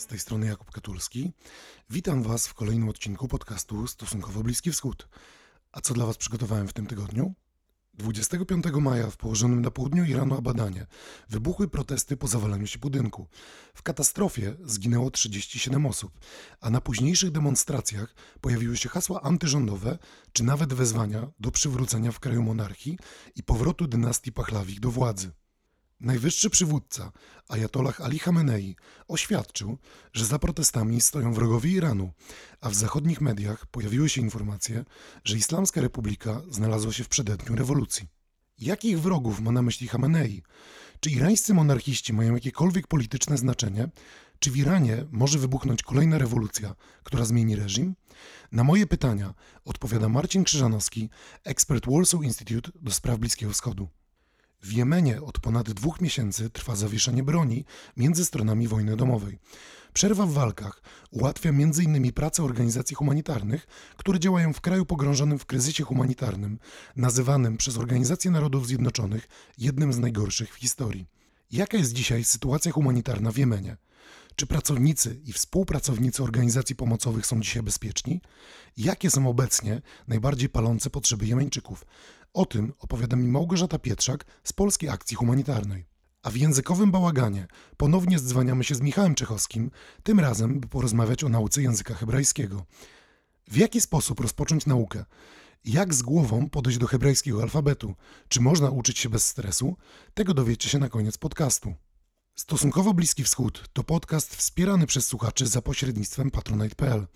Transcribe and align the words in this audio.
z 0.00 0.06
tej 0.06 0.18
strony 0.18 0.46
Jakub 0.46 0.70
Katulski. 0.70 1.32
Witam 1.90 2.22
Was 2.22 2.46
w 2.46 2.54
kolejnym 2.54 2.88
odcinku 2.88 3.28
podcastu 3.28 3.86
Stosunkowo 3.86 4.42
Bliski 4.42 4.72
Wschód. 4.72 5.08
A 5.72 5.80
co 5.80 5.94
dla 5.94 6.06
Was 6.06 6.16
przygotowałem 6.16 6.68
w 6.68 6.72
tym 6.72 6.86
tygodniu? 6.86 7.34
25 7.94 8.64
maja 8.80 9.10
w 9.10 9.16
położonym 9.16 9.62
na 9.62 9.70
południu 9.70 10.04
Iranu 10.04 10.38
Abadanie 10.38 10.86
wybuchły 11.28 11.68
protesty 11.68 12.16
po 12.16 12.28
zawaleniu 12.28 12.66
się 12.66 12.78
budynku. 12.78 13.28
W 13.74 13.82
katastrofie 13.82 14.56
zginęło 14.64 15.10
37 15.10 15.86
osób, 15.86 16.20
a 16.60 16.70
na 16.70 16.80
późniejszych 16.80 17.30
demonstracjach 17.30 18.14
pojawiły 18.40 18.76
się 18.76 18.88
hasła 18.88 19.22
antyrządowe 19.22 19.98
czy 20.32 20.44
nawet 20.44 20.74
wezwania 20.74 21.30
do 21.40 21.50
przywrócenia 21.50 22.12
w 22.12 22.20
kraju 22.20 22.42
monarchii 22.42 22.98
i 23.36 23.42
powrotu 23.42 23.86
dynastii 23.86 24.32
Pachlawich 24.32 24.80
do 24.80 24.90
władzy. 24.90 25.30
Najwyższy 26.00 26.50
przywódca, 26.50 27.12
Ayatollah 27.48 28.00
Ali 28.00 28.20
Khamenei, 28.20 28.76
oświadczył, 29.08 29.78
że 30.12 30.24
za 30.24 30.38
protestami 30.38 31.00
stoją 31.00 31.34
wrogowie 31.34 31.70
Iranu, 31.70 32.12
a 32.60 32.70
w 32.70 32.74
zachodnich 32.74 33.20
mediach 33.20 33.66
pojawiły 33.66 34.08
się 34.08 34.20
informacje, 34.20 34.84
że 35.24 35.36
Islamska 35.36 35.80
Republika 35.80 36.42
znalazła 36.50 36.92
się 36.92 37.04
w 37.04 37.08
przededniu 37.08 37.56
rewolucji. 37.56 38.08
Jakich 38.58 39.00
wrogów 39.00 39.40
ma 39.40 39.52
na 39.52 39.62
myśli 39.62 39.88
Khamenei? 39.88 40.42
Czy 41.00 41.10
irańscy 41.10 41.54
monarchiści 41.54 42.12
mają 42.12 42.34
jakiekolwiek 42.34 42.86
polityczne 42.86 43.38
znaczenie? 43.38 43.88
Czy 44.38 44.50
w 44.50 44.56
Iranie 44.56 45.06
może 45.10 45.38
wybuchnąć 45.38 45.82
kolejna 45.82 46.18
rewolucja, 46.18 46.74
która 47.02 47.24
zmieni 47.24 47.56
reżim? 47.56 47.94
Na 48.52 48.64
moje 48.64 48.86
pytania 48.86 49.34
odpowiada 49.64 50.08
Marcin 50.08 50.44
Krzyżanowski, 50.44 51.10
ekspert 51.44 51.86
Warsaw 51.86 52.24
Institute 52.24 52.70
do 52.74 52.90
spraw 52.90 53.18
Bliskiego 53.18 53.52
Wschodu. 53.52 53.88
W 54.62 54.72
Jemenie 54.72 55.22
od 55.22 55.40
ponad 55.40 55.70
dwóch 55.70 56.00
miesięcy 56.00 56.50
trwa 56.50 56.76
zawieszenie 56.76 57.22
broni 57.22 57.64
między 57.96 58.24
stronami 58.24 58.68
wojny 58.68 58.96
domowej. 58.96 59.38
Przerwa 59.92 60.26
w 60.26 60.32
walkach 60.32 60.82
ułatwia 61.10 61.50
m.in. 61.50 62.12
pracę 62.12 62.42
organizacji 62.42 62.96
humanitarnych, 62.96 63.66
które 63.96 64.20
działają 64.20 64.52
w 64.52 64.60
kraju 64.60 64.86
pogrążonym 64.86 65.38
w 65.38 65.46
kryzysie 65.46 65.84
humanitarnym, 65.84 66.58
nazywanym 66.96 67.56
przez 67.56 67.76
Organizację 67.76 68.30
Narodów 68.30 68.66
Zjednoczonych 68.66 69.28
jednym 69.58 69.92
z 69.92 69.98
najgorszych 69.98 70.54
w 70.54 70.58
historii. 70.58 71.06
Jaka 71.52 71.76
jest 71.76 71.92
dzisiaj 71.92 72.24
sytuacja 72.24 72.72
humanitarna 72.72 73.32
w 73.32 73.38
Jemenie? 73.38 73.76
Czy 74.36 74.46
pracownicy 74.46 75.20
i 75.24 75.32
współpracownicy 75.32 76.22
organizacji 76.22 76.76
pomocowych 76.76 77.26
są 77.26 77.40
dzisiaj 77.40 77.62
bezpieczni? 77.62 78.20
Jakie 78.76 79.10
są 79.10 79.28
obecnie 79.28 79.82
najbardziej 80.08 80.48
palące 80.48 80.90
potrzeby 80.90 81.26
Jemeńczyków? 81.26 81.86
O 82.32 82.46
tym 82.46 82.72
opowiada 82.78 83.16
mi 83.16 83.28
Małgorzata 83.28 83.78
Pietrzak 83.78 84.24
z 84.44 84.52
Polskiej 84.52 84.88
Akcji 84.88 85.16
Humanitarnej. 85.16 85.86
A 86.22 86.30
w 86.30 86.36
językowym 86.36 86.90
bałaganie 86.90 87.46
ponownie 87.76 88.18
zdzwaniamy 88.18 88.64
się 88.64 88.74
z 88.74 88.80
Michałem 88.80 89.14
Czechowskim, 89.14 89.70
tym 90.02 90.20
razem 90.20 90.60
by 90.60 90.68
porozmawiać 90.68 91.24
o 91.24 91.28
nauce 91.28 91.62
języka 91.62 91.94
hebrajskiego. 91.94 92.66
W 93.48 93.56
jaki 93.56 93.80
sposób 93.80 94.20
rozpocząć 94.20 94.66
naukę? 94.66 95.04
Jak 95.64 95.94
z 95.94 96.02
głową 96.02 96.50
podejść 96.50 96.78
do 96.78 96.86
hebrajskiego 96.86 97.42
alfabetu? 97.42 97.94
Czy 98.28 98.40
można 98.40 98.70
uczyć 98.70 98.98
się 98.98 99.08
bez 99.08 99.26
stresu? 99.26 99.76
Tego 100.14 100.34
dowiecie 100.34 100.68
się 100.68 100.78
na 100.78 100.88
koniec 100.88 101.18
podcastu. 101.18 101.74
Stosunkowo 102.40 102.94
Bliski 102.94 103.24
Wschód 103.24 103.68
to 103.72 103.84
podcast 103.84 104.36
wspierany 104.36 104.86
przez 104.86 105.06
słuchaczy 105.06 105.46
za 105.46 105.62
pośrednictwem 105.62 106.30
patronite.pl. 106.30 107.06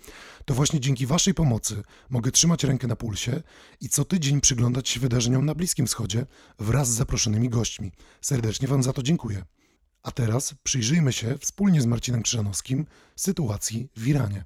To 0.45 0.53
właśnie 0.53 0.79
dzięki 0.79 1.05
Waszej 1.05 1.33
pomocy 1.33 1.83
mogę 2.09 2.31
trzymać 2.31 2.63
rękę 2.63 2.87
na 2.87 2.95
pulsie 2.95 3.41
i 3.81 3.89
co 3.89 4.05
tydzień 4.05 4.41
przyglądać 4.41 4.89
się 4.89 4.99
wydarzeniom 4.99 5.45
na 5.45 5.55
Bliskim 5.55 5.87
Wschodzie 5.87 6.25
wraz 6.59 6.89
z 6.89 6.95
zaproszonymi 6.95 7.49
gośćmi. 7.49 7.91
Serdecznie 8.21 8.67
Wam 8.67 8.83
za 8.83 8.93
to 8.93 9.03
dziękuję. 9.03 9.45
A 10.03 10.11
teraz 10.11 10.55
przyjrzyjmy 10.63 11.13
się 11.13 11.37
wspólnie 11.37 11.81
z 11.81 11.85
Marcinem 11.85 12.21
Krzyżanowskim 12.21 12.85
sytuacji 13.15 13.89
w 13.95 14.07
Iranie. 14.07 14.45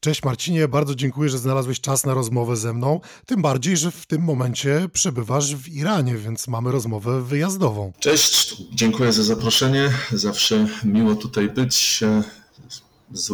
Cześć 0.00 0.22
Marcinie, 0.22 0.68
bardzo 0.68 0.94
dziękuję, 0.94 1.28
że 1.28 1.38
znalazłeś 1.38 1.80
czas 1.80 2.06
na 2.06 2.14
rozmowę 2.14 2.56
ze 2.56 2.72
mną. 2.72 3.00
Tym 3.26 3.42
bardziej, 3.42 3.76
że 3.76 3.90
w 3.90 4.06
tym 4.06 4.22
momencie 4.22 4.88
przebywasz 4.92 5.56
w 5.56 5.68
Iranie, 5.68 6.16
więc 6.16 6.48
mamy 6.48 6.72
rozmowę 6.72 7.22
wyjazdową. 7.22 7.92
Cześć, 7.98 8.62
dziękuję 8.72 9.12
za 9.12 9.22
zaproszenie. 9.22 9.92
Zawsze 10.12 10.66
miło 10.84 11.14
tutaj 11.14 11.48
być, 11.48 12.02
e, 12.02 12.22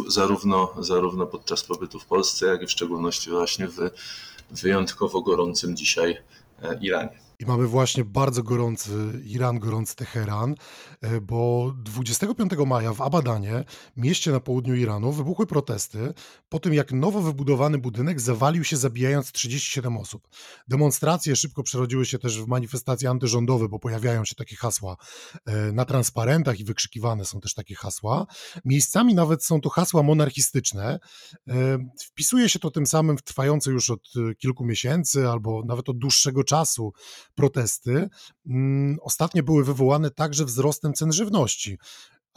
zarówno, 0.07 0.73
zarówno 0.79 1.25
podczas 1.25 1.63
pobytu 1.63 1.99
w 1.99 2.05
Polsce, 2.05 2.45
jak 2.45 2.61
i 2.61 2.67
w 2.67 2.71
szczególności 2.71 3.29
właśnie 3.29 3.67
w 3.67 3.77
wyjątkowo 4.51 5.21
gorącym 5.21 5.75
dzisiaj 5.75 6.17
e, 6.61 6.79
Iranie. 6.81 7.26
I 7.39 7.45
mamy 7.45 7.67
właśnie 7.67 8.05
bardzo 8.05 8.43
gorący 8.43 9.21
Iran, 9.25 9.59
gorący 9.59 9.95
Teheran, 9.95 10.55
e, 11.01 11.21
bo 11.21 11.73
25 11.77 12.51
maja 12.65 12.93
w 12.93 13.01
Abadanie, 13.01 13.63
mieście 13.97 14.31
na 14.31 14.39
południu 14.39 14.75
Iranu, 14.75 15.11
wybuchły 15.11 15.47
protesty 15.47 16.13
po 16.49 16.59
tym, 16.59 16.73
jak 16.73 16.91
nowo 16.91 17.21
wybudowany 17.21 17.77
budynek 17.77 18.21
zawalił 18.21 18.63
się, 18.63 18.77
zabijając 18.77 19.31
37 19.31 19.97
osób. 19.97 20.27
Demonstracje 20.67 21.35
szybko 21.35 21.63
przerodziły 21.63 22.05
się 22.05 22.19
też 22.19 22.41
w 22.41 22.47
manifestacje 22.47 23.09
antyrządowe, 23.09 23.69
bo 23.69 23.79
pojawiają 23.79 24.25
się 24.25 24.35
takie 24.35 24.55
hasła 24.55 24.97
e, 25.45 25.71
na 25.71 25.85
transparentach 25.85 26.59
i 26.59 26.63
wykrzykiwane 26.63 27.25
są 27.25 27.39
też 27.39 27.53
takie 27.53 27.75
hasła. 27.75 28.25
Miejscami 28.65 29.15
nawet 29.15 29.45
są 29.45 29.61
to 29.61 29.69
hasła 29.69 30.03
monarchistyczne. 30.03 30.99
E, 31.47 31.77
wpisuje 32.11 32.49
się 32.49 32.59
to 32.59 32.71
tym 32.71 32.85
samym 32.85 33.17
w 33.17 33.23
trwające 33.23 33.71
już 33.71 33.89
od 33.89 34.13
kilku 34.37 34.65
miesięcy 34.65 35.29
albo 35.29 35.63
nawet 35.65 35.89
od 35.89 35.97
dłuższego 35.97 36.43
czasu 36.43 36.93
protesty 37.37 38.09
mm, 38.47 38.97
ostatnio 39.01 39.43
były 39.43 39.63
wywołane 39.63 40.11
także 40.11 40.45
wzrostem 40.45 40.93
cen 40.93 41.11
żywności. 41.11 41.77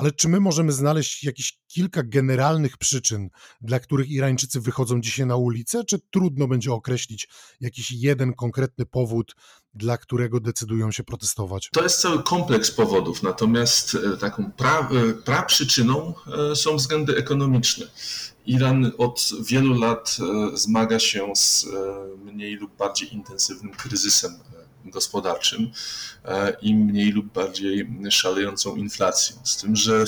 Ale 0.01 0.13
czy 0.13 0.29
my 0.29 0.41
możemy 0.41 0.73
znaleźć 0.73 1.25
jakieś 1.25 1.59
kilka 1.69 2.03
generalnych 2.03 2.77
przyczyn, 2.77 3.29
dla 3.61 3.81
których 3.81 4.11
Irańczycy 4.11 4.61
wychodzą 4.61 5.01
dzisiaj 5.01 5.27
na 5.27 5.37
ulicę, 5.37 5.85
czy 5.85 5.99
trudno 6.11 6.49
będzie 6.49 6.73
określić 6.73 7.29
jakiś 7.61 7.91
jeden 7.91 8.35
konkretny 8.35 8.87
powód, 8.87 9.37
dla 9.75 9.99
którego 9.99 10.41
decydują 10.41 10.93
się 10.93 11.05
protestować? 11.05 11.69
To 11.73 11.83
jest 11.83 12.01
cały 12.01 12.23
kompleks 12.23 12.71
powodów, 12.71 13.23
natomiast 13.23 13.95
e, 13.95 14.17
taką 14.17 14.53
pra, 14.53 14.81
e, 14.81 15.13
praprzyczyną 15.15 16.15
e, 16.53 16.57
są 16.57 16.77
względy 16.77 17.17
ekonomiczne. 17.17 17.87
Iran 18.47 18.93
od 18.99 19.31
wielu 19.47 19.75
lat 19.75 20.17
zmaga 20.55 20.99
się 20.99 21.33
z 21.37 21.67
mniej 22.25 22.55
lub 22.55 22.77
bardziej 22.77 23.15
intensywnym 23.15 23.73
kryzysem 23.73 24.33
gospodarczym 24.85 25.71
e, 26.25 26.57
i 26.63 26.75
mniej 26.75 27.13
lub 27.13 27.33
bardziej 27.33 27.91
szalejącą 28.11 28.77
inflacją. 28.77 29.37
Z 29.45 29.57
tym, 29.57 29.77
że 29.77 30.05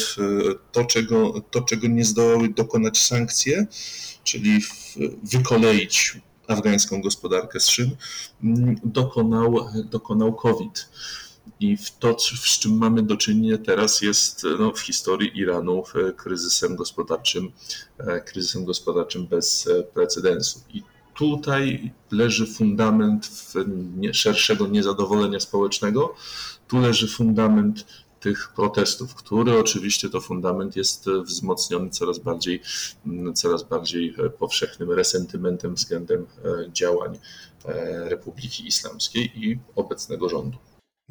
to, 0.73 0.85
czego, 0.85 1.41
to, 1.51 1.61
czego 1.61 1.89
nie 1.89 2.05
zdołały 2.05 2.49
dokonać 2.49 2.99
sankcje, 2.99 3.67
czyli 4.25 4.61
wykoleić 5.23 6.17
afgańską 6.49 7.03
gospodarkę 7.03 7.61
z 7.61 7.69
szyn, 7.69 7.97
dokonał, 8.85 9.69
dokonał 9.85 10.35
COVID. 10.35 10.89
I 11.61 11.77
to, 11.99 12.17
z 12.19 12.59
czym 12.59 12.79
mamy 12.79 13.03
do 13.03 13.17
czynienia 13.17 13.59
teraz, 13.59 14.03
jest 14.03 14.47
no, 14.59 14.73
w 14.73 14.81
historii 14.81 15.39
Iranu 15.39 15.83
kryzysem 16.17 16.77
gospodarczym, 16.77 17.53
e, 17.99 18.21
kryzysem 18.21 18.65
gospodarczym 18.65 19.27
bez 19.27 19.69
precedensu. 19.95 20.61
I 20.75 20.83
tutaj 21.15 21.93
leży 22.11 22.47
fundament 22.47 23.31
szerszego 24.13 24.67
niezadowolenia 24.67 25.41
społecznego, 25.41 26.15
tu 26.69 26.79
leży 26.79 27.09
fundament 27.09 27.87
tych 28.21 28.53
protestów, 28.57 29.15
który 29.15 29.59
oczywiście 29.59 30.09
to 30.11 30.21
fundament 30.21 30.77
jest 30.77 31.07
wzmocniony 31.25 31.91
coraz 31.91 32.19
bardziej, 32.19 32.63
coraz 33.35 33.63
bardziej 33.63 34.15
powszechnym 34.39 34.91
resentymentem 34.91 35.75
względem 35.75 36.27
e, 36.45 36.73
działań 36.73 37.19
e, 37.65 38.09
Republiki 38.09 38.67
Islamskiej 38.67 39.33
i 39.35 39.59
obecnego 39.77 40.29
rządu. 40.29 40.59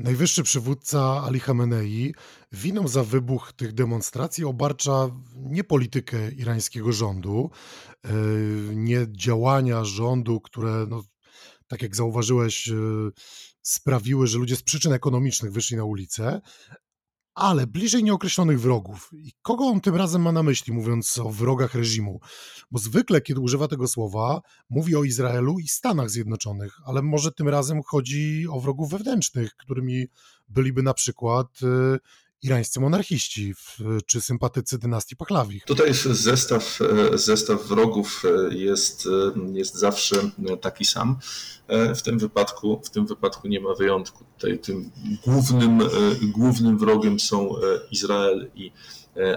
Najwyższy 0.04 0.44
przywódca 0.44 1.24
Ali 1.24 1.40
Khamenei 1.40 2.14
winą 2.52 2.88
za 2.88 3.04
wybuch 3.04 3.54
tych 3.54 3.74
demonstracji 3.74 4.46
obarcza 4.46 5.10
nie 5.36 5.64
politykę 5.64 6.32
irańskiego 6.32 6.92
rządu, 6.92 7.50
e, 8.04 8.10
nie 8.76 9.08
działania 9.10 9.86
rządu, 9.86 10.42
które, 10.42 10.86
no, 10.90 11.04
tak 11.68 11.82
jak 11.82 11.96
zauważyłeś, 11.96 12.70
e, 12.70 12.74
sprawiły, 13.62 14.28
że 14.28 14.38
ludzie 14.38 14.56
z 14.56 14.64
przyczyn 14.64 14.94
ekonomicznych 14.94 15.52
wyszli 15.52 15.78
na 15.78 15.84
ulicę, 15.84 16.42
ale 17.36 17.68
bliżej 17.68 18.04
nieokreślonych 18.04 18.62
wrogów. 18.62 19.10
I 19.14 19.32
kogo 19.42 19.66
on 19.66 19.82
tym 19.82 19.96
razem 19.96 20.22
ma 20.22 20.32
na 20.32 20.44
myśli, 20.44 20.74
mówiąc 20.74 21.18
o 21.18 21.30
wrogach 21.30 21.76
reżimu? 21.76 22.20
Bo 22.72 22.80
zwykle, 22.80 23.22
kiedy 23.22 23.40
używa 23.40 23.68
tego 23.68 23.88
słowa, 23.88 24.42
mówi 24.70 24.96
o 24.96 25.04
Izraelu 25.04 25.60
i 25.60 25.68
Stanach 25.68 26.10
Zjednoczonych, 26.10 26.78
ale 26.86 27.02
może 27.02 27.32
tym 27.32 27.50
razem 27.50 27.82
chodzi 27.84 28.46
o 28.50 28.60
wrogów 28.60 28.92
wewnętrznych, 28.92 29.56
którymi 29.56 30.08
byliby 30.50 30.84
na 30.84 30.94
przykład 30.94 31.48
y, 31.64 32.00
irańscy 32.44 32.80
monarchiści 32.80 33.54
czy 34.06 34.22
sympatycy 34.22 34.80
dynastii 34.80 35.16
Pachlawich. 35.16 35.66
Tutaj 35.66 35.94
zestaw, 36.12 36.80
e, 37.14 37.18
zestaw 37.18 37.68
wrogów 37.68 38.24
e, 38.26 38.56
jest, 38.56 39.08
e, 39.08 39.52
jest 39.54 39.76
zawsze 39.76 40.16
taki 40.62 40.86
sam. 40.86 41.18
W 41.96 42.02
tym 42.02 42.20
wypadku, 42.20 42.82
w 42.86 42.90
tym 42.90 43.08
wypadku 43.08 43.48
nie 43.48 43.60
ma 43.60 43.74
wyjątku. 43.76 44.26
Tutaj 44.38 44.60
tym 44.60 44.92
głównym, 45.26 45.80
głównym 46.22 46.78
wrogiem 46.78 47.20
są 47.20 47.56
Izrael 47.92 48.52
i 48.56 48.72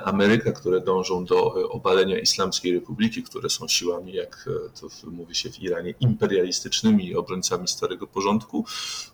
Ameryka, 0.04 0.52
które 0.52 0.80
dążą 0.80 1.24
do 1.24 1.70
obalenia 1.70 2.18
Islamskiej 2.18 2.74
Republiki, 2.74 3.22
które 3.22 3.50
są 3.50 3.68
siłami, 3.68 4.12
jak 4.12 4.48
to 4.80 5.10
mówi 5.10 5.34
się 5.34 5.50
w 5.50 5.62
Iranie, 5.62 5.94
imperialistycznymi 6.00 7.16
obrońcami 7.16 7.68
starego 7.68 8.06
porządku, 8.06 8.64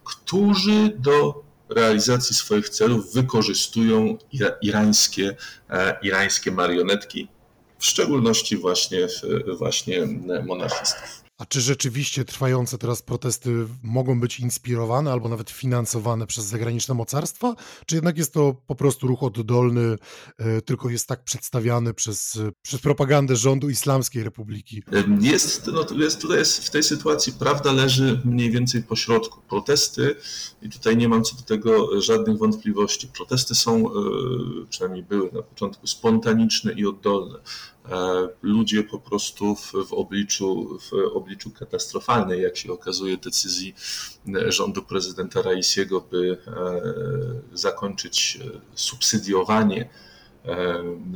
którzy 0.04 0.92
do 0.98 1.50
realizacji 1.70 2.37
swoich 2.37 2.69
celów 2.69 3.14
wykorzystują 3.14 4.19
irańskie, 4.62 5.37
irańskie 6.02 6.50
marionetki, 6.50 7.28
w 7.78 7.84
szczególności 7.84 8.56
właśnie, 8.56 9.06
właśnie 9.58 10.06
monarchistów. 10.46 11.19
A 11.40 11.46
czy 11.46 11.60
rzeczywiście 11.60 12.25
trwające 12.25 12.78
teraz 12.78 13.02
protesty 13.02 13.66
mogą 13.82 14.20
być 14.20 14.40
inspirowane 14.40 15.12
albo 15.12 15.28
nawet 15.28 15.50
finansowane 15.50 16.26
przez 16.26 16.44
zagraniczne 16.44 16.94
mocarstwa? 16.94 17.54
Czy 17.87 17.94
jednak 17.94 18.19
jest 18.19 18.34
to 18.34 18.56
po 18.66 18.75
prostu 18.75 19.06
ruch 19.06 19.22
oddolny, 19.22 19.96
e, 20.38 20.62
tylko 20.62 20.90
jest 20.90 21.08
tak 21.08 21.25
przedstawiany 21.25 21.94
przez, 21.94 22.38
przez 22.62 22.81
propagandę 22.81 23.37
rządu 23.37 23.70
Islamskiej 23.70 24.25
Republiki? 24.25 24.82
Jest, 25.20 25.66
no, 25.66 25.87
jest, 25.98 26.20
tutaj 26.20 26.38
jest, 26.38 26.66
w 26.66 26.70
tej 26.70 26.82
sytuacji 26.82 27.32
prawda 27.32 27.72
leży 27.72 28.20
mniej 28.25 28.50
więcej 28.50 28.82
po 28.82 28.96
środku. 28.96 29.40
Protesty, 29.48 30.16
i 30.62 30.69
tutaj 30.69 30.96
nie 30.96 31.08
mam 31.08 31.25
co 31.25 31.37
do 31.37 31.42
tego 31.42 32.00
żadnych 32.00 32.38
wątpliwości, 32.38 33.08
protesty 33.08 33.54
są, 33.54 33.87
e, 33.87 33.92
przynajmniej 34.70 35.02
były 35.02 35.32
na 35.32 35.42
początku, 35.42 35.87
spontaniczne 35.87 36.72
i 36.72 36.87
oddolne. 36.87 37.38
E, 37.88 38.29
ludzie 38.43 38.82
po 38.82 38.99
prostu 38.99 39.56
w, 39.56 39.73
w, 39.73 39.93
obliczu, 39.93 40.79
w 40.79 41.17
obliczu 41.17 41.50
katastrofalnej, 41.50 42.43
jak 42.43 42.56
się 42.56 42.73
okazuje, 42.73 43.17
decyzji 43.17 43.75
e, 44.35 44.53
rządu 44.53 44.82
prezydenta 44.82 45.43
Raisiego, 45.43 46.00
by 46.00 46.38
e, 46.47 47.56
zakończyć 47.56 48.38
subsydiowanie 48.75 49.88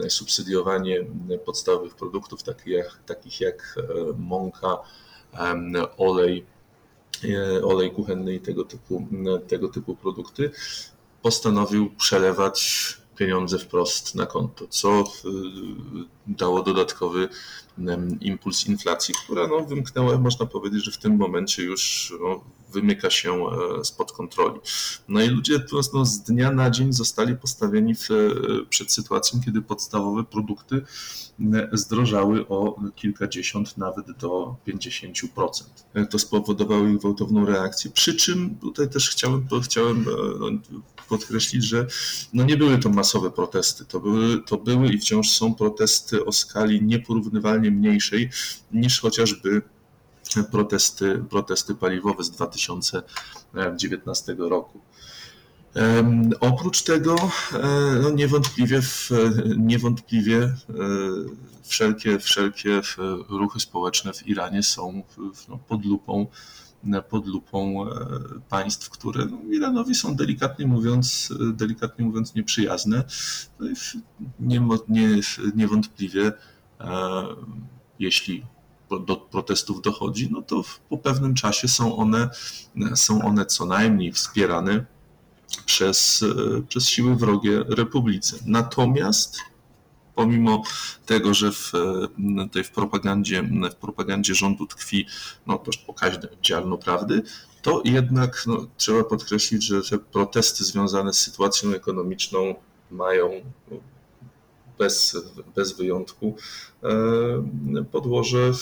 subsydiowanie 0.08 1.04
podstawowych 1.44 1.94
produktów 1.94 2.42
takich 2.42 2.66
jak, 2.66 2.98
takich 3.06 3.40
jak 3.40 3.78
mąka, 4.18 4.78
olej, 5.96 6.46
olej 7.62 7.90
kuchenny 7.90 8.34
i 8.34 8.40
tego 8.40 8.64
typu, 8.64 9.08
tego 9.48 9.68
typu 9.68 9.96
produkty, 9.96 10.50
postanowił 11.22 11.90
przelewać 11.90 12.96
pieniądze 13.16 13.58
wprost 13.58 14.14
na 14.14 14.26
konto, 14.26 14.66
co 14.68 15.00
y, 15.00 15.04
dało 16.26 16.62
dodatkowy 16.62 17.28
impuls 18.20 18.66
inflacji, 18.66 19.14
która 19.24 19.46
no, 19.46 19.60
wymknęła, 19.64 20.18
można 20.18 20.46
powiedzieć, 20.46 20.84
że 20.84 20.90
w 20.90 20.98
tym 20.98 21.16
momencie 21.16 21.62
już 21.62 22.12
no, 22.20 22.44
wymyka 22.74 23.10
się 23.10 23.32
e, 23.32 23.84
spod 23.84 24.12
kontroli. 24.12 24.60
No 25.08 25.22
i 25.22 25.28
ludzie 25.28 25.64
no, 25.94 26.04
z 26.04 26.22
dnia 26.22 26.52
na 26.52 26.70
dzień 26.70 26.92
zostali 26.92 27.36
postawieni 27.36 27.94
w, 27.94 28.10
e, 28.10 28.14
przed 28.70 28.92
sytuacją, 28.92 29.40
kiedy 29.44 29.62
podstawowe 29.62 30.24
produkty 30.24 30.82
zdrożały 31.72 32.48
o 32.48 32.80
kilkadziesiąt, 32.94 33.78
nawet 33.78 34.06
do 34.18 34.56
50%. 34.68 35.64
To 36.10 36.18
spowodowało 36.18 36.88
ich 36.88 36.98
gwałtowną 36.98 37.46
reakcję. 37.46 37.90
Przy 37.90 38.14
czym 38.14 38.54
tutaj 38.54 38.88
też 38.88 39.10
chciałem, 39.10 39.48
chciałem 39.64 40.00
e, 40.00 40.04
no, 40.40 40.80
podkreślić, 41.08 41.64
że 41.64 41.86
no 42.32 42.44
nie 42.44 42.56
były 42.56 42.78
to 42.78 42.88
masowe 42.88 43.30
protesty. 43.30 43.84
To 43.84 44.00
były, 44.00 44.42
to 44.42 44.56
były 44.56 44.88
i 44.88 44.98
wciąż 44.98 45.30
są 45.30 45.54
protesty 45.54 46.24
o 46.24 46.32
skali 46.32 46.82
nieporównywalnie 46.82 47.70
mniejszej 47.70 48.30
niż 48.72 49.00
chociażby 49.00 49.62
protesty, 50.50 51.24
protesty 51.30 51.74
paliwowe 51.74 52.24
z 52.24 52.30
2019 52.30 54.36
roku. 54.38 54.80
Oprócz 56.40 56.82
tego, 56.82 57.16
e, 57.52 57.98
no 58.02 58.10
niewątpliwie, 58.10 58.80
niewątpliwie 59.56 60.42
e, 60.42 60.54
wszelkie, 61.62 62.18
wszelkie 62.18 62.80
ruchy 63.28 63.60
społeczne 63.60 64.12
w 64.12 64.26
Iranie 64.26 64.62
są 64.62 65.02
no, 65.48 65.58
pod 65.58 65.84
lupą 65.84 66.26
pod 67.08 67.26
lupą 67.26 67.90
e, 67.90 67.94
państw, 68.48 68.90
które 68.90 69.26
no, 69.26 69.38
Iranowi 69.50 69.94
są 69.94 70.16
delikatnie 70.16 70.66
mówiąc, 70.66 71.34
delikatnie 71.52 72.04
mówiąc 72.04 72.34
nieprzyjazne. 72.34 73.04
No 73.60 73.66
nie, 74.88 75.20
niewątpliwie, 75.54 76.32
jeśli 77.98 78.46
do 78.98 79.16
protestów 79.16 79.82
dochodzi, 79.82 80.28
no 80.32 80.42
to 80.42 80.64
po 80.88 80.98
pewnym 80.98 81.34
czasie 81.34 81.68
są 81.68 81.96
one, 81.96 82.30
są 82.94 83.22
one 83.22 83.46
co 83.46 83.66
najmniej 83.66 84.12
wspierane 84.12 84.86
przez, 85.66 86.22
e, 86.22 86.62
przez 86.62 86.88
siły 86.88 87.16
wrogie 87.16 87.64
Republice. 87.68 88.36
Natomiast 88.46 89.38
pomimo 90.14 90.62
tego, 91.06 91.34
że 91.34 91.52
w 91.52 91.72
e, 91.74 92.48
tej 92.48 92.64
w 92.64 92.70
propagandzie, 92.70 93.42
w 93.72 93.74
propagandzie 93.74 94.34
rządu 94.34 94.66
tkwi 94.66 95.06
no, 95.46 95.62
dość 95.66 95.78
pokaźne 95.78 96.28
ziarno 96.44 96.78
prawdy, 96.78 97.22
to 97.62 97.82
jednak 97.84 98.42
no, 98.46 98.66
trzeba 98.76 99.04
podkreślić, 99.04 99.64
że 99.64 99.82
te 99.82 99.98
protesty 99.98 100.64
związane 100.64 101.12
z 101.12 101.18
sytuacją 101.18 101.70
ekonomiczną 101.70 102.54
mają 102.90 103.30
bez, 104.78 105.16
bez 105.56 105.76
wyjątku 105.76 106.36
e, 106.82 107.84
podłoże, 107.92 108.52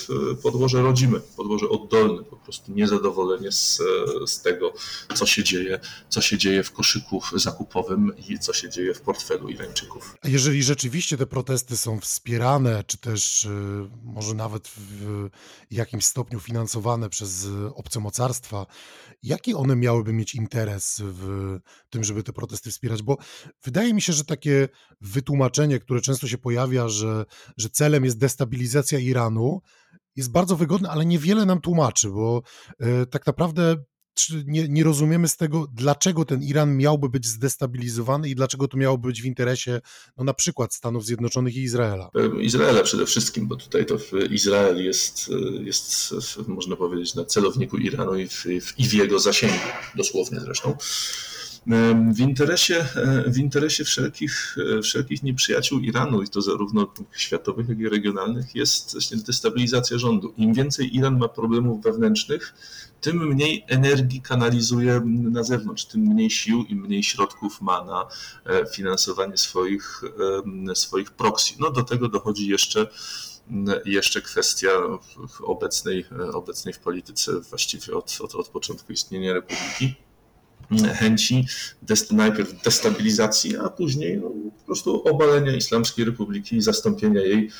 podłoże 0.42 0.82
rodzime, 0.82 1.20
podłoże 1.36 1.68
oddolne, 1.68 2.24
po 2.24 2.36
prostu 2.36 2.72
niezadowolenie 2.72 3.52
z, 3.52 3.82
z 4.26 4.42
tego, 4.42 4.72
co 5.14 5.26
się 5.26 5.44
dzieje, 5.44 5.80
co 6.08 6.20
się 6.20 6.38
dzieje 6.38 6.62
w 6.62 6.72
koszyku 6.72 7.22
zakupowym 7.34 8.12
i 8.28 8.38
co 8.38 8.52
się 8.52 8.70
dzieje 8.70 8.94
w 8.94 9.00
portfelu 9.00 9.48
Irańczyków. 9.48 10.16
A 10.22 10.28
jeżeli 10.28 10.62
rzeczywiście 10.62 11.16
te 11.16 11.26
protesty 11.26 11.76
są 11.76 12.00
wspierane, 12.00 12.84
czy 12.86 12.98
też 12.98 13.44
e, 13.44 13.48
może 14.04 14.34
nawet 14.34 14.68
w 14.68 15.28
jakimś 15.70 16.04
stopniu 16.04 16.40
finansowane 16.40 17.08
przez 17.08 17.46
obce 17.74 18.00
mocarstwa, 18.00 18.66
jaki 19.22 19.54
one 19.54 19.76
miałyby 19.76 20.12
mieć 20.12 20.34
interes 20.34 21.02
w 21.04 21.58
tym, 21.90 22.04
żeby 22.04 22.22
te 22.22 22.32
protesty 22.32 22.70
wspierać? 22.70 23.02
Bo 23.02 23.16
wydaje 23.64 23.94
mi 23.94 24.02
się, 24.02 24.12
że 24.12 24.24
takie 24.24 24.68
wytłumaczenie, 25.00 25.78
które 25.78 26.00
często 26.00 26.28
się 26.28 26.38
pojawia, 26.38 26.88
że, 26.88 27.24
że 27.56 27.70
celem 27.70 28.04
jest 28.04 28.18
destabilizacja 28.18 28.98
Iranu, 28.98 29.60
jest 30.16 30.32
bardzo 30.32 30.56
wygodne, 30.56 30.90
ale 30.90 31.06
niewiele 31.06 31.46
nam 31.46 31.60
tłumaczy, 31.60 32.10
bo 32.10 32.42
y, 32.82 33.06
tak 33.06 33.26
naprawdę 33.26 33.76
nie, 34.46 34.68
nie, 34.68 34.84
rozumiemy 34.84 35.28
z 35.28 35.36
tego, 35.36 35.66
dlaczego 35.74 36.24
ten 36.24 36.42
Iran 36.42 36.76
miałby 36.76 37.08
być 37.08 37.26
zdestabilizowany 37.26 38.28
i 38.28 38.34
dlaczego 38.34 38.68
to 38.68 38.76
miałoby 38.76 39.08
być 39.08 39.22
w 39.22 39.24
interesie 39.24 39.80
no, 40.16 40.24
na 40.24 40.34
przykład 40.34 40.74
Stanów 40.74 41.06
Zjednoczonych 41.06 41.56
i 41.56 41.62
Izraela. 41.62 42.10
Izraela 42.40 42.82
przede 42.82 43.06
wszystkim, 43.06 43.48
bo 43.48 43.56
tutaj 43.56 43.86
to 43.86 43.96
Izrael 44.30 44.84
jest, 44.84 45.30
jest 45.60 46.14
można 46.46 46.76
powiedzieć, 46.76 47.14
na 47.14 47.24
celowniku 47.24 47.78
Iranu 47.78 48.18
i 48.18 48.28
w, 48.28 48.46
i 48.78 48.88
w 48.88 48.92
jego 48.92 49.18
zasięgu, 49.18 49.68
dosłownie 49.96 50.40
zresztą. 50.40 50.76
W 52.14 52.20
interesie, 52.20 52.86
e, 52.96 53.30
w 53.30 53.38
interesie 53.38 53.84
wszelkich, 53.84 54.56
e, 54.78 54.82
wszelkich 54.82 55.22
nieprzyjaciół 55.22 55.80
Iranu, 55.80 56.22
i 56.22 56.28
to 56.28 56.42
zarówno 56.42 56.92
światowych, 57.12 57.68
jak 57.68 57.78
i 57.78 57.88
regionalnych, 57.88 58.54
jest 58.54 58.92
właśnie 58.92 59.16
destabilizacja 59.16 59.98
rządu. 59.98 60.34
Im 60.36 60.54
więcej 60.54 60.96
Iran 60.96 61.18
ma 61.18 61.28
problemów 61.28 61.82
wewnętrznych, 61.82 62.54
tym 63.00 63.28
mniej 63.28 63.64
energii 63.68 64.22
kanalizuje 64.22 65.00
na 65.04 65.42
zewnątrz, 65.42 65.84
tym 65.84 66.00
mniej 66.00 66.30
sił 66.30 66.64
i 66.68 66.74
mniej 66.74 67.02
środków 67.02 67.60
ma 67.60 67.84
na 67.84 68.06
e, 68.46 68.66
finansowanie 68.66 69.36
swoich, 69.36 70.02
swoich 70.74 71.10
proxy. 71.10 71.54
No 71.58 71.70
do 71.70 71.82
tego 71.82 72.08
dochodzi 72.08 72.48
jeszcze 72.48 72.86
jeszcze 73.84 74.22
kwestia 74.22 74.70
obecnej, 75.42 76.04
obecnej 76.32 76.74
w 76.74 76.78
polityce 76.78 77.40
właściwie 77.40 77.96
od, 77.96 78.18
od, 78.20 78.34
od 78.34 78.48
początku 78.48 78.92
istnienia 78.92 79.32
Republiki 79.32 79.94
chęci 80.94 81.46
najpierw 82.10 82.62
destabilizacji, 82.62 83.56
a 83.56 83.68
później 83.68 84.16
no, 84.16 84.30
po 84.58 84.66
prostu 84.66 85.08
obalenia 85.08 85.56
Islamskiej 85.56 86.04
Republiki 86.04 86.56
i 86.56 86.62
zastąpienia 86.62 87.20
jej 87.20 87.50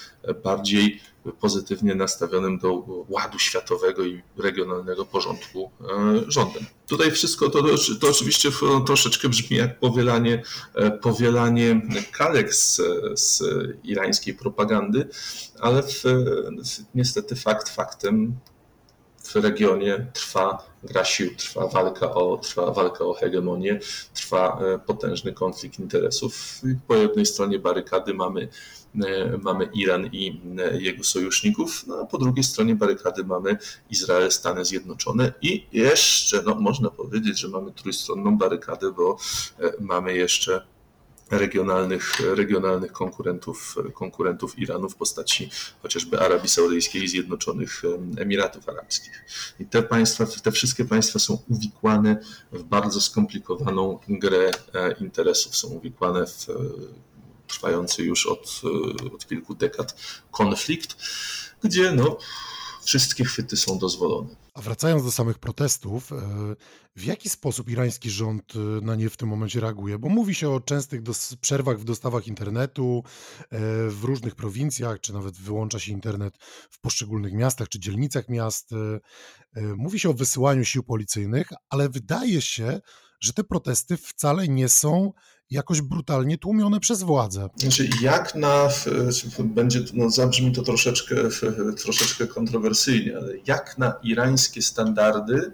bardziej 0.45 1.01
pozytywnie 1.41 1.95
nastawionym 1.95 2.59
do 2.59 2.85
ładu 3.09 3.39
światowego 3.39 4.05
i 4.05 4.23
regionalnego 4.37 5.05
porządku 5.05 5.71
e, 5.81 5.85
rządem. 6.31 6.67
Tutaj 6.87 7.11
wszystko 7.11 7.51
to, 7.51 7.63
to 8.01 8.09
oczywiście 8.11 8.51
troszeczkę 8.87 9.29
brzmi 9.29 9.57
jak 9.57 9.79
powielanie, 9.79 10.43
e, 10.75 10.91
powielanie 10.91 11.83
kalek 12.13 12.55
z, 12.55 12.81
z 13.15 13.43
irańskiej 13.85 14.35
propagandy, 14.35 15.09
ale 15.61 15.83
w, 15.83 16.03
niestety 16.95 17.37
fakt 17.37 17.69
faktem 17.69 18.37
w 19.23 19.37
regionie 19.37 20.07
trwa 20.13 20.73
gra 20.85 21.05
sił, 21.05 21.37
trwa 21.37 21.69
walka 21.69 22.15
o, 22.15 22.37
trwa 22.37 22.71
walka 22.71 23.05
o 23.05 23.15
hegemonię, 23.15 23.81
trwa 24.15 24.61
e, 24.61 24.79
potężny 24.79 25.33
konflikt 25.33 25.79
interesów. 25.79 26.61
Po 26.87 26.97
jednej 26.97 27.27
stronie 27.27 27.59
barykady 27.59 28.15
mamy, 28.15 28.49
e, 29.05 29.39
mamy 29.39 29.69
Iran 29.75 30.07
i 30.13 30.41
e, 30.59 30.83
jego 30.83 31.05
sojuszników, 31.05 31.87
no 31.87 31.99
a 32.03 32.07
po 32.07 32.19
drugiej 32.19 32.45
stronie 32.45 32.75
barykady 32.75 33.25
mamy 33.25 33.59
Izrael, 33.91 34.31
Stany 34.31 34.65
Zjednoczone 34.65 35.33
i 35.43 35.67
jeszcze, 35.73 36.43
no 36.43 36.55
można 36.55 36.91
powiedzieć, 36.91 37.41
że 37.41 37.49
mamy 37.49 37.73
trójstronną 37.73 38.39
barykadę, 38.39 38.93
bo 38.93 39.17
mamy 39.81 40.17
jeszcze 40.17 40.72
regionalnych, 41.33 42.21
regionalnych 42.21 42.93
konkurentów, 42.93 43.77
konkurentów 43.95 44.59
Iranu 44.59 44.89
w 44.89 44.97
postaci 44.97 45.51
chociażby 45.83 46.21
Arabii 46.21 46.49
Saudyjskiej 46.49 47.03
i 47.03 47.09
Zjednoczonych 47.09 47.83
Emiratów 48.17 48.69
Arabskich. 48.69 49.25
I 49.61 49.67
te 49.67 49.83
państwa, 49.83 50.27
te 50.43 50.53
wszystkie 50.53 50.85
państwa 50.85 51.19
są 51.19 51.39
uwikłane 51.49 52.17
w 52.53 52.63
bardzo 52.63 53.01
skomplikowaną 53.01 53.99
grę 54.09 54.51
e, 54.75 54.93
interesów, 55.01 55.57
są 55.57 55.69
uwikłane 55.69 56.27
w 56.27 56.49
e, 56.49 56.55
trwający 57.49 58.03
już 58.03 58.27
od, 58.27 58.61
e, 58.65 59.15
od 59.15 59.29
kilku 59.29 59.55
dekad 59.55 59.97
konflikt, 60.31 60.97
gdzie 61.63 61.93
no, 61.93 62.19
wszystkie 62.85 63.25
chwyty 63.25 63.57
są 63.57 63.79
dozwolone. 63.79 64.42
A 64.55 64.61
wracając 64.61 65.05
do 65.05 65.13
samych 65.13 65.39
protestów, 65.39 66.13
e, 66.13 66.17
w 66.97 67.05
jaki 67.05 67.29
sposób 67.29 67.71
irański 67.71 68.11
rząd 68.11 68.53
e, 68.57 68.59
na 68.59 68.95
nie 68.95 69.11
w 69.11 69.17
tym 69.17 69.29
momencie 69.29 69.61
reaguje? 69.61 69.99
Bo 69.99 70.09
mówi 70.09 70.35
się 70.35 70.51
o 70.51 70.61
częstych 70.61 71.01
przerwach 71.41 71.79
w 71.79 71.85
dostawach 71.85 72.27
internetu 72.27 73.03
e, 73.05 73.59
w 73.89 74.05
różnych 74.05 74.35
prowincjach, 74.35 75.01
czy 75.01 75.13
nawet 75.13 75.37
wyłącza 75.37 75.79
się 75.79 75.93
internet 75.93 76.37
w 76.71 76.81
poszczególnych 76.81 77.33
miastach 77.33 77.69
czy 77.69 77.81
dzielnicach 77.81 78.29
miast. 78.29 78.71
Mówi 79.77 79.99
się 79.99 80.11
o 80.11 80.15
wysyłaniu 80.15 80.65
sił 80.65 80.83
policyjnych, 80.83 81.49
ale 81.71 81.89
wydaje 81.89 82.41
się, 82.43 82.81
że 83.21 83.33
te 83.33 83.45
protesty 83.45 83.97
wcale 83.97 84.49
nie 84.49 84.69
są 84.69 85.13
jakoś 85.53 85.81
brutalnie 85.81 86.39
tłumione 86.39 86.81
przez 86.81 87.03
władze. 87.03 87.49
Znaczy, 87.57 87.89
jak 88.03 88.35
na, 88.35 88.69
będzie, 89.39 89.81
no 89.93 90.11
zabrzmi 90.11 90.53
to 90.53 90.63
troszeczkę, 90.63 91.17
troszeczkę 91.83 92.27
kontrowersyjnie, 92.27 93.17
ale 93.17 93.33
jak 93.47 93.79
na 93.79 93.95
irańskie 94.03 94.63
standardy, 94.63 95.53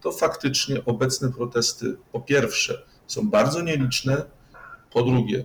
to 0.00 0.12
faktycznie 0.12 0.84
obecne 0.84 1.32
protesty 1.32 1.96
po 2.12 2.20
pierwsze 2.20 2.82
są 3.06 3.30
bardzo 3.30 3.62
nieliczne, 3.62 4.24
po 4.90 5.02
drugie, 5.02 5.44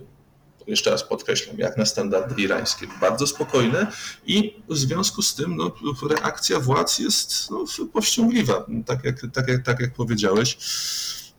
jeszcze 0.66 0.90
raz 0.90 1.02
podkreślam, 1.02 1.58
jak 1.58 1.76
na 1.76 1.86
standardy 1.86 2.42
irańskie, 2.42 2.86
bardzo 3.00 3.26
spokojne 3.26 3.86
i 4.26 4.56
w 4.68 4.76
związku 4.76 5.22
z 5.22 5.34
tym 5.34 5.56
no, 5.56 5.72
reakcja 6.10 6.60
władz 6.60 6.98
jest 6.98 7.50
no, 7.50 7.64
powściągliwa, 7.92 8.66
tak 8.86 9.04
jak, 9.04 9.20
tak, 9.32 9.48
jak, 9.48 9.62
tak 9.64 9.80
jak 9.80 9.94
powiedziałeś. 9.94 10.58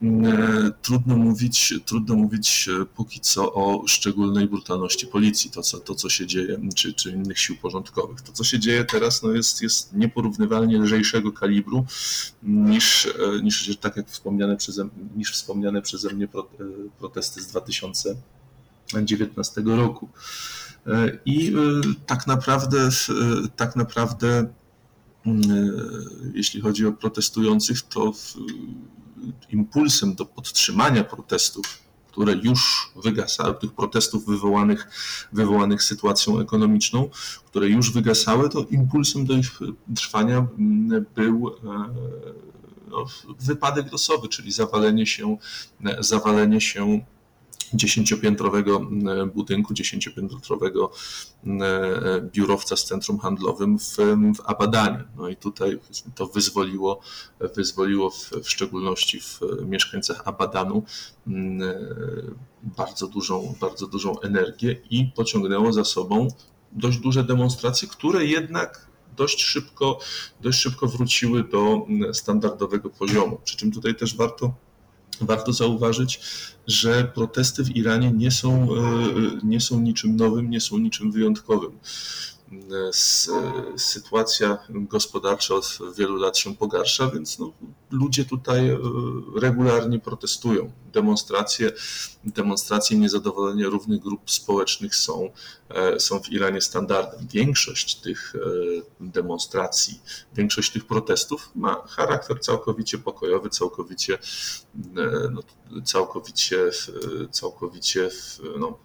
E, 0.02 0.70
trudno 0.82 1.16
mówić, 1.16 1.74
trudno 1.84 2.16
mówić 2.16 2.68
e, 2.68 2.84
póki 2.84 3.20
co 3.20 3.54
o 3.54 3.82
szczególnej 3.86 4.48
brutalności 4.48 5.06
policji, 5.06 5.50
to 5.50 5.62
co, 5.62 5.78
to, 5.78 5.94
co 5.94 6.08
się 6.08 6.26
dzieje, 6.26 6.60
czy, 6.74 6.94
czy 6.94 7.10
innych 7.10 7.38
sił 7.38 7.56
porządkowych. 7.56 8.20
To, 8.20 8.32
co 8.32 8.44
się 8.44 8.58
dzieje 8.58 8.84
teraz, 8.84 9.22
no 9.22 9.32
jest, 9.32 9.62
jest 9.62 9.92
nieporównywalnie 9.92 10.78
lżejszego 10.78 11.32
kalibru 11.32 11.86
niż, 12.42 13.06
e, 13.06 13.10
niż 13.42 13.76
tak 13.76 13.96
jak 13.96 14.08
wspomniane 14.08 14.56
przeze, 14.56 14.88
niż 15.16 15.32
wspomniane 15.32 15.82
przeze 15.82 16.14
mnie 16.14 16.28
protesty 16.98 17.42
z 17.42 17.46
2019 17.46 19.62
roku. 19.64 20.08
I 21.24 21.52
tak 22.06 22.26
naprawdę, 22.26 22.88
tak 23.56 23.76
naprawdę, 23.76 24.48
jeśli 26.34 26.60
chodzi 26.60 26.86
o 26.86 26.92
protestujących, 26.92 27.82
to 27.82 28.12
impulsem 29.50 30.14
do 30.14 30.26
podtrzymania 30.26 31.04
protestów, 31.04 31.78
które 32.10 32.32
już 32.32 32.92
wygasały, 33.04 33.54
tych 33.54 33.72
protestów 33.72 34.26
wywołanych, 34.26 34.88
wywołanych 35.32 35.82
sytuacją 35.82 36.40
ekonomiczną, 36.40 37.10
które 37.46 37.68
już 37.68 37.92
wygasały, 37.92 38.48
to 38.48 38.66
impulsem 38.70 39.24
do 39.24 39.34
ich 39.34 39.58
trwania 39.96 40.46
był 41.14 41.48
e, 41.48 41.54
no, 42.88 43.06
wypadek 43.40 43.92
losowy, 43.92 44.28
czyli 44.28 44.52
zawalenie 44.52 45.06
się, 45.06 45.36
zawalenie 45.98 46.60
się 46.60 47.00
dziesięciopiętrowego 47.74 48.80
e, 49.22 49.26
budynku, 49.26 49.74
dziesięciopiętrowego 49.74 50.90
e, 51.46 51.50
biurowca 52.32 52.76
z 52.76 52.84
centrum 52.84 53.18
handlowym 53.18 53.78
w, 53.78 53.96
w 54.36 54.40
Abadanie. 54.44 55.04
No 55.16 55.28
i 55.28 55.36
tutaj 55.36 55.78
to 56.14 56.26
wyzwoliło, 56.26 57.00
wyzwoliło 57.56 58.10
w, 58.10 58.30
w 58.42 58.50
szczególności 58.50 59.20
w 59.20 59.40
mieszkańcach 59.66 60.22
Abadanu 60.24 60.82
e, 61.26 61.32
bardzo 62.62 63.06
dużą, 63.06 63.54
bardzo 63.60 63.86
dużą 63.86 64.20
energię 64.20 64.76
i 64.90 65.06
pociągnęło 65.16 65.72
za 65.72 65.84
sobą 65.84 66.28
dość 66.72 66.98
duże 66.98 67.24
demonstracje, 67.24 67.88
które 67.88 68.24
jednak 68.24 68.86
dość 69.16 69.42
szybko, 69.42 69.98
dość 70.40 70.60
szybko 70.60 70.86
wróciły 70.86 71.44
do 71.44 71.86
standardowego 72.12 72.90
poziomu. 72.90 73.38
Przy 73.44 73.56
czym 73.56 73.72
tutaj 73.72 73.94
też 73.94 74.16
warto 74.16 74.54
Warto 75.20 75.52
zauważyć, 75.52 76.20
że 76.66 77.04
protesty 77.04 77.64
w 77.64 77.76
Iranie 77.76 78.10
nie 78.12 78.30
są, 78.30 78.68
e, 78.74 78.78
nie 79.42 79.60
są 79.60 79.80
niczym 79.80 80.16
nowym, 80.16 80.50
nie 80.50 80.60
są 80.60 80.78
niczym 80.78 81.12
wyjątkowym. 81.12 81.72
Sytuacja 83.76 84.58
gospodarcza 84.68 85.54
od 85.54 85.78
wielu 85.96 86.16
lat 86.16 86.38
się 86.38 86.56
pogarsza, 86.56 87.10
więc 87.10 87.38
no, 87.38 87.52
ludzie 87.90 88.24
tutaj 88.24 88.68
e, 88.68 88.78
regularnie 89.40 89.98
protestują. 89.98 90.72
Demonstracje, 90.92 91.72
demonstracje 92.24 92.98
niezadowolenia 92.98 93.68
różnych 93.68 94.00
grup 94.00 94.30
społecznych 94.30 94.96
są, 94.96 95.30
e, 95.68 96.00
są 96.00 96.20
w 96.20 96.28
Iranie 96.28 96.60
standardem. 96.60 97.26
Większość 97.32 97.94
tych 97.94 98.34
e, 98.36 98.38
demonstracji, 99.00 100.00
większość 100.34 100.72
tych 100.72 100.86
protestów 100.86 101.50
ma 101.54 101.82
charakter 101.88 102.40
całkowicie 102.40 102.98
pokojowy, 102.98 103.50
całkowicie, 103.50 104.18
no, 105.30 105.42
całkowicie, 105.84 106.70
całkowicie 107.30 108.10
no, 108.58 108.78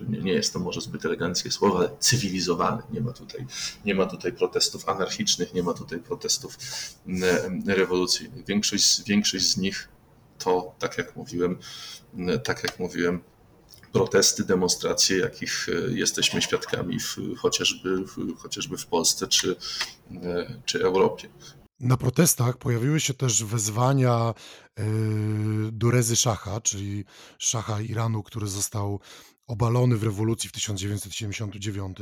nie, 0.00 0.18
nie 0.18 0.32
jest 0.32 0.52
to 0.52 0.58
może 0.58 0.80
zbyt 0.80 1.04
eleganckie 1.04 1.50
słowo, 1.50 1.78
ale 1.78 1.90
cywilizowany. 1.98 2.82
Nie 2.92 3.00
ma 3.00 3.12
tutaj, 3.12 3.46
nie 3.84 3.94
ma 3.94 4.06
tutaj 4.06 4.32
protestów 4.32 4.88
anarchicznych, 4.88 5.54
nie 5.54 5.62
ma 5.62 5.74
tutaj 5.74 5.98
protestów 5.98 6.58
mm, 7.06 7.62
rewolucyjnych. 7.66 8.44
Większość, 8.44 9.02
większość 9.04 9.44
z 9.44 9.56
nich 9.56 9.88
to, 10.38 10.74
tak 10.78 10.98
jak 10.98 11.16
mówiłem, 11.16 11.58
mm, 12.14 12.40
tak 12.40 12.62
jak 12.62 12.78
mówiłem, 12.78 13.20
protesty, 13.92 14.44
demonstracje, 14.44 15.18
jakich 15.18 15.66
e, 15.68 15.92
jesteśmy 15.92 16.42
świadkami 16.42 17.00
w, 17.00 17.16
chociażby, 17.38 18.04
w, 18.06 18.36
chociażby 18.38 18.76
w 18.76 18.86
Polsce 18.86 19.28
czy, 19.28 19.56
e, 20.22 20.60
czy 20.64 20.84
Europie. 20.84 21.28
Na 21.80 21.96
protestach 21.96 22.56
pojawiły 22.56 23.00
się 23.00 23.14
też 23.14 23.44
wezwania 23.44 24.34
e, 24.78 24.84
do 25.72 25.90
Rezy 25.90 26.16
Szacha, 26.16 26.60
czyli 26.60 27.04
szacha 27.38 27.80
Iranu, 27.80 28.22
który 28.22 28.46
został 28.46 29.00
obalony 29.46 29.96
w 29.96 30.02
rewolucji 30.02 30.48
w 30.48 30.52
1979 30.52 31.98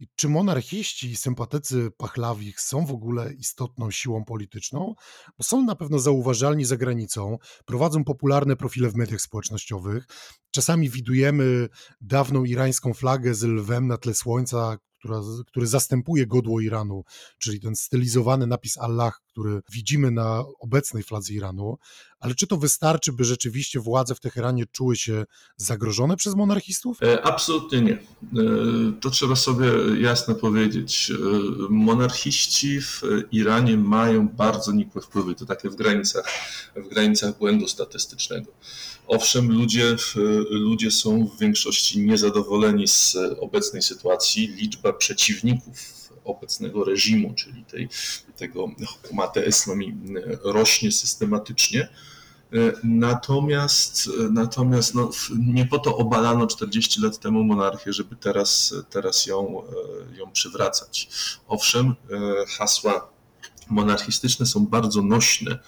i 0.00 0.08
czy 0.16 0.28
monarchiści 0.28 1.10
i 1.10 1.16
sympatycy 1.16 1.90
Pachlawich 1.96 2.60
są 2.60 2.86
w 2.86 2.92
ogóle 2.92 3.32
istotną 3.32 3.90
siłą 3.90 4.24
polityczną, 4.24 4.94
bo 5.38 5.44
są 5.44 5.62
na 5.62 5.76
pewno 5.76 5.98
zauważalni 5.98 6.64
za 6.64 6.76
granicą, 6.76 7.38
prowadzą 7.64 8.04
popularne 8.04 8.56
profile 8.56 8.90
w 8.90 8.96
mediach 8.96 9.20
społecznościowych. 9.20 10.06
Czasami 10.50 10.90
widujemy 10.90 11.68
dawną 12.00 12.44
irańską 12.44 12.94
flagę 12.94 13.34
z 13.34 13.42
lwem 13.42 13.86
na 13.86 13.98
tle 13.98 14.14
słońca, 14.14 14.78
która, 14.98 15.20
który 15.46 15.66
zastępuje 15.66 16.26
godło 16.26 16.60
Iranu, 16.60 17.04
czyli 17.38 17.60
ten 17.60 17.76
stylizowany 17.76 18.46
napis 18.46 18.78
Allah, 18.78 19.12
który 19.34 19.62
widzimy 19.72 20.10
na 20.10 20.44
obecnej 20.60 21.02
fladze 21.02 21.32
Iranu, 21.32 21.78
ale 22.20 22.34
czy 22.34 22.46
to 22.46 22.56
wystarczy, 22.56 23.12
by 23.12 23.24
rzeczywiście 23.24 23.80
władze 23.80 24.14
w 24.14 24.20
Teheranie 24.20 24.66
czuły 24.72 24.96
się 24.96 25.24
zagrożone 25.56 26.16
przez 26.16 26.34
monarchistów? 26.34 27.02
E, 27.02 27.22
absolutnie 27.22 27.80
nie. 27.80 27.92
E, 27.92 27.98
to 29.00 29.10
trzeba 29.10 29.36
sobie 29.36 29.66
jasno 30.00 30.34
powiedzieć. 30.34 31.10
E, 31.10 31.14
monarchiści 31.70 32.80
w 32.80 33.02
Iranie 33.32 33.76
mają 33.76 34.28
bardzo 34.28 34.72
nikłe 34.72 35.02
wpływy, 35.02 35.34
to 35.34 35.46
takie 35.46 35.70
w 35.70 35.74
granicach, 35.74 36.24
w 36.76 36.88
granicach 36.88 37.38
błędu 37.38 37.68
statystycznego. 37.68 38.52
Owszem, 39.06 39.52
ludzie, 39.52 39.96
ludzie 40.50 40.90
są 40.90 41.26
w 41.26 41.38
większości 41.38 42.00
niezadowoleni 42.00 42.88
z 42.88 43.16
obecnej 43.40 43.82
sytuacji. 43.82 44.46
Liczba 44.46 44.92
przeciwników 44.92 46.03
obecnego 46.24 46.84
reżimu, 46.84 47.34
czyli 47.34 47.64
tej, 47.64 47.88
tego 48.36 48.70
hukumate 48.86 49.46
islami 49.46 49.96
rośnie 50.44 50.92
systematycznie. 50.92 51.88
Natomiast, 52.84 54.10
natomiast 54.30 54.94
no, 54.94 55.10
nie 55.38 55.66
po 55.66 55.78
to 55.78 55.96
obalano 55.96 56.46
40 56.46 57.00
lat 57.00 57.18
temu 57.18 57.44
monarchię, 57.44 57.92
żeby 57.92 58.16
teraz, 58.16 58.74
teraz 58.90 59.26
ją, 59.26 59.62
ją 60.12 60.30
przywracać. 60.32 61.08
Owszem, 61.48 61.94
hasła 62.58 63.08
monarchistyczne 63.70 64.46
są 64.46 64.66
bardzo 64.66 65.02
nośne 65.02 65.58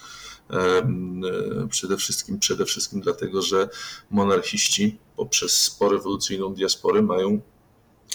Przede 1.69 1.97
wszystkim, 1.97 2.39
przede 2.39 2.65
wszystkim 2.65 3.01
dlatego, 3.01 3.41
że 3.41 3.69
monarchiści 4.11 4.97
poprzez 5.15 5.53
sporewolucyjną 5.53 6.53
diasporę 6.53 7.01
mają 7.01 7.41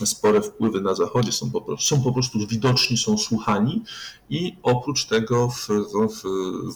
spore 0.04 0.42
wpływy 0.42 0.80
na 0.80 0.94
Zachodzie, 0.94 1.32
są 1.32 1.50
po 1.50 1.60
prostu, 1.60 1.96
są 1.96 2.02
po 2.02 2.12
prostu 2.12 2.46
widoczni, 2.46 2.96
są 2.98 3.18
słuchani 3.18 3.84
i 4.30 4.56
oprócz 4.62 5.06
tego 5.06 5.48
w, 5.48 5.68
w, 5.68 6.22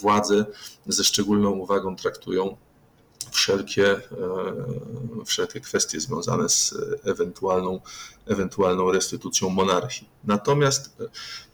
władze 0.00 0.46
ze 0.86 1.04
szczególną 1.04 1.50
uwagą 1.50 1.96
traktują 1.96 2.56
wszelkie, 3.30 4.00
wszelkie 5.26 5.60
kwestie 5.60 6.00
związane 6.00 6.48
z 6.48 6.74
ewentualną, 7.04 7.80
ewentualną 8.26 8.92
restytucją 8.92 9.48
monarchii. 9.48 10.08
Natomiast 10.24 10.96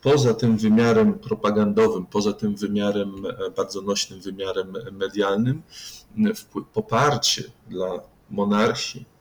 poza 0.02 0.34
tym 0.34 0.58
wymiarem 0.58 1.18
propagandowym, 1.18 2.06
poza 2.06 2.32
tym 2.32 2.56
wymiarem, 2.56 3.26
bardzo 3.56 3.82
nośnym 3.82 4.20
wymiarem 4.20 4.72
medialnym, 4.92 5.62
poparcie 6.72 7.44
dla 7.68 8.00
monarchii 8.30 9.11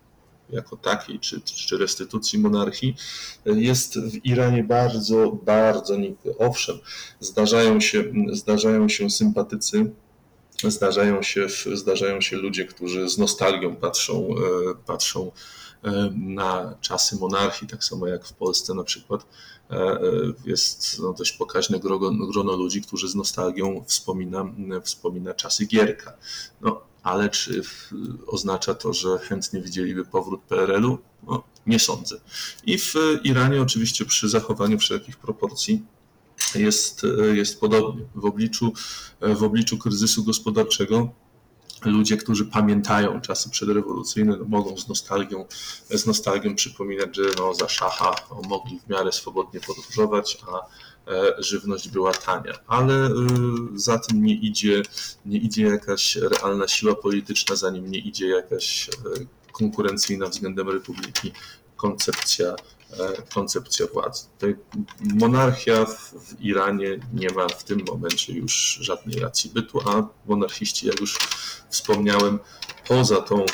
jako 0.52 0.78
takiej, 0.78 1.20
czy, 1.20 1.42
czy 1.42 1.78
restytucji 1.78 2.40
monarchii, 2.40 2.96
jest 3.46 4.00
w 4.00 4.26
Iranie 4.26 4.64
bardzo, 4.64 5.40
bardzo 5.44 5.96
nikłe. 5.96 6.34
Owszem, 6.38 6.80
zdarzają 7.20 7.80
się, 7.80 8.04
zdarzają 8.32 8.90
się 8.90 9.10
sympatycy, 9.10 9.92
zdarzają 10.70 11.22
się, 11.22 11.48
zdarzają 11.74 12.22
się 12.22 12.38
ludzie, 12.38 12.66
którzy 12.66 13.10
z 13.10 13.18
nostalgią 13.18 13.76
patrzą, 13.76 14.28
e, 14.28 14.76
patrzą 14.86 15.32
e, 15.84 16.14
na 16.16 16.76
czasy 16.82 17.16
monarchii, 17.16 17.68
tak 17.68 17.84
samo 17.84 18.08
jak 18.08 18.26
w 18.26 18.34
Polsce 18.34 18.74
na 18.74 18.84
przykład 18.84 19.26
e, 19.72 20.00
jest 20.46 21.00
no, 21.00 21.14
dość 21.14 21.32
pokaźne 21.32 21.80
grono, 21.80 22.28
grono 22.28 22.56
ludzi, 22.56 22.82
którzy 22.82 23.10
z 23.10 23.16
nostalgią 23.16 23.84
wspomina, 23.88 24.46
wspomina 24.84 25.34
czasy 25.34 25.66
Gierka. 25.66 26.14
No, 26.62 26.91
ale 27.04 27.30
czy 27.30 27.62
oznacza 28.28 28.74
to, 28.74 28.94
że 28.94 29.20
chętnie 29.20 29.62
widzieliby 29.62 30.06
powrót 30.06 30.42
PRL-u? 30.42 30.98
No, 31.24 31.44
nie 31.66 31.80
sądzę. 31.80 32.22
I 32.66 32.78
w 32.78 32.94
Iranie 33.24 33.62
oczywiście 33.62 34.06
przy 34.06 34.30
zachowaniu 34.30 34.80
wszelkich 34.80 35.18
proporcji 35.18 35.84
jest, 36.56 37.02
jest 37.34 37.60
podobnie. 37.60 38.06
W 38.16 38.26
obliczu, 38.26 38.74
w 39.22 39.44
obliczu 39.44 39.78
kryzysu 39.78 40.24
gospodarczego 40.24 41.10
ludzie, 41.86 42.18
którzy 42.18 42.46
pamiętają 42.46 43.22
czasy 43.22 43.50
przedrewolucyjne, 43.50 44.38
no, 44.38 44.46
mogą 44.46 44.78
z 44.78 44.88
nostalgią, 44.88 45.46
z 45.90 46.06
nostalgią 46.06 46.56
przypominać, 46.56 47.16
że 47.16 47.24
no, 47.38 47.54
za 47.54 47.70
szacha 47.70 48.16
mogli 48.50 48.80
w 48.80 48.90
miarę 48.90 49.12
swobodnie 49.12 49.60
podróżować, 49.60 50.38
a 50.48 50.60
żywność 51.38 51.90
była 51.90 52.14
tania, 52.14 52.54
ale 52.68 52.94
e, 52.94 53.12
za 53.76 54.00
tym 54.00 54.24
nie 54.24 54.34
idzie, 54.34 54.82
nie 55.26 55.38
idzie 55.38 55.64
jakaś 55.64 56.16
realna 56.16 56.68
siła 56.68 56.96
polityczna, 56.96 57.56
za 57.56 57.70
nim 57.70 57.92
nie 57.92 58.00
idzie 58.00 58.28
jakaś 58.28 58.90
e, 58.90 58.92
konkurencyjna 59.52 60.28
względem 60.28 60.70
republiki 60.70 61.32
koncepcja, 61.76 62.56
koncepcja 63.34 63.86
władzy. 63.94 64.24
Monarchia 65.00 65.86
w 65.86 66.42
Iranie 66.42 67.00
nie 67.14 67.30
ma 67.30 67.48
w 67.48 67.64
tym 67.64 67.86
momencie 67.88 68.34
już 68.34 68.78
żadnej 68.82 69.20
racji 69.20 69.50
bytu, 69.50 69.90
a 69.90 70.08
monarchiści, 70.26 70.88
jak 70.88 71.00
już 71.00 71.20
wspomniałem, 71.70 72.40
poza 72.88 73.22
tą 73.22 73.46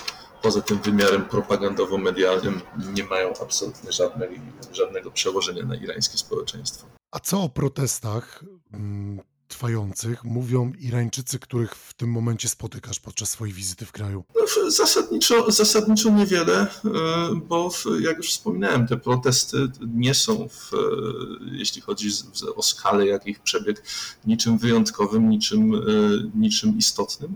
poza 0.42 0.62
tym 0.62 0.77
wymiarem 0.82 1.25
propagandowo-medialnym 1.25 2.62
nie 2.94 3.04
mają 3.04 3.34
absolutnie 3.42 3.92
żadnej, 3.92 4.42
żadnego 4.72 5.12
przełożenia 5.12 5.63
na 5.63 5.75
irańskie 5.75 6.18
społeczeństwo. 6.18 6.97
A 7.18 7.20
co 7.20 7.42
o 7.42 7.50
protestach 7.50 8.44
mm, 8.74 9.20
trwających 9.48 10.24
mówią 10.24 10.72
Irańczycy, 10.80 11.40
których 11.40 11.76
w 11.76 11.94
tym 11.94 12.12
momencie 12.12 12.50
spotykasz 12.50 13.00
podczas 13.00 13.30
swojej 13.30 13.54
wizyty 13.54 13.86
w 13.86 13.92
kraju? 13.92 14.24
No, 14.36 14.72
zasadniczo, 14.72 15.52
zasadniczo 15.52 16.10
niewiele, 16.10 16.62
e, 16.62 16.68
bo 17.48 17.72
jak 18.00 18.18
już 18.18 18.30
wspominałem, 18.30 18.88
te 18.88 18.98
protesty 18.98 19.58
nie 19.88 20.14
są, 20.14 20.48
w, 20.50 20.74
e, 20.74 20.78
jeśli 21.52 21.82
chodzi 21.82 22.10
o 22.56 22.64
skalę, 22.64 23.08
jak 23.08 23.28
ich 23.28 23.40
przebieg, 23.40 23.84
niczym 24.26 24.58
wyjątkowym, 24.58 25.30
niczym, 25.30 25.76
e, 25.76 25.80
niczym 26.36 26.78
istotnym. 26.78 27.36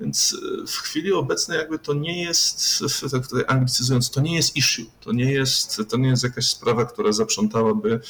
Więc 0.00 0.36
w 0.66 0.76
chwili 0.76 1.12
obecnej 1.12 1.58
jakby 1.58 1.78
to 1.78 1.94
nie 1.94 2.22
jest, 2.22 2.78
tak 3.10 3.28
tutaj 3.28 3.44
anglicyzując, 3.48 4.10
to 4.10 4.20
nie 4.20 4.34
jest 4.34 4.56
issue, 4.56 4.82
to 5.00 5.12
nie 5.12 5.32
jest, 5.32 5.82
to 5.88 5.96
nie 5.96 6.08
jest 6.08 6.22
jakaś 6.22 6.46
sprawa, 6.46 6.84
która 6.84 7.12
zaprzątałaby, 7.12 8.00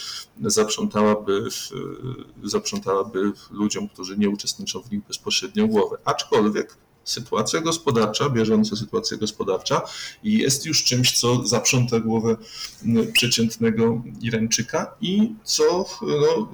zaprzątałaby, 0.44 1.49
zaprzątałaby 2.44 3.33
ludziom, 3.51 3.88
którzy 3.88 4.18
nie 4.18 4.31
uczestniczą 4.31 4.83
w 4.83 4.90
nich 4.90 5.07
bezpośrednio 5.07 5.68
głowę. 5.68 5.96
Aczkolwiek 6.05 6.77
sytuacja 7.07 7.61
gospodarcza, 7.61 8.31
bieżąca 8.31 8.77
sytuacja 8.77 9.16
gospodarcza 9.16 9.83
jest 10.23 10.66
już 10.66 10.85
czymś, 10.85 11.19
co 11.19 11.47
zaprząta 11.47 12.01
głowę 12.01 12.37
przeciętnego 13.12 14.03
Irańczyka 14.21 14.95
i 15.01 15.35
co 15.45 15.87
no, 16.03 16.49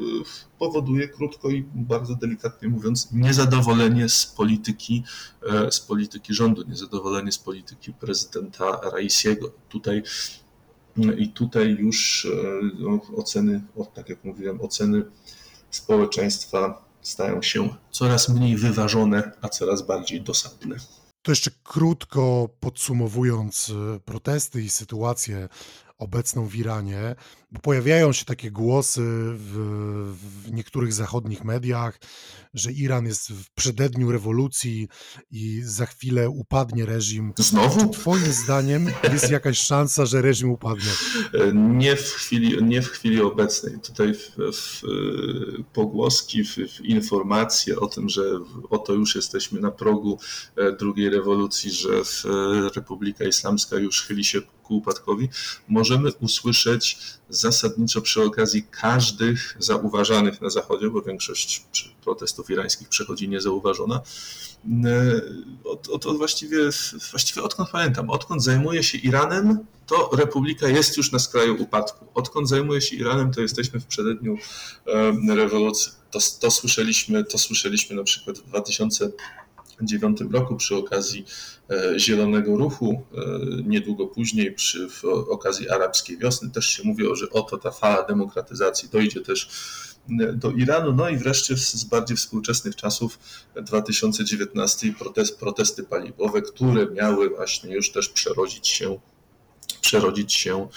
powoduje, 0.58 1.08
krótko 1.08 1.50
i 1.50 1.64
bardzo 1.74 2.14
delikatnie 2.14 2.68
mówiąc, 2.68 3.08
niezadowolenie 3.12 4.08
z 4.08 4.26
polityki, 4.26 5.02
e, 5.42 5.72
z 5.72 5.80
polityki 5.80 6.34
rządu, 6.34 6.62
niezadowolenie 6.68 7.32
z 7.32 7.38
polityki 7.38 7.92
prezydenta 7.92 8.80
Raisiego. 8.92 9.52
Tutaj 9.68 10.02
i 11.18 11.28
tutaj 11.28 11.76
już 11.78 12.24
e, 12.24 12.60
no, 12.78 13.00
oceny, 13.16 13.62
tak 13.94 14.08
jak 14.08 14.24
mówiłem, 14.24 14.60
oceny 14.60 15.02
społeczeństwa 15.70 16.84
stają 17.02 17.42
się 17.42 17.68
coraz 17.90 18.28
mniej 18.28 18.56
wyważone, 18.56 19.32
a 19.40 19.48
coraz 19.48 19.82
bardziej 19.82 20.20
dosadne. 20.20 20.76
To 21.22 21.32
jeszcze 21.32 21.50
krótko 21.64 22.48
podsumowując 22.60 23.72
e, 23.96 24.00
protesty 24.00 24.62
i 24.62 24.70
sytuację 24.70 25.48
obecną 26.02 26.46
w 26.46 26.56
Iranie, 26.56 27.14
bo 27.50 27.60
pojawiają 27.60 28.12
się 28.12 28.24
takie 28.24 28.50
głosy 28.50 29.00
w, 29.34 30.16
w, 30.44 30.52
niektórych 30.52 30.92
zachodnich 30.92 31.44
mediach, 31.44 32.00
że 32.54 32.72
Iran 32.72 33.06
jest 33.06 33.32
w 33.32 33.50
przededniu 33.54 34.12
rewolucji 34.12 34.88
i 35.30 35.62
za 35.64 35.86
chwilę 35.86 36.30
upadnie 36.30 36.86
reżim. 36.86 37.32
Znowu? 37.36 37.80
Czy 37.80 38.00
twoim 38.00 38.32
zdaniem 38.32 38.86
jest 39.12 39.30
jakaś 39.30 39.58
szansa, 39.58 40.06
że 40.06 40.22
reżim 40.22 40.50
upadnie? 40.50 40.90
Nie 41.54 41.96
w 41.96 42.10
chwili, 42.10 42.64
nie 42.64 42.82
w 42.82 42.88
chwili 42.88 43.20
obecnej. 43.20 43.80
Tutaj 43.80 44.14
w, 44.14 44.36
w 44.52 44.82
pogłoski, 45.72 46.44
w, 46.44 46.56
w 46.56 46.80
informacje 46.80 47.80
o 47.80 47.86
tym, 47.86 48.08
że 48.08 48.22
oto 48.70 48.92
już 48.92 49.14
jesteśmy 49.14 49.60
na 49.60 49.70
progu 49.70 50.18
e, 50.56 50.76
drugiej 50.76 51.10
rewolucji, 51.10 51.70
że 51.70 51.88
Republika 52.74 53.24
Islamska 53.24 53.76
już 53.76 54.02
chyli 54.02 54.24
się 54.24 54.40
ku 54.72 54.76
upadkowi, 54.76 55.28
możemy 55.68 56.12
usłyszeć 56.20 56.98
zasadniczo 57.28 58.02
przy 58.02 58.22
okazji 58.22 58.62
każdych 58.70 59.56
zauważanych 59.58 60.40
na 60.40 60.50
Zachodzie, 60.50 60.90
bo 60.90 61.02
większość 61.02 61.64
protestów 62.04 62.50
irańskich 62.50 62.88
przechodzi 62.88 63.28
niezauważona, 63.28 64.00
e, 64.84 65.20
od, 65.64 65.88
od, 65.88 66.06
od 66.06 66.16
właściwie, 66.16 66.58
właściwie 67.10 67.42
odkąd 67.42 67.70
pamiętam, 67.70 68.10
odkąd 68.10 68.44
zajmuje 68.44 68.82
się 68.82 68.98
Iranem, 68.98 69.58
to 69.86 70.10
Republika 70.16 70.68
jest 70.68 70.96
już 70.96 71.12
na 71.12 71.18
skraju 71.18 71.62
upadku. 71.62 72.06
Odkąd 72.14 72.48
zajmuje 72.48 72.80
się 72.80 72.96
Iranem, 72.96 73.32
to 73.32 73.40
jesteśmy 73.40 73.80
w 73.80 73.86
przededniu 73.86 74.36
rewolucji. 75.28 75.92
To, 76.10 76.18
to, 76.40 76.50
słyszeliśmy, 76.50 77.24
to 77.24 77.38
słyszeliśmy 77.38 77.96
na 77.96 78.04
przykład 78.04 78.38
w 78.38 78.42
2000 78.42 79.10
2009 79.76 80.32
roku 80.32 80.56
przy 80.56 80.76
okazji 80.76 81.24
e, 81.70 81.98
Zielonego 81.98 82.56
Ruchu, 82.56 83.02
e, 83.14 83.18
niedługo 83.66 84.06
później 84.06 84.52
przy 84.52 84.88
okazji 85.28 85.70
arabskiej 85.70 86.18
wiosny 86.18 86.50
też 86.50 86.66
się 86.66 86.82
mówiło, 86.84 87.14
że 87.14 87.30
oto 87.30 87.58
ta 87.58 87.70
fala 87.70 88.02
demokratyzacji 88.02 88.88
dojdzie 88.88 89.20
też 89.20 89.48
do 90.34 90.50
Iranu. 90.50 90.92
No 90.92 91.08
i 91.08 91.16
wreszcie 91.16 91.56
z 91.56 91.84
bardziej 91.84 92.16
współczesnych 92.16 92.76
czasów 92.76 93.18
2019 93.56 94.92
protest, 94.98 95.38
protesty 95.38 95.82
paliwowe, 95.82 96.42
które 96.42 96.86
miały 96.86 97.30
właśnie 97.30 97.74
już 97.74 97.92
też 97.92 98.08
przerodzić 98.08 98.68
się 98.68 98.98
przerodzić 99.92 100.32
się 100.32 100.68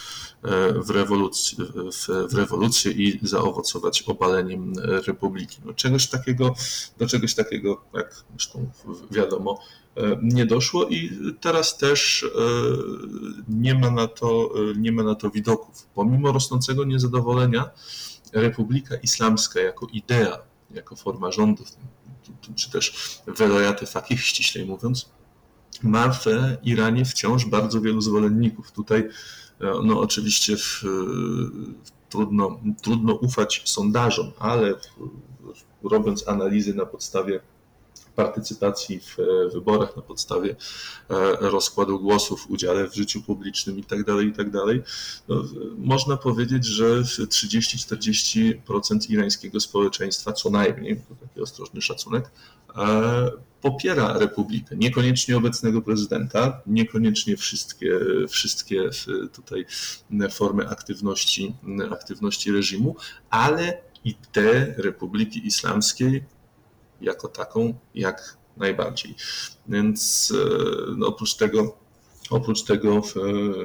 e, 0.44 0.74
w, 0.74 0.90
rewolucję, 0.90 1.66
w, 1.66 2.08
w 2.30 2.92
i 2.92 3.20
zaowocować 3.22 4.02
obaleniem 4.02 4.74
republiki. 5.08 5.58
No, 5.66 5.74
czegoś 5.74 6.08
takiego, 6.08 6.56
do 6.98 7.08
czegoś 7.08 7.36
takiego, 7.36 7.82
jak 7.94 8.24
zresztą 8.30 8.70
wiadomo, 9.12 9.60
e, 9.98 10.18
nie 10.22 10.46
doszło 10.46 10.88
i 10.88 11.12
teraz 11.42 11.78
też 11.78 12.24
e, 12.24 12.28
nie 13.48 13.76
ma 13.76 13.92
na 13.92 14.08
to, 14.08 14.54
nie 14.78 14.92
ma 14.92 15.04
na 15.04 15.16
to 15.16 15.30
widoków. 15.30 15.88
Pomimo 15.94 16.32
rosnącego 16.32 16.86
niezadowolenia, 16.86 17.70
Republika 18.34 18.96
Islamska 18.96 19.60
jako 19.60 19.88
idea, 19.94 20.38
jako 20.72 20.96
forma 20.96 21.32
rządu, 21.32 21.64
czy 22.56 22.72
też 22.72 23.18
welojaty 23.28 23.86
fakich, 23.86 24.22
ściślej 24.22 24.66
mówiąc, 24.66 25.10
ma 25.84 26.14
w 26.14 26.26
Iranie 26.64 27.06
wciąż 27.06 27.46
bardzo 27.46 27.82
wielu 27.82 28.02
zwolenników. 28.02 28.72
Tutaj 28.72 29.00
e, 29.00 29.10
no 29.84 30.00
oczywiście 30.00 30.58
w, 30.58 30.84
trudno, 32.10 32.60
trudno 32.82 33.14
ufać 33.14 33.62
sondażom, 33.66 34.32
ale 34.40 34.74
robiąc 35.84 36.28
analizy 36.28 36.74
na 36.74 36.86
podstawie 36.86 37.40
partycypacji 38.16 39.00
w 39.00 39.18
wyborach, 39.54 39.96
na 39.96 40.02
podstawie 40.02 40.52
e, 40.52 40.56
rozkładu 41.40 42.00
głosów, 42.00 42.46
udziale 42.50 42.90
w 42.90 42.96
życiu 42.96 43.22
publicznym 43.22 43.78
itd., 43.78 44.04
tak 44.06 44.26
itd., 44.26 44.60
tak 44.68 44.78
no, 45.28 45.44
można 45.78 46.18
powiedzieć, 46.18 46.66
że 46.66 47.02
30-40% 47.02 49.12
irańskiego 49.12 49.60
społeczeństwa, 49.60 50.34
co 50.34 50.50
najmniej, 50.50 50.96
to 50.96 51.16
taki 51.28 51.42
ostrożny 51.42 51.82
szacunek, 51.82 52.32
e, 52.76 53.32
popiera 53.66 54.18
republikę. 54.18 54.76
Niekoniecznie 54.76 55.38
obecnego 55.38 55.82
prezydenta, 55.82 56.62
niekoniecznie 56.68 57.38
wszystkie, 57.38 58.00
wszystkie 58.30 58.90
tutaj 59.34 59.66
formy 60.32 60.70
aktywności, 60.70 61.56
aktywności 61.92 62.52
reżimu, 62.52 62.96
ale 63.30 63.82
ideę 64.04 64.76
Republiki 64.78 65.48
Islamskiej 65.48 66.24
jako 67.02 67.28
taką, 67.28 67.74
jak 67.96 68.38
najbardziej. 68.58 69.16
Więc 69.68 70.34
no, 70.98 71.08
oprócz 71.08 71.36
tego 71.36 71.78
Oprócz 72.30 72.64
tego 72.64 73.02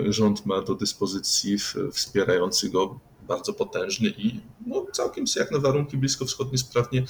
rząd 0.08 0.46
ma 0.46 0.62
do 0.62 0.74
dyspozycji 0.74 1.56
wspierający 1.92 2.70
go 2.70 3.00
bardzo 3.28 3.52
potężny 3.52 4.08
i 4.08 4.40
no, 4.66 4.86
całkiem 4.92 5.24
jak 5.36 5.50
na 5.50 5.58
warunki 5.58 5.96
bliskowschodnie 5.96 6.58
sprawnie 6.58 7.04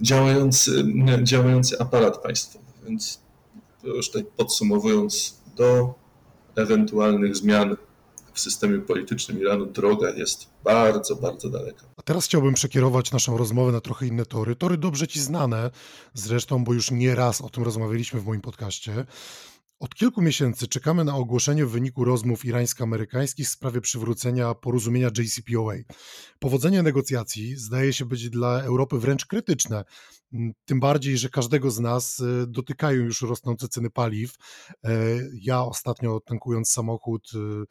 działający, 0.00 0.84
działający 1.22 1.78
aparat 1.78 2.22
państwowy. 2.22 2.64
Więc 2.88 3.20
już 3.84 4.10
tak 4.10 4.26
podsumowując, 4.36 5.38
do 5.56 5.94
ewentualnych 6.56 7.36
zmian 7.36 7.76
w 8.32 8.40
systemie 8.40 8.78
politycznym 8.78 9.40
Iranu 9.40 9.66
droga 9.66 10.10
jest 10.10 10.46
bardzo, 10.64 11.16
bardzo 11.16 11.48
daleka. 11.48 11.86
A 11.96 12.02
teraz 12.02 12.24
chciałbym 12.24 12.54
przekierować 12.54 13.12
naszą 13.12 13.36
rozmowę 13.36 13.72
na 13.72 13.80
trochę 13.80 14.06
inne 14.06 14.26
tory. 14.26 14.56
Tory 14.56 14.76
dobrze 14.76 15.08
ci 15.08 15.20
znane, 15.20 15.70
zresztą, 16.14 16.64
bo 16.64 16.72
już 16.72 16.90
nie 16.90 17.14
raz 17.14 17.40
o 17.40 17.48
tym 17.48 17.62
rozmawialiśmy 17.62 18.20
w 18.20 18.26
moim 18.26 18.40
podcaście. 18.40 19.06
Od 19.80 19.94
kilku 19.94 20.22
miesięcy 20.22 20.68
czekamy 20.68 21.04
na 21.04 21.16
ogłoszenie 21.16 21.66
wyniku 21.66 22.04
rozmów 22.04 22.44
irańsko-amerykańskich 22.44 23.46
w 23.46 23.50
sprawie 23.50 23.80
przywrócenia 23.80 24.54
porozumienia 24.54 25.10
JCPOA. 25.18 25.74
Powodzenie 26.38 26.82
negocjacji 26.82 27.56
zdaje 27.56 27.92
się 27.92 28.04
być 28.04 28.30
dla 28.30 28.62
Europy 28.62 28.98
wręcz 28.98 29.26
krytyczne, 29.26 29.84
mm, 30.32 30.52
tym 30.64 30.80
bardziej, 30.80 31.18
że 31.18 31.28
każdego 31.28 31.70
z 31.70 31.80
nas 31.80 32.20
e, 32.20 32.46
dotykają 32.46 33.02
już 33.02 33.22
rosnące 33.22 33.68
ceny 33.68 33.90
paliw. 33.90 34.34
E, 34.84 34.90
ja 35.32 35.62
ostatnio 35.62 36.20
tankując 36.20 36.70
samochód 36.70 37.30
e, 37.34 37.64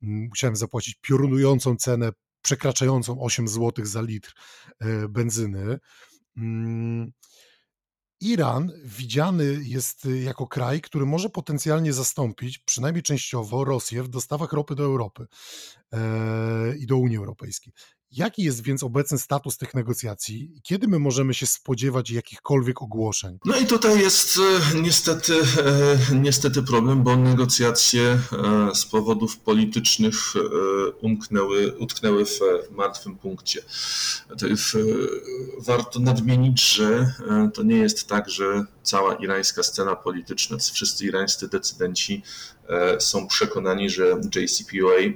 musiałem 0.00 0.56
zapłacić 0.56 0.94
piorunującą 1.00 1.76
cenę 1.76 2.10
przekraczającą 2.42 3.20
8 3.20 3.48
zł 3.48 3.84
za 3.84 4.02
litr 4.02 4.32
benzyny. 5.08 5.78
Iran 8.22 8.72
widziany 8.84 9.58
jest 9.62 10.04
y, 10.04 10.20
jako 10.20 10.46
kraj, 10.46 10.80
który 10.80 11.06
może 11.06 11.30
potencjalnie 11.30 11.92
zastąpić, 11.92 12.58
przynajmniej 12.58 13.02
częściowo, 13.02 13.64
Rosję 13.64 14.02
w 14.02 14.08
dostawach 14.08 14.52
ropy 14.52 14.74
do 14.74 14.84
Europy 14.84 15.26
e, 15.92 16.76
i 16.76 16.86
do 16.86 16.96
Unii 16.96 17.16
Europejskiej. 17.16 17.72
Jaki 18.12 18.42
jest 18.42 18.62
więc 18.62 18.82
obecny 18.82 19.18
status 19.18 19.56
tych 19.56 19.74
negocjacji 19.74 20.52
kiedy 20.62 20.88
my 20.88 20.98
możemy 20.98 21.34
się 21.34 21.46
spodziewać 21.46 22.10
jakichkolwiek 22.10 22.82
ogłoszeń? 22.82 23.38
No 23.44 23.56
i 23.56 23.66
tutaj 23.66 24.00
jest 24.00 24.38
e, 24.38 24.80
niestety, 24.80 25.34
e, 26.10 26.14
niestety 26.14 26.62
problem, 26.62 27.02
bo 27.02 27.16
negocjacje 27.16 28.02
e, 28.02 28.18
z 28.74 28.86
powodów 28.86 29.38
politycznych 29.38 30.34
umknęły, 31.00 31.78
utknęły 31.78 32.26
w 32.26 32.40
martwym 32.70 33.16
punkcie. 33.16 33.62
Warto 35.66 36.00
nadmienić, 36.00 36.74
że 36.74 37.14
to 37.54 37.62
nie 37.62 37.76
jest 37.76 38.08
tak, 38.08 38.30
że 38.30 38.64
cała 38.82 39.14
irańska 39.14 39.62
scena 39.62 39.96
polityczna, 39.96 40.56
wszyscy 40.72 41.04
irańscy 41.04 41.48
decydenci 41.48 42.22
E, 42.68 43.00
są 43.00 43.26
przekonani, 43.26 43.90
że 43.90 44.20
JCPOA 44.34 44.98
e, 44.98 45.12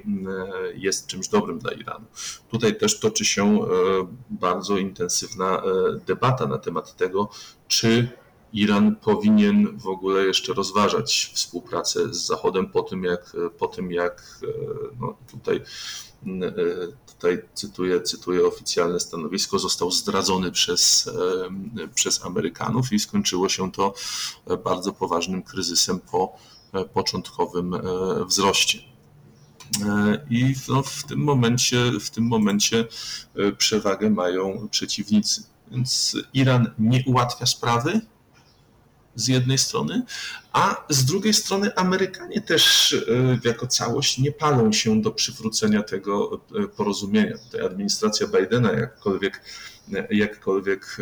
jest 0.75 1.07
czymś 1.07 1.27
dobrym 1.27 1.59
dla 1.59 1.71
Iranu. 1.71 2.05
Tutaj 2.49 2.77
też 2.77 2.99
toczy 2.99 3.25
się 3.25 3.43
e, 3.43 3.67
bardzo 4.29 4.77
intensywna 4.77 5.61
debata 6.07 6.45
na 6.47 6.57
temat 6.57 6.95
tego, 6.95 7.29
czy 7.67 8.09
Iran 8.53 8.95
powinien 8.95 9.77
w 9.77 9.87
ogóle 9.87 10.25
jeszcze 10.25 10.53
rozważać 10.53 11.31
współpracę 11.33 12.13
z 12.13 12.25
Zachodem 12.25 12.69
po 12.69 12.83
tym, 12.83 13.03
jak, 13.03 13.35
po 13.57 13.67
tym 13.67 13.91
jak 13.91 14.41
no 14.99 15.17
tutaj, 15.31 15.61
tutaj 17.07 17.41
cytuję, 17.53 18.01
cytuję 18.01 18.47
oficjalne 18.47 18.99
stanowisko, 18.99 19.59
został 19.59 19.91
zdradzony 19.91 20.51
przez, 20.51 21.09
przez 21.95 22.25
Amerykanów 22.25 22.93
i 22.93 22.99
skończyło 22.99 23.49
się 23.49 23.71
to 23.71 23.93
bardzo 24.63 24.93
poważnym 24.93 25.43
kryzysem 25.43 25.99
po 25.99 26.37
E, 26.73 26.85
początkowym 26.85 27.73
e, 27.73 27.79
wzroście. 28.25 28.79
E, 29.85 30.25
I 30.29 30.55
no, 30.69 30.83
w, 30.83 31.03
tym 31.03 31.19
momencie, 31.19 31.91
w 31.99 32.09
tym 32.09 32.23
momencie 32.23 32.85
przewagę 33.57 34.09
mają 34.09 34.67
przeciwnicy. 34.71 35.43
Więc 35.71 36.17
Iran 36.33 36.71
nie 36.79 37.03
ułatwia 37.05 37.45
sprawy 37.45 38.01
z 39.17 39.27
jednej 39.27 39.57
strony, 39.57 40.01
a 40.53 40.85
z 40.89 41.05
drugiej 41.05 41.33
strony 41.33 41.75
Amerykanie 41.75 42.41
też 42.41 42.95
jako 43.43 43.67
całość 43.67 44.17
nie 44.17 44.31
palą 44.31 44.73
się 44.73 45.01
do 45.01 45.11
przywrócenia 45.11 45.83
tego 45.83 46.41
porozumienia. 46.77 47.37
Tutaj 47.37 47.65
administracja 47.65 48.27
Bidena, 48.27 48.71
jakkolwiek, 48.71 49.41
jakkolwiek 50.09 50.97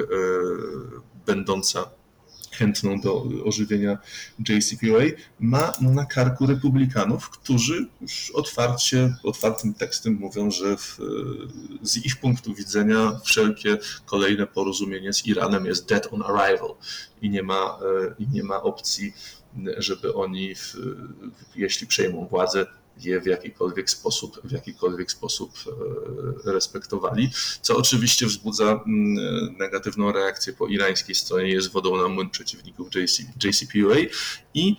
będąca 1.25 1.89
chętną 2.57 2.99
do 2.99 3.25
ożywienia 3.43 3.97
JCPOA, 4.49 5.03
ma 5.39 5.71
na 5.81 6.05
karku 6.05 6.45
republikanów, 6.45 7.29
którzy 7.29 7.87
już 8.01 8.31
otwarcie, 8.31 9.15
otwartym 9.23 9.73
tekstem 9.73 10.13
mówią, 10.13 10.51
że 10.51 10.77
w, 10.77 10.97
z 11.81 12.05
ich 12.05 12.15
punktu 12.15 12.53
widzenia 12.53 13.19
wszelkie 13.23 13.77
kolejne 14.05 14.47
porozumienie 14.47 15.13
z 15.13 15.25
Iranem 15.25 15.65
jest 15.65 15.89
dead 15.89 16.07
on 16.11 16.21
arrival 16.21 16.75
i 17.21 17.29
nie 17.29 17.43
ma, 17.43 17.79
e, 17.81 18.15
i 18.19 18.27
nie 18.27 18.43
ma 18.43 18.61
opcji, 18.61 19.13
żeby 19.77 20.13
oni, 20.13 20.55
w, 20.55 20.75
jeśli 21.55 21.87
przejmą 21.87 22.27
władzę, 22.27 22.65
je 22.97 23.21
w 23.21 23.25
jakikolwiek 23.25 23.89
sposób, 23.89 24.41
w 24.43 24.51
jakikolwiek 24.51 25.11
sposób 25.11 25.51
e, 26.45 26.51
respektowali, 26.51 27.29
co 27.61 27.77
oczywiście 27.77 28.25
wzbudza 28.25 28.71
mm, 28.71 29.55
negatywną 29.59 30.11
reakcję 30.11 30.53
po 30.53 30.67
irańskiej 30.67 31.15
stronie, 31.15 31.49
jest 31.49 31.71
wodą 31.71 31.97
na 31.97 32.07
młyn 32.07 32.29
przeciwników 32.29 32.87
JC, 32.95 33.19
JCPOA 33.43 33.97
i 34.53 34.75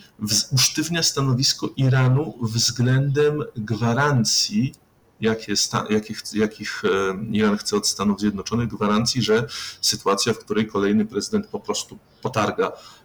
usztywnia 0.52 1.02
stanowisko 1.02 1.68
Iranu 1.76 2.38
względem 2.42 3.44
gwarancji 3.57 4.74
jakie, 5.20 5.55
jakich, 5.90 6.22
jakich 6.35 6.83
e, 6.85 6.88
Iran 7.33 7.57
chce 7.59 7.76
od 7.76 7.88
Stanów 7.88 8.20
Zjednoczonych, 8.20 8.68
gwarancji, 8.68 9.22
że 9.22 9.46
sytuacja, 9.81 10.33
w 10.33 10.38
której 10.38 10.66
kolejny 10.66 11.07
prezydent 11.07 11.46
po 11.46 11.61
prostu 11.61 11.98
potarga 12.22 12.72
E, 12.72 12.72
e, 12.72 12.95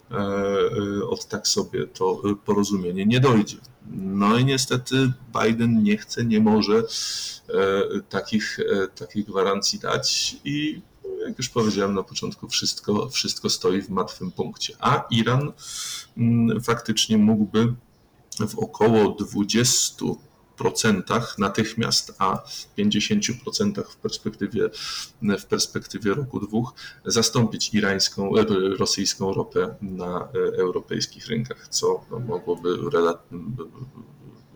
od 1.09 1.25
tak 1.25 1.47
sobie 1.47 1.87
to 1.87 2.21
porozumienie 2.45 3.05
nie 3.05 3.19
dojdzie. 3.19 3.57
No 3.91 4.37
i 4.37 4.45
niestety 4.45 5.11
Biden 5.41 5.83
nie 5.83 5.97
chce, 5.97 6.25
nie 6.25 6.39
może 6.39 6.77
e, 6.77 6.83
takich, 8.09 8.59
takich 8.95 9.25
gwarancji 9.25 9.79
dać 9.79 10.35
i 10.45 10.81
jak 11.27 11.37
już 11.37 11.49
powiedziałem 11.49 11.93
na 11.93 12.03
początku, 12.03 12.47
wszystko, 12.47 13.09
wszystko 13.09 13.49
stoi 13.49 13.81
w 13.81 13.89
martwym 13.89 14.31
punkcie. 14.31 14.73
A 14.79 15.07
Iran 15.11 15.51
mm, 16.17 16.61
faktycznie 16.61 17.17
mógłby 17.17 17.73
w 18.47 18.59
około 18.59 19.09
20 19.09 20.05
procentach 20.61 21.37
natychmiast, 21.37 22.13
a 22.17 22.37
w 22.37 22.75
50% 22.77 23.83
w 23.83 23.95
perspektywie, 23.95 24.69
w 25.21 25.45
perspektywie 25.45 26.13
roku 26.13 26.39
dwóch 26.39 26.73
zastąpić 27.05 27.73
irańską, 27.73 28.37
e, 28.37 28.45
rosyjską 28.77 29.33
ropę 29.33 29.75
na 29.81 30.19
e, 30.19 30.57
europejskich 30.57 31.27
rynkach, 31.27 31.67
co 31.67 32.05
mogłoby 32.27 32.77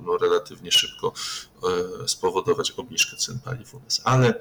no, 0.05 0.17
relatywnie 0.17 0.71
szybko 0.71 1.13
e, 2.03 2.07
spowodować 2.07 2.71
obniżkę 2.71 3.17
cen 3.17 3.39
paliw 3.39 3.73
u 3.73 3.79
nas. 3.79 4.01
Ale 4.03 4.39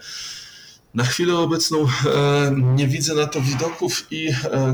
na 0.95 1.05
chwilę 1.05 1.37
obecną 1.37 1.87
nie 2.75 2.89
widzę 2.89 3.15
na 3.15 3.27
to 3.27 3.41
widoków 3.41 4.07
i 4.11 4.29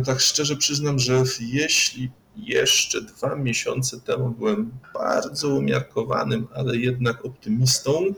tak 0.06 0.20
szczerze 0.20 0.56
przyznam, 0.56 0.98
że 0.98 1.24
jeśli 1.40 2.10
jeszcze 2.46 3.00
dwa 3.00 3.34
miesiące 3.36 4.00
temu 4.00 4.30
byłem 4.30 4.70
bardzo 4.94 5.48
umiarkowanym, 5.48 6.46
ale 6.54 6.76
jednak 6.76 7.24
optymistą. 7.24 8.14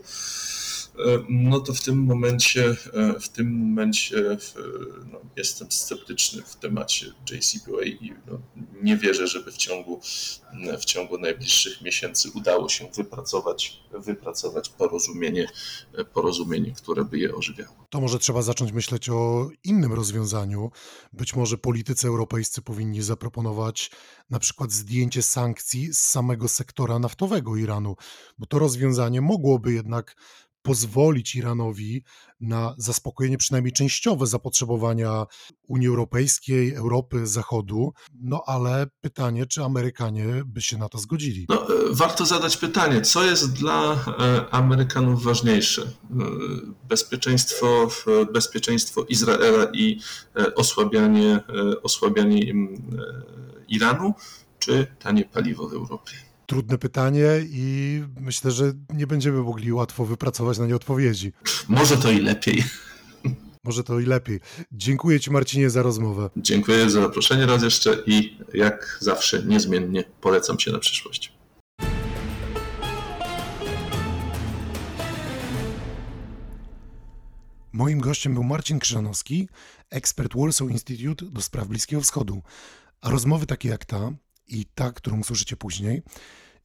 E, 0.98 1.24
no 1.28 1.60
to 1.60 1.74
w 1.74 1.80
tym 1.80 1.98
momencie, 1.98 2.76
e, 2.92 3.20
w 3.20 3.28
tym 3.28 3.52
momencie 3.52 4.36
no, 5.12 5.20
jestem 5.36 5.72
sceptyczny 5.72 6.42
w 6.42 6.56
temacie 6.56 7.06
JCPOA 7.30 7.84
i 7.84 8.12
no, 8.26 8.38
nie 8.82 8.96
wierzę, 8.96 9.26
żeby 9.26 9.52
w 9.52 9.56
ciągu, 9.56 10.00
w 10.80 10.84
ciągu 10.84 11.18
najbliższych 11.18 11.82
miesięcy 11.82 12.30
udało 12.34 12.68
się 12.68 12.88
wypracować, 12.96 13.82
wypracować 13.92 14.68
porozumienie, 14.68 15.48
porozumienie, 16.14 16.72
które 16.72 17.04
by 17.04 17.18
je 17.18 17.34
ożywiało. 17.34 17.86
To 17.90 18.00
może 18.00 18.18
trzeba 18.18 18.42
zacząć 18.42 18.72
myśleć 18.72 19.08
o 19.08 19.50
innym 19.64 19.92
rozwiązaniu. 19.92 20.70
Być 21.12 21.36
może 21.36 21.58
politycy 21.58 22.08
europejscy 22.08 22.62
powinni 22.62 23.02
zaproponować 23.02 23.90
na 24.30 24.38
przykład 24.38 24.72
zdjęcie 24.72 25.22
sankcji 25.22 25.94
z 25.94 25.98
samego 25.98 26.48
sektora 26.48 26.98
naftowego 26.98 27.56
Iranu, 27.56 27.96
bo 28.38 28.46
to 28.46 28.58
rozwiązanie 28.58 29.20
mogłoby 29.20 29.72
jednak 29.72 30.16
pozwolić 30.62 31.34
Iranowi 31.34 32.04
na 32.40 32.74
zaspokojenie 32.78 33.38
przynajmniej 33.38 33.72
częściowe 33.72 34.26
zapotrzebowania 34.26 35.26
Unii 35.68 35.88
Europejskiej, 35.88 36.74
Europy, 36.74 37.26
Zachodu. 37.26 37.92
No 38.22 38.42
ale 38.46 38.86
pytanie, 39.00 39.46
czy 39.46 39.64
Amerykanie 39.64 40.42
by 40.46 40.62
się 40.62 40.78
na 40.78 40.88
to 40.88 40.98
zgodzili? 40.98 41.46
No, 41.48 41.66
e, 41.66 41.68
warto 41.90 42.26
zadać 42.26 42.56
pytanie, 42.56 43.00
co 43.00 43.24
jest 43.24 43.52
dla 43.52 43.92
e, 43.92 44.54
Amerykanów 44.54 45.22
ważniejsze? 45.22 45.82
E, 45.82 45.86
bezpieczeństwo, 46.88 47.88
bezpieczeństwo 48.32 49.04
Izraela 49.08 49.66
i 49.72 50.00
osłabianie, 50.56 51.40
osłabianie 51.82 52.54
Iranu, 53.68 54.14
czy 54.58 54.86
tanie 54.98 55.24
paliwo 55.24 55.68
w 55.68 55.72
Europie? 55.72 56.31
Trudne 56.52 56.78
pytanie 56.78 57.28
i 57.44 58.02
myślę, 58.20 58.50
że 58.50 58.72
nie 58.94 59.06
będziemy 59.06 59.42
mogli 59.42 59.72
łatwo 59.72 60.04
wypracować 60.04 60.58
na 60.58 60.66
nie 60.66 60.76
odpowiedzi. 60.76 61.32
Może 61.68 61.96
to 61.96 62.10
i 62.10 62.20
lepiej. 62.20 62.64
Może 63.64 63.84
to 63.84 64.00
i 64.00 64.06
lepiej. 64.06 64.40
Dziękuję 64.72 65.20
Ci, 65.20 65.30
Marcinie, 65.30 65.70
za 65.70 65.82
rozmowę. 65.82 66.30
Dziękuję 66.36 66.90
za 66.90 67.00
zaproszenie 67.00 67.46
raz 67.46 67.62
jeszcze 67.62 68.02
i 68.06 68.38
jak 68.54 68.98
zawsze 69.00 69.42
niezmiennie 69.42 70.04
polecam 70.20 70.60
się 70.60 70.72
na 70.72 70.78
przyszłość. 70.78 71.32
Moim 77.72 78.00
gościem 78.00 78.34
był 78.34 78.42
Marcin 78.42 78.78
Krzyżanowski, 78.78 79.48
ekspert 79.90 80.32
Warsaw 80.36 80.70
Institute 80.70 81.26
do 81.26 81.42
spraw 81.42 81.68
Bliskiego 81.68 82.02
Wschodu. 82.02 82.42
A 83.00 83.10
rozmowy 83.10 83.46
takie 83.46 83.68
jak 83.68 83.84
ta 83.84 84.12
i 84.48 84.66
ta, 84.74 84.92
którą 84.92 85.20
usłyszycie 85.20 85.56
później, 85.56 86.02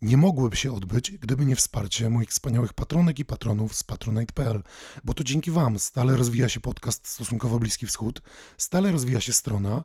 nie 0.01 0.17
mogłyby 0.17 0.55
się 0.55 0.73
odbyć, 0.73 1.11
gdyby 1.11 1.45
nie 1.45 1.55
wsparcie 1.55 2.09
moich 2.09 2.29
wspaniałych 2.29 2.73
patronek 2.73 3.19
i 3.19 3.25
patronów 3.25 3.75
z 3.75 3.83
patronite.pl, 3.83 4.63
bo 5.03 5.13
to 5.13 5.23
dzięki 5.23 5.51
Wam 5.51 5.79
stale 5.79 6.15
rozwija 6.15 6.49
się 6.49 6.59
podcast 6.59 7.07
Stosunkowo 7.07 7.59
Bliski 7.59 7.87
Wschód, 7.87 8.21
stale 8.57 8.91
rozwija 8.91 9.21
się 9.21 9.33
strona 9.33 9.83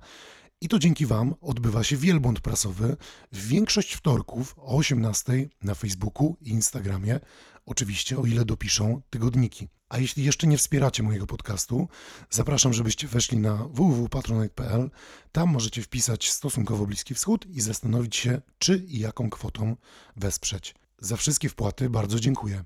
i 0.60 0.68
to 0.68 0.78
dzięki 0.78 1.06
Wam 1.06 1.34
odbywa 1.40 1.84
się 1.84 1.96
wielbłąd 1.96 2.40
prasowy 2.40 2.96
w 3.32 3.48
większość 3.48 3.92
wtorków 3.92 4.54
o 4.58 4.76
18 4.76 5.48
na 5.62 5.74
Facebooku 5.74 6.36
i 6.40 6.50
Instagramie, 6.50 7.20
oczywiście 7.66 8.18
o 8.18 8.26
ile 8.26 8.44
dopiszą 8.44 9.02
tygodniki. 9.10 9.68
A 9.92 9.98
jeśli 9.98 10.24
jeszcze 10.24 10.46
nie 10.46 10.58
wspieracie 10.58 11.02
mojego 11.02 11.26
podcastu, 11.26 11.88
zapraszam, 12.30 12.72
żebyście 12.72 13.08
weszli 13.08 13.38
na 13.38 13.54
www.patronite.pl. 13.54 14.90
Tam 15.32 15.48
możecie 15.48 15.82
wpisać 15.82 16.30
stosunkowo 16.30 16.86
Bliski 16.86 17.14
Wschód 17.14 17.46
i 17.46 17.60
zastanowić 17.60 18.16
się, 18.16 18.40
czy 18.58 18.76
i 18.76 18.98
jaką 18.98 19.30
kwotą 19.30 19.76
wesprzeć. 20.16 20.74
Za 20.98 21.16
wszystkie 21.16 21.48
wpłaty 21.48 21.90
bardzo 21.90 22.20
dziękuję. 22.20 22.64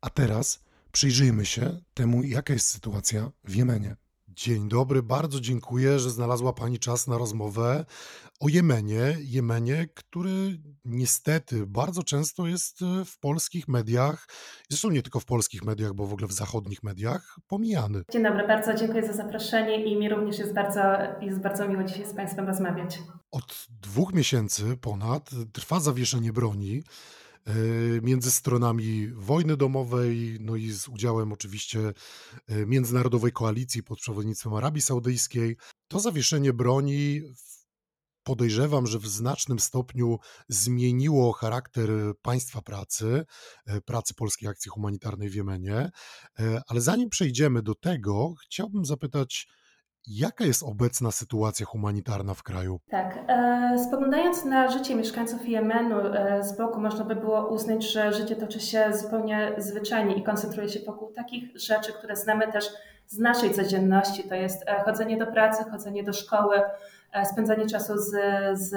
A 0.00 0.10
teraz 0.10 0.60
przyjrzyjmy 0.92 1.46
się 1.46 1.80
temu, 1.94 2.22
jaka 2.22 2.52
jest 2.52 2.68
sytuacja 2.68 3.30
w 3.44 3.54
Jemenie. 3.54 3.96
Dzień 4.36 4.68
dobry, 4.68 5.02
bardzo 5.02 5.40
dziękuję, 5.40 5.98
że 5.98 6.10
znalazła 6.10 6.52
Pani 6.52 6.78
czas 6.78 7.06
na 7.06 7.18
rozmowę 7.18 7.84
o 8.40 8.48
Jemenie. 8.48 9.16
Jemenie, 9.20 9.88
który 9.94 10.58
niestety 10.84 11.66
bardzo 11.66 12.02
często 12.02 12.46
jest 12.46 12.82
e, 12.82 13.04
w 13.04 13.18
polskich 13.18 13.68
mediach, 13.68 14.28
zresztą 14.68 14.90
nie 14.90 15.02
tylko 15.02 15.20
w 15.20 15.24
polskich 15.24 15.64
mediach, 15.64 15.94
bo 15.94 16.06
w 16.06 16.12
ogóle 16.12 16.28
w 16.28 16.32
zachodnich 16.32 16.82
mediach, 16.82 17.36
pomijany. 17.48 18.02
Dzień 18.12 18.22
dobry, 18.22 18.46
bardzo 18.46 18.74
dziękuję 18.74 19.06
za 19.06 19.12
zaproszenie 19.12 19.84
i 19.84 19.96
mi 19.96 20.08
również 20.08 20.38
jest 20.38 20.54
bardzo, 20.54 20.80
jest 21.20 21.40
bardzo 21.40 21.68
miło 21.68 21.84
dzisiaj 21.84 22.06
z 22.06 22.14
Państwem 22.14 22.46
rozmawiać. 22.46 22.98
Od 23.30 23.66
dwóch 23.82 24.14
miesięcy 24.14 24.76
ponad 24.76 25.30
trwa 25.52 25.80
zawieszenie 25.80 26.32
broni. 26.32 26.82
E, 27.46 27.52
między 28.02 28.30
stronami 28.30 29.08
wojny 29.08 29.56
domowej, 29.56 30.38
no 30.40 30.56
i 30.56 30.70
z 30.70 30.88
udziałem 30.88 31.32
oczywiście 31.32 31.92
e, 32.46 32.66
międzynarodowej 32.66 33.32
koalicji 33.32 33.82
pod 33.82 33.98
przewodnictwem 33.98 34.54
Arabii 34.54 34.82
Saudyjskiej. 34.82 35.56
To 35.88 36.00
zawieszenie 36.00 36.52
broni 36.52 37.22
podejrzewam, 38.22 38.86
że 38.86 38.98
w 38.98 39.06
znacznym 39.06 39.58
stopniu 39.58 40.18
zmieniło 40.48 41.32
charakter 41.32 41.90
państwa 42.22 42.62
pracy, 42.62 43.24
e, 43.66 43.80
pracy 43.80 44.14
Polskiej 44.14 44.48
Akcji 44.48 44.70
Humanitarnej 44.70 45.30
w 45.30 45.34
Jemenie. 45.34 45.90
Ale 46.66 46.80
zanim 46.80 47.08
przejdziemy 47.08 47.62
do 47.62 47.74
tego, 47.74 48.34
chciałbym 48.44 48.84
zapytać, 48.84 49.48
Jaka 50.06 50.44
jest 50.44 50.62
obecna 50.62 51.10
sytuacja 51.10 51.66
humanitarna 51.66 52.34
w 52.34 52.42
kraju? 52.42 52.80
Tak, 52.90 53.18
e, 53.28 53.78
spoglądając 53.86 54.44
na 54.44 54.68
życie 54.68 54.94
mieszkańców 54.94 55.48
Jemenu 55.48 56.00
e, 56.00 56.42
z 56.42 56.56
boku, 56.56 56.80
można 56.80 57.04
by 57.04 57.16
było 57.16 57.48
uznać, 57.48 57.92
że 57.92 58.12
życie 58.12 58.36
toczy 58.36 58.60
się 58.60 58.92
zupełnie 58.92 59.52
zwyczajnie 59.58 60.14
i 60.14 60.22
koncentruje 60.22 60.68
się 60.68 60.80
wokół 60.80 61.12
takich 61.12 61.58
rzeczy, 61.58 61.92
które 61.92 62.16
znamy 62.16 62.52
też 62.52 62.64
z 63.06 63.18
naszej 63.18 63.54
codzienności. 63.54 64.28
To 64.28 64.34
jest 64.34 64.68
e, 64.68 64.82
chodzenie 64.84 65.16
do 65.16 65.26
pracy, 65.26 65.64
chodzenie 65.70 66.04
do 66.04 66.12
szkoły, 66.12 66.62
spędzanie 67.24 67.66
czasu 67.66 67.98
z, 67.98 68.10
z 68.52 68.74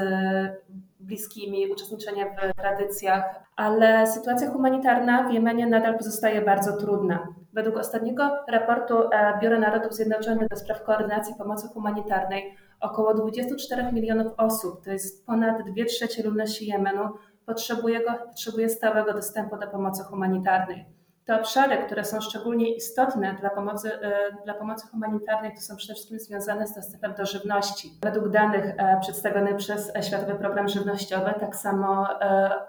bliskimi, 1.03 1.71
uczestniczenie 1.71 2.25
w 2.25 2.61
tradycjach, 2.61 3.23
ale 3.55 4.07
sytuacja 4.07 4.51
humanitarna 4.51 5.29
w 5.29 5.33
Jemenie 5.33 5.67
nadal 5.67 5.97
pozostaje 5.97 6.41
bardzo 6.41 6.77
trudna. 6.77 7.27
Według 7.53 7.77
ostatniego 7.77 8.29
raportu 8.47 9.03
e, 9.11 9.39
Biura 9.41 9.59
Narodów 9.59 9.93
Zjednoczonych 9.93 10.47
do 10.49 10.55
spraw 10.55 10.83
koordynacji 10.83 11.35
pomocy 11.35 11.67
humanitarnej 11.67 12.55
około 12.79 13.13
24 13.13 13.91
milionów 13.91 14.33
osób, 14.37 14.83
to 14.83 14.91
jest 14.91 15.25
ponad 15.25 15.57
2 15.57 15.85
trzecie 15.85 16.23
ludności 16.23 16.67
Jemenu, 16.67 17.09
potrzebuje, 17.45 17.99
go, 17.99 18.11
potrzebuje 18.27 18.69
stałego 18.69 19.13
dostępu 19.13 19.57
do 19.57 19.67
pomocy 19.67 20.03
humanitarnej. 20.03 20.85
Te 21.25 21.35
obszary, 21.35 21.77
które 21.77 22.05
są 22.05 22.21
szczególnie 22.21 22.75
istotne 22.75 23.37
dla 23.39 23.49
pomocy, 23.49 24.01
e, 24.01 24.31
dla 24.45 24.53
pomocy 24.53 24.87
humanitarnej, 24.87 25.55
to 25.55 25.61
są 25.61 25.75
przede 25.75 25.93
wszystkim 25.93 26.19
związane 26.19 26.67
z 26.67 26.75
dostępem 26.75 27.13
do 27.13 27.25
żywności. 27.25 27.91
Według 28.03 28.29
danych 28.29 28.65
e, 28.77 28.99
przedstawionych 29.01 29.55
przez 29.55 29.91
Światowy 30.07 30.35
Program 30.35 30.67
Żywnościowy, 30.67 31.33
tak 31.39 31.55
samo 31.55 32.07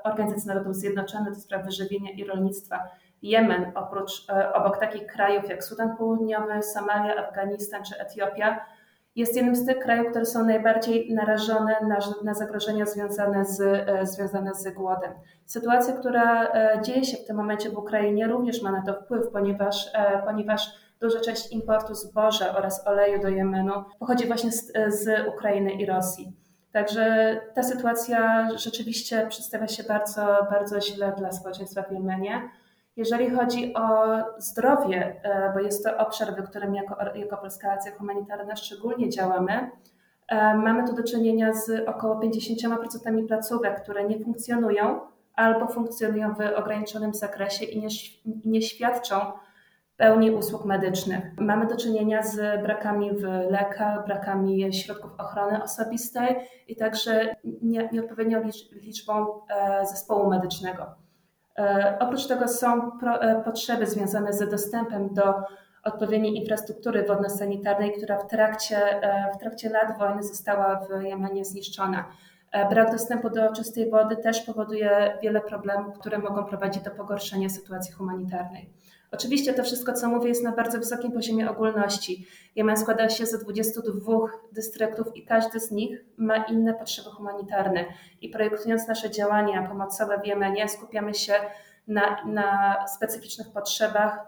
Organizacja 0.05 0.55
Narodów 0.55 0.77
Zjednoczonych 0.77 1.35
do 1.35 1.41
spraw 1.41 1.65
wyżywienia 1.65 2.11
i 2.11 2.25
rolnictwa 2.25 2.89
Jemen, 3.25 3.73
oprócz, 3.75 4.29
e, 4.29 4.53
obok 4.53 4.79
takich 4.79 5.07
krajów 5.07 5.49
jak 5.49 5.65
Sudan 5.65 5.97
Południowy, 5.97 6.63
Somalia, 6.63 7.17
Afganistan 7.17 7.85
czy 7.85 7.99
Etiopia, 7.99 8.67
jest 9.17 9.37
jednym 9.37 9.57
z 9.57 9.67
tych 9.67 9.79
krajów, 9.79 10.11
które 10.11 10.25
są 10.25 10.45
najbardziej 10.45 11.15
narażone 11.15 11.77
na, 11.89 11.99
na 12.25 12.35
zagrożenia 12.35 12.87
związane 12.87 13.45
z, 13.45 13.61
e, 13.61 14.07
związane 14.07 14.55
z 14.55 14.75
głodem. 14.75 15.13
Sytuacja, 15.47 15.95
która 15.95 16.45
e, 16.45 16.83
dzieje 16.83 17.05
się 17.05 17.17
w 17.17 17.27
tym 17.27 17.37
momencie 17.37 17.71
w 17.71 17.79
Ukrainie, 17.79 18.27
również 18.27 18.63
ma 18.63 18.73
na 18.73 18.83
to 18.83 18.95
wpływ, 18.95 19.29
ponieważ, 19.33 19.93
ponieważ 20.25 20.71
duża 21.01 21.21
część 21.21 21.53
importu 21.53 21.95
zboża 21.95 22.57
oraz 22.57 22.87
oleju 22.87 23.23
do 23.23 23.29
Jemenu 23.29 23.73
pochodzi 23.99 24.27
właśnie 24.27 24.53
z, 24.53 24.73
z 24.89 25.29
Ukrainy 25.29 25.73
i 25.73 25.87
Rosji. 25.87 26.33
Także 26.73 27.37
ta 27.55 27.63
sytuacja 27.63 28.49
rzeczywiście 28.57 29.27
przedstawia 29.29 29.69
się 29.69 29.83
bardzo, 29.83 30.47
bardzo 30.51 30.81
źle 30.81 31.13
dla 31.19 31.33
społeczeństwa 31.33 31.83
w 31.83 31.93
Jemenie. 31.93 32.51
Jeżeli 32.97 33.31
chodzi 33.31 33.75
o 33.75 34.07
zdrowie, 34.39 35.21
e, 35.23 35.53
bo 35.55 35.61
jest 35.61 35.85
to 35.85 35.97
obszar, 35.99 36.43
w 36.43 36.49
którym 36.49 36.75
jako, 36.75 36.97
jako 37.15 37.37
Polska 37.37 37.73
Akcja 37.73 37.93
Humanitarna 37.93 38.57
szczególnie 38.57 39.11
działamy, 39.11 39.71
e, 40.29 40.55
mamy 40.55 40.89
tu 40.89 40.95
do 40.95 41.03
czynienia 41.03 41.55
z 41.55 41.89
około 41.89 42.21
50% 42.21 43.27
placówek, 43.27 43.83
które 43.83 44.05
nie 44.05 44.25
funkcjonują 44.25 45.01
albo 45.35 45.67
funkcjonują 45.67 46.35
w 46.35 46.41
ograniczonym 46.57 47.15
zakresie 47.15 47.65
i 47.65 47.81
nie, 47.81 47.89
nie 48.45 48.63
świadczą 48.63 49.17
pełni 49.97 50.31
usług 50.31 50.65
medycznych. 50.65 51.25
Mamy 51.39 51.67
do 51.67 51.77
czynienia 51.77 52.23
z 52.23 52.63
brakami 52.63 53.11
w 53.13 53.23
lekach, 53.51 54.07
brakami 54.07 54.73
środków 54.73 55.11
ochrony 55.19 55.63
osobistej 55.63 56.37
i 56.69 56.77
także 56.77 57.37
nieodpowiednią 57.63 58.43
liczbą 58.73 59.27
e, 59.49 59.87
zespołu 59.87 60.31
medycznego. 60.31 61.04
E, 61.59 61.97
oprócz 62.01 62.27
tego 62.27 62.49
są 62.49 63.01
e, 63.03 63.43
potrzeby 63.45 63.87
związane 63.87 64.33
z 64.33 64.51
dostępem 64.51 65.15
do 65.15 65.35
odpowiedniej 65.85 66.37
infrastruktury 66.37 67.03
wodno-sanitarnej, 67.03 67.93
która 67.93 68.19
w 68.19 68.27
trakcie, 68.27 69.03
e, 69.03 69.33
w 69.35 69.39
trakcie 69.39 69.71
lat 69.71 69.99
wojny 69.99 70.23
została 70.23 70.81
w 70.81 71.03
Jemenie 71.03 71.45
zniszczona. 71.45 72.05
Brak 72.71 72.93
dostępu 72.93 73.31
do 73.31 73.53
czystej 73.53 73.91
wody 73.91 74.17
też 74.17 74.41
powoduje 74.41 75.19
wiele 75.23 75.41
problemów, 75.41 75.99
które 75.99 76.19
mogą 76.19 76.45
prowadzić 76.45 76.83
do 76.83 76.91
pogorszenia 76.91 77.49
sytuacji 77.49 77.95
humanitarnej. 77.95 78.71
Oczywiście 79.15 79.55
to 79.55 79.63
wszystko, 79.63 79.93
co 79.93 80.09
mówię, 80.09 80.29
jest 80.29 80.43
na 80.43 80.53
bardzo 80.53 80.79
wysokim 80.79 81.13
poziomie 81.13 81.51
ogólności. 81.51 82.27
Jemen 82.57 82.77
składa 82.77 83.09
się 83.09 83.27
z 83.27 83.39
22 83.45 84.13
dystryktów 84.53 85.17
i 85.17 85.25
każdy 85.25 85.61
z 85.61 85.71
nich 85.71 86.05
ma 86.17 86.37
inne 86.37 86.75
potrzeby 86.75 87.11
humanitarne. 87.11 87.85
I 88.21 88.29
projektując 88.29 88.89
nasze 88.89 89.11
działania 89.11 89.69
pomocowe 89.69 90.21
w 90.21 90.27
Jemenie, 90.27 90.69
skupiamy 90.69 91.15
się 91.15 91.33
na, 91.87 92.25
na 92.25 92.77
specyficznych 92.97 93.53
potrzebach 93.53 94.19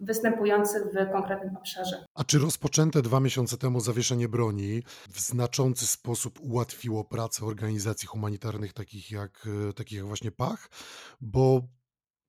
występujących 0.00 0.82
w 0.82 1.12
konkretnym 1.12 1.56
obszarze. 1.56 2.04
A 2.14 2.24
czy 2.24 2.38
rozpoczęte 2.38 3.02
dwa 3.02 3.20
miesiące 3.20 3.56
temu 3.56 3.80
zawieszenie 3.80 4.28
broni 4.28 4.82
w 5.10 5.20
znaczący 5.20 5.86
sposób 5.86 6.40
ułatwiło 6.40 7.04
pracę 7.04 7.46
organizacji 7.46 8.08
humanitarnych 8.08 8.72
takich 8.72 9.10
jak, 9.10 9.48
takich 9.76 9.98
jak 9.98 10.06
właśnie 10.06 10.30
PACH? 10.30 10.68
Bo 11.20 11.62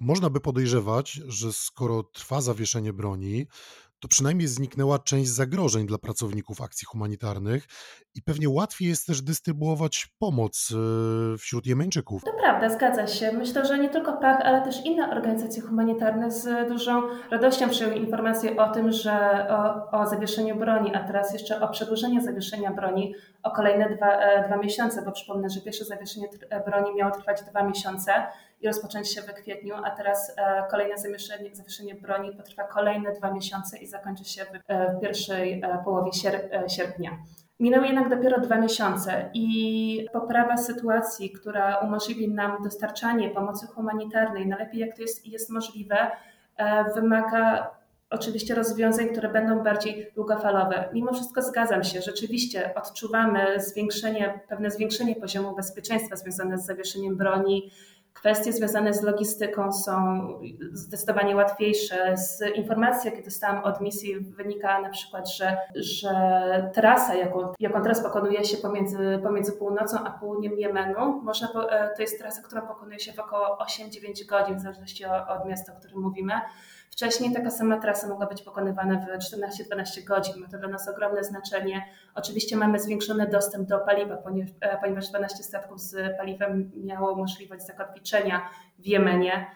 Można 0.06 0.30
by 0.30 0.39
podejrzewać, 0.39 1.12
że 1.12 1.54
skoro 1.54 2.04
trwa 2.04 2.42
zawieszenie 2.42 2.94
broni, 2.94 3.48
to 4.04 4.08
przynajmniej 4.08 4.48
zniknęła 4.48 5.00
część 5.00 5.30
zagrożeń 5.30 5.88
dla 5.88 5.98
pracowników 5.98 6.62
akcji 6.62 6.86
humanitarnych 6.86 7.68
i 8.16 8.22
pewnie 8.22 8.50
łatwiej 8.50 8.88
jest 8.88 9.08
też 9.08 9.22
dystrybuować 9.22 10.08
pomoc 10.20 10.74
e, 11.34 11.38
wśród 11.38 11.66
Jemeńczyków. 11.66 12.24
To 12.24 12.32
prawda, 12.42 12.70
zgadza 12.70 13.08
się. 13.08 13.32
Myślę, 13.32 13.66
że 13.66 13.80
nie 13.80 13.89
tylko 13.89 14.13
PAC, 14.13 14.42
ale 14.44 14.62
też 14.62 14.86
inne 14.86 15.12
organizacje 15.12 15.62
humanitarne 15.62 16.32
z 16.32 16.70
dużą 16.70 17.02
radością 17.32 17.70
przyjęły 17.70 17.96
informację 17.96 18.58
o 18.58 18.74
tym, 18.74 18.92
że 18.92 19.48
o, 19.50 19.92
o 20.00 20.06
zawieszeniu 20.06 20.56
broni, 20.56 20.96
a 20.96 21.04
teraz 21.04 21.34
jeszcze 21.34 21.62
o 21.62 21.68
przedłużeniu 21.68 22.22
zawieszenia 22.22 22.72
broni 22.72 23.16
o 23.44 23.52
kolejne 23.52 23.96
dwa, 23.96 24.08
e, 24.08 24.48
dwa 24.48 24.58
miesiące, 24.58 25.02
bo 25.06 25.12
przypomnę, 25.12 25.50
że 25.50 25.62
pierwsze 25.62 25.86
zawieszenie 25.86 26.28
broni 26.66 26.96
miało 26.96 27.12
trwać 27.12 27.42
dwa 27.42 27.63
miesiące 27.63 28.12
i 28.63 28.67
rozpocząć 28.67 29.13
się 29.13 29.21
w 29.21 29.34
kwietniu, 29.34 29.76
a 29.84 29.91
teraz 29.91 30.34
e, 30.38 30.63
kolejne 30.71 30.97
zawieszenie, 30.97 31.56
zawieszenie 31.56 31.95
broni 31.95 32.36
potrwa 32.36 32.63
kolejne 32.63 33.12
dwa 33.12 33.32
miesiące 33.32 33.78
i 33.78 33.88
zakończy 33.88 34.26
się 34.26 34.45
w 34.45 34.71
e, 34.71 34.99
pierwszej 35.02 35.62
e, 35.62 35.82
połowie 35.84 36.12
sierpnia. 36.67 37.17
Minęły 37.60 37.86
jednak 37.86 38.10
dopiero 38.10 38.41
dwa 38.41 38.58
miesiące 38.58 39.30
i 39.34 40.08
poprawa 40.13 40.58
sytuacji, 40.58 41.32
która 41.32 41.78
umożliwi 41.78 42.30
nam 42.30 42.63
dostarczanie 42.63 43.30
pomocy 43.30 43.67
humanitarnej, 43.67 44.47
najlepiej 44.47 44.80
jak 44.80 44.95
to 44.95 45.02
jest, 45.02 45.28
jest 45.28 45.49
możliwe, 45.49 46.12
wymaga 46.95 47.71
oczywiście 48.13 48.56
rozwiązań, 48.56 49.08
które 49.08 49.30
będą 49.30 49.63
bardziej 49.63 50.12
długofalowe. 50.15 50.89
Mimo 50.93 51.13
wszystko 51.13 51.41
zgadzam 51.41 51.84
się, 51.84 52.02
rzeczywiście 52.02 52.76
odczuwamy 52.76 53.60
zwiększenie, 53.60 54.39
pewne 54.49 54.71
zwiększenie 54.71 55.15
poziomu 55.15 55.56
bezpieczeństwa 55.56 56.15
związane 56.15 56.58
z 56.58 56.65
zawieszeniem 56.65 57.17
broni, 57.17 57.71
Kwestie 58.13 58.54
związane 58.54 58.93
z 58.93 59.04
logistyką 59.04 59.71
są 59.71 60.28
zdecydowanie 60.71 61.36
łatwiejsze. 61.36 62.17
Z 62.17 62.56
informacji, 62.56 63.10
jakie 63.10 63.23
dostałam 63.23 63.63
od 63.63 63.82
misji, 63.82 64.19
wynika 64.19 64.82
na 64.82 64.89
przykład, 64.89 65.30
że, 65.30 65.58
że 65.76 66.12
trasa, 66.73 67.15
jaką, 67.15 67.54
jaką 67.60 67.82
teraz 67.82 68.04
pokonuje 68.04 68.45
się 68.45 68.58
pomiędzy, 68.58 69.19
pomiędzy 69.23 69.52
północą 69.52 69.97
a 69.99 70.12
południem 70.12 70.54
Jemenu, 70.58 71.21
można, 71.23 71.47
e, 71.69 71.95
to 71.95 72.02
jest 72.02 72.19
trasa, 72.19 72.41
którą 72.41 72.62
pokonuje 72.62 72.99
się 72.99 73.13
w 73.13 73.19
około 73.19 73.58
8-9 73.58 74.26
godzin, 74.26 74.56
w 74.56 74.62
zależności 74.62 75.06
od 75.06 75.45
miasta, 75.45 75.73
o 75.73 75.80
którym 75.80 76.02
mówimy. 76.02 76.34
Wcześniej 76.93 77.34
taka 77.34 77.51
sama 77.51 77.79
trasa 77.79 78.08
mogła 78.08 78.25
być 78.25 78.41
pokonywana 78.41 78.99
w 78.99 79.36
14-12 79.36 80.03
godzin. 80.03 80.41
Ma 80.41 80.47
to 80.47 80.58
dla 80.58 80.67
nas 80.67 80.88
ogromne 80.88 81.23
znaczenie. 81.23 81.86
Oczywiście 82.15 82.58
mamy 82.58 82.79
zwiększony 82.79 83.27
dostęp 83.27 83.67
do 83.67 83.79
paliwa, 83.79 84.17
ponieważ 84.82 85.10
12 85.10 85.39
e, 85.39 85.43
statków 85.43 85.82
z 85.82 86.17
paliwem 86.17 86.71
miało 86.75 87.15
możliwość 87.15 87.65
zakotwiczenia 87.65 88.49
w 88.79 88.86
Jemenie. 88.86 89.47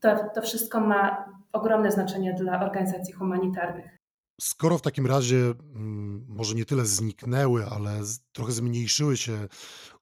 To, 0.00 0.16
to 0.34 0.42
wszystko 0.42 0.80
ma 0.80 1.24
ogromne 1.52 1.92
znaczenie 1.92 2.34
dla 2.34 2.64
organizacji 2.64 3.14
humanitarnych. 3.14 3.98
Skoro 4.40 4.78
w 4.78 4.82
takim 4.82 5.06
razie 5.06 5.36
mm, 5.36 6.26
może 6.28 6.54
nie 6.54 6.64
tyle 6.64 6.86
zniknęły, 6.86 7.64
ale 7.70 7.90
trochę 8.32 8.52
zmniejszyły 8.52 9.16
się 9.16 9.48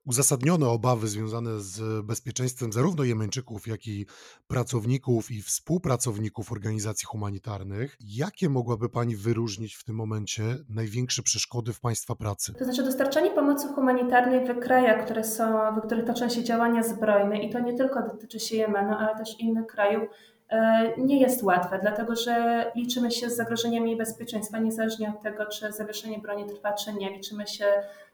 uzasadnione 0.07 0.69
obawy 0.69 1.09
związane 1.09 1.61
z 1.61 2.07
bezpieczeństwem 2.07 2.73
zarówno 2.73 3.05
Jemeńczyków, 3.05 3.67
jak 3.67 3.87
i 3.87 4.07
pracowników 4.49 5.31
i 5.31 5.43
współpracowników 5.43 6.53
organizacji 6.53 7.07
humanitarnych, 7.07 7.97
jakie 8.01 8.49
mogłaby 8.49 8.89
Pani 8.89 9.17
wyróżnić 9.17 9.75
w 9.75 9.85
tym 9.85 9.97
momencie 9.97 10.43
największe 10.69 11.23
przeszkody 11.23 11.73
w 11.73 11.81
Państwa 11.81 12.15
pracy? 12.15 12.55
To 12.59 12.65
znaczy 12.65 12.83
dostarczanie 12.83 13.31
pomocy 13.31 13.69
humanitarnej 13.69 14.47
w 14.47 14.59
krajach, 14.59 15.05
które 15.05 15.25
są, 15.25 15.77
w 15.77 15.87
których 15.87 16.05
toczą 16.05 16.29
się 16.29 16.45
działania 16.45 16.83
zbrojne 16.83 17.39
i 17.39 17.53
to 17.53 17.61
nie 17.61 17.75
tylko 17.75 18.03
dotyczy 18.03 18.41
się 18.41 18.57
Jemenu, 18.57 18.95
ale 18.99 19.19
też 19.19 19.41
innych 19.41 19.67
krajów, 19.67 20.09
E, 20.49 20.93
nie 20.99 21.21
jest 21.21 21.43
łatwe, 21.43 21.79
dlatego 21.83 22.17
że 22.17 22.67
liczymy 22.75 23.11
się 23.11 23.31
z 23.31 23.37
zagrożeniami 23.37 23.97
bezpieczeństwa, 23.97 24.59
niezależnie 24.59 25.09
od 25.09 25.23
tego, 25.23 25.47
czy 25.47 25.73
zawieszenie 25.73 26.19
broni 26.19 26.47
trwa, 26.47 26.73
czy 26.73 26.93
nie. 26.95 27.11
Liczymy 27.11 27.47
się, 27.47 27.65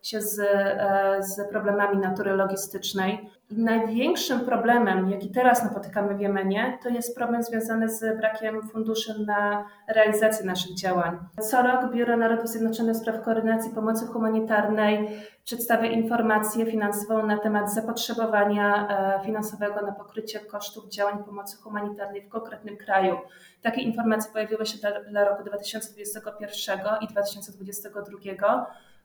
się 0.03 0.21
z, 0.21 0.39
e, 0.39 1.17
z 1.23 1.51
problemami 1.51 1.99
natury 1.99 2.33
logistycznej. 2.33 3.31
Największym 3.51 4.41
problemem, 4.41 5.11
jaki 5.11 5.31
teraz 5.31 5.65
napotykamy 5.65 6.15
w 6.15 6.21
Jemenie, 6.21 6.79
to 6.83 6.89
jest 6.89 7.17
problem 7.17 7.43
związany 7.43 7.89
z 7.89 8.19
brakiem 8.19 8.69
funduszy 8.69 9.25
na 9.27 9.65
realizację 9.89 10.47
naszych 10.47 10.77
działań. 10.77 11.19
Co 11.41 11.63
rok 11.63 11.93
Biuro 11.93 12.17
Narodów 12.17 12.49
Zjednoczonych 12.49 12.97
Spraw 12.97 13.23
Koordynacji 13.23 13.71
Pomocy 13.75 14.07
Humanitarnej 14.07 15.09
przedstawia 15.45 15.91
informację 15.91 16.67
finansową 16.67 17.27
na 17.27 17.39
temat 17.39 17.75
zapotrzebowania 17.75 18.89
e, 18.89 19.25
finansowego 19.25 19.87
na 19.87 19.93
pokrycie 19.93 20.41
kosztów 20.41 20.89
działań 20.89 21.25
pomocy 21.25 21.57
humanitarnej 21.57 22.23
w 22.23 22.29
konkretnym 22.29 22.77
kraju. 22.77 23.17
Takie 23.63 23.81
informacje 23.81 24.33
pojawiły 24.33 24.67
się 24.67 24.79
dla, 24.79 25.05
dla 25.05 25.25
roku 25.25 25.45
2021 25.45 26.79
i 27.01 27.07
2022 27.07 28.19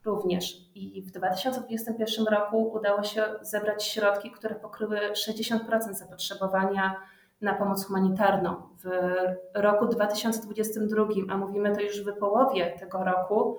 również. 0.05 0.53
I 0.75 1.01
w 1.01 1.11
2021 1.11 2.25
roku 2.25 2.71
udało 2.73 3.03
się 3.03 3.23
zebrać 3.41 3.83
środki, 3.83 4.31
które 4.31 4.55
pokryły 4.55 4.99
60% 5.11 5.59
zapotrzebowania 5.93 6.95
na 7.41 7.53
pomoc 7.53 7.85
humanitarną. 7.85 8.55
W 8.83 8.89
roku 9.53 9.85
2022, 9.85 11.05
a 11.29 11.37
mówimy 11.37 11.75
to 11.75 11.81
już 11.81 12.03
w 12.03 12.17
połowie 12.19 12.75
tego 12.79 13.03
roku, 13.03 13.57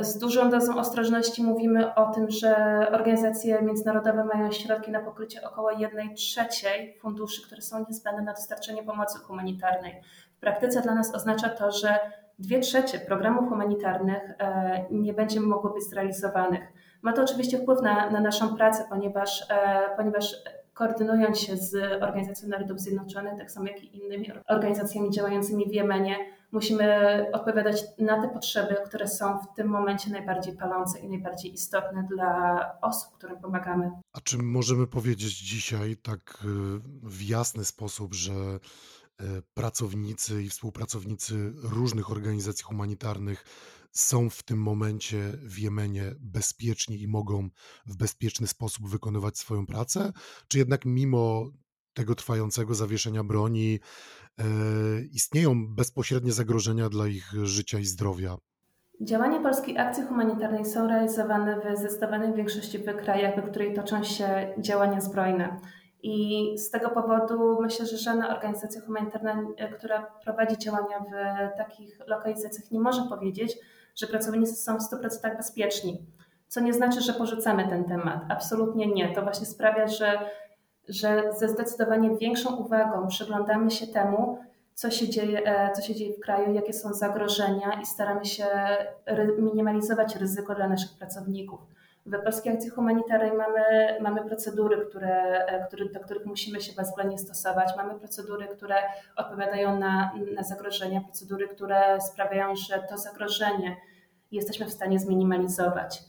z 0.00 0.18
dużą 0.18 0.50
dozą 0.50 0.78
ostrożności 0.78 1.42
mówimy 1.42 1.94
o 1.94 2.12
tym, 2.12 2.30
że 2.30 2.54
organizacje 2.92 3.62
międzynarodowe 3.62 4.24
mają 4.24 4.52
środki 4.52 4.90
na 4.90 5.00
pokrycie 5.00 5.48
około 5.48 5.70
1 5.70 6.14
trzeciej 6.14 6.98
funduszy, 7.00 7.46
które 7.46 7.62
są 7.62 7.84
niezbędne 7.88 8.22
na 8.22 8.32
dostarczenie 8.32 8.82
pomocy 8.82 9.18
humanitarnej. 9.18 10.02
W 10.36 10.40
praktyce 10.40 10.80
dla 10.80 10.94
nas 10.94 11.14
oznacza 11.14 11.48
to, 11.48 11.70
że 11.70 11.98
dwie 12.40 12.60
trzecie 12.60 12.98
programów 12.98 13.48
humanitarnych 13.48 14.22
e, 14.38 14.84
nie 14.90 15.12
będzie 15.14 15.40
mogło 15.40 15.70
być 15.70 15.84
zrealizowanych. 15.84 16.60
Ma 17.02 17.12
to 17.12 17.22
oczywiście 17.22 17.58
wpływ 17.58 17.82
na, 17.82 18.10
na 18.10 18.20
naszą 18.20 18.56
pracę, 18.56 18.84
ponieważ, 18.88 19.46
e, 19.50 19.96
ponieważ 19.96 20.36
koordynując 20.74 21.38
się 21.38 21.56
z 21.56 22.02
Organizacją 22.02 22.48
Narodów 22.48 22.80
Zjednoczonych, 22.80 23.38
tak 23.38 23.50
samo 23.50 23.66
jak 23.66 23.84
i 23.84 23.96
innymi 23.96 24.26
organizacjami 24.48 25.10
działającymi 25.10 25.68
w 25.68 25.72
Jemenie, 25.72 26.16
musimy 26.52 27.26
odpowiadać 27.32 27.82
na 27.98 28.22
te 28.22 28.28
potrzeby, 28.28 28.76
które 28.86 29.08
są 29.08 29.38
w 29.38 29.54
tym 29.56 29.68
momencie 29.68 30.10
najbardziej 30.10 30.56
palące 30.56 31.00
i 31.00 31.08
najbardziej 31.08 31.52
istotne 31.52 32.06
dla 32.10 32.60
osób, 32.80 33.12
którym 33.18 33.36
pomagamy. 33.36 33.90
A 34.12 34.20
czy 34.20 34.38
możemy 34.38 34.86
powiedzieć 34.86 35.38
dzisiaj 35.38 35.96
tak 35.96 36.20
e, 36.20 36.46
w 37.02 37.22
jasny 37.22 37.64
sposób, 37.64 38.14
że 38.14 38.32
pracownicy 39.54 40.42
i 40.42 40.48
współpracownicy 40.48 41.52
różnych 41.62 42.10
organizacji 42.10 42.64
humanitarnych 42.64 43.44
są 43.92 44.30
w 44.30 44.42
tym 44.42 44.58
momencie 44.58 45.32
w 45.42 45.58
Jemenie 45.58 46.14
bezpieczni 46.20 47.02
i 47.02 47.08
mogą 47.08 47.48
w 47.86 47.96
bezpieczny 47.96 48.46
sposób 48.46 48.88
wykonywać 48.88 49.38
swoją 49.38 49.66
pracę? 49.66 50.12
Czy 50.48 50.58
jednak 50.58 50.84
mimo 50.84 51.50
tego 51.94 52.14
trwającego 52.14 52.74
zawieszenia 52.74 53.24
broni 53.24 53.80
e, 54.38 54.44
istnieją 55.12 55.74
bezpośrednie 55.74 56.32
zagrożenia 56.32 56.88
dla 56.88 57.06
ich 57.06 57.32
życia 57.42 57.78
i 57.78 57.84
zdrowia? 57.84 58.36
Działania 59.02 59.40
Polskiej 59.40 59.78
Akcji 59.78 60.04
Humanitarnej 60.04 60.64
są 60.64 60.88
realizowane 60.88 61.60
w 61.60 61.78
zdecydowanej 61.78 62.34
większości 62.34 62.78
krajach, 63.04 63.46
w 63.46 63.50
której 63.50 63.74
toczą 63.74 64.04
się 64.04 64.54
działania 64.58 65.00
zbrojne. 65.00 65.60
I 66.02 66.58
z 66.58 66.70
tego 66.70 66.90
powodu 66.90 67.58
myślę, 67.60 67.86
że 67.86 67.96
żadna 67.96 68.36
organizacja 68.36 68.80
humanitarna, 68.80 69.42
e, 69.56 69.68
która 69.68 70.02
prowadzi 70.24 70.58
działania 70.58 70.98
w 70.98 71.58
takich 71.58 71.98
lokalizacjach, 72.06 72.70
nie 72.70 72.80
może 72.80 73.02
powiedzieć, 73.02 73.58
że 73.96 74.06
pracownicy 74.06 74.54
są 74.54 74.78
w 74.78 74.82
100% 74.82 75.36
bezpieczni. 75.36 76.06
Co 76.48 76.60
nie 76.60 76.72
znaczy, 76.72 77.00
że 77.00 77.12
porzucamy 77.12 77.68
ten 77.68 77.84
temat. 77.84 78.20
Absolutnie 78.28 78.86
nie. 78.86 79.14
To 79.14 79.22
właśnie 79.22 79.46
sprawia, 79.46 79.86
że, 79.86 80.18
że 80.88 81.32
ze 81.38 81.48
zdecydowanie 81.48 82.16
większą 82.16 82.56
uwagą 82.56 83.08
przyglądamy 83.08 83.70
się 83.70 83.86
temu, 83.86 84.38
co 84.74 84.90
się, 84.90 85.08
dzieje, 85.08 85.46
e, 85.46 85.72
co 85.72 85.82
się 85.82 85.94
dzieje 85.94 86.12
w 86.12 86.20
kraju, 86.20 86.54
jakie 86.54 86.72
są 86.72 86.92
zagrożenia 86.92 87.80
i 87.82 87.86
staramy 87.86 88.24
się 88.24 88.46
minimalizować 89.38 90.16
ryzyko 90.16 90.54
dla 90.54 90.68
naszych 90.68 90.98
pracowników. 90.98 91.60
W 92.06 92.22
Polskiej 92.22 92.52
Akcji 92.52 92.70
Humanitarnej 92.70 93.32
mamy, 93.32 93.96
mamy 94.00 94.24
procedury, 94.24 94.86
które, 94.86 95.46
e, 95.46 95.66
które, 95.66 95.84
do 95.84 96.00
których 96.00 96.26
musimy 96.26 96.60
się 96.60 96.72
bezwzględnie 96.72 97.18
stosować. 97.18 97.76
Mamy 97.76 97.94
procedury, 97.94 98.48
które 98.48 98.74
odpowiadają 99.16 99.78
na, 99.78 100.12
na 100.34 100.42
zagrożenia, 100.42 101.00
procedury, 101.00 101.48
które 101.48 102.00
sprawiają, 102.00 102.56
że 102.56 102.82
to 102.90 102.98
zagrożenie 102.98 103.76
jesteśmy 104.32 104.66
w 104.66 104.72
stanie 104.72 104.98
zminimalizować. 104.98 106.02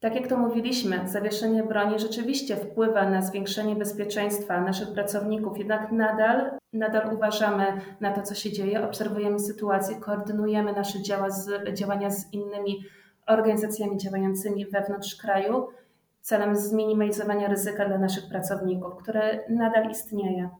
Tak 0.00 0.14
jak 0.14 0.26
to 0.26 0.38
mówiliśmy, 0.38 1.08
zawieszenie 1.08 1.62
broni 1.62 1.98
rzeczywiście 1.98 2.56
wpływa 2.56 3.10
na 3.10 3.22
zwiększenie 3.22 3.76
bezpieczeństwa 3.76 4.60
naszych 4.60 4.92
pracowników, 4.92 5.58
jednak 5.58 5.92
nadal, 5.92 6.50
nadal 6.72 7.14
uważamy 7.14 7.64
na 8.00 8.12
to, 8.12 8.22
co 8.22 8.34
się 8.34 8.52
dzieje, 8.52 8.84
obserwujemy 8.84 9.38
sytuację, 9.38 9.96
koordynujemy 9.96 10.72
nasze 10.72 11.02
działa 11.02 11.30
z, 11.30 11.74
działania 11.74 12.10
z 12.10 12.32
innymi 12.32 12.84
organizacjami 13.26 13.98
działającymi 13.98 14.66
wewnątrz 14.66 15.16
kraju 15.16 15.68
celem 16.20 16.56
zminimalizowania 16.56 17.48
ryzyka 17.48 17.88
dla 17.88 17.98
naszych 17.98 18.28
pracowników, 18.28 18.96
które 19.02 19.44
nadal 19.50 19.90
istnieje. 19.90 20.50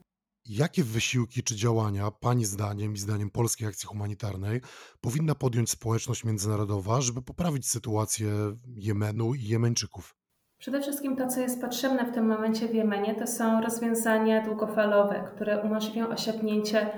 Jakie 0.48 0.84
wysiłki 0.84 1.42
czy 1.42 1.56
działania 1.56 2.10
Pani 2.10 2.44
zdaniem 2.44 2.94
i 2.94 2.98
zdaniem 2.98 3.30
Polskiej 3.30 3.68
Akcji 3.68 3.86
Humanitarnej 3.86 4.60
powinna 5.00 5.34
podjąć 5.34 5.70
społeczność 5.70 6.24
międzynarodowa, 6.24 7.00
żeby 7.00 7.22
poprawić 7.22 7.68
sytuację 7.68 8.28
Jemenu 8.76 9.34
i 9.34 9.44
Jemeńczyków? 9.44 10.14
Przede 10.58 10.80
wszystkim 10.80 11.16
to, 11.16 11.28
co 11.28 11.40
jest 11.40 11.60
potrzebne 11.60 12.06
w 12.06 12.14
tym 12.14 12.26
momencie 12.26 12.68
w 12.68 12.74
Jemenie, 12.74 13.14
to 13.14 13.26
są 13.26 13.60
rozwiązania 13.60 14.44
długofalowe, 14.44 15.28
które 15.34 15.62
umożliwią 15.62 16.08
osiągnięcie 16.08 16.90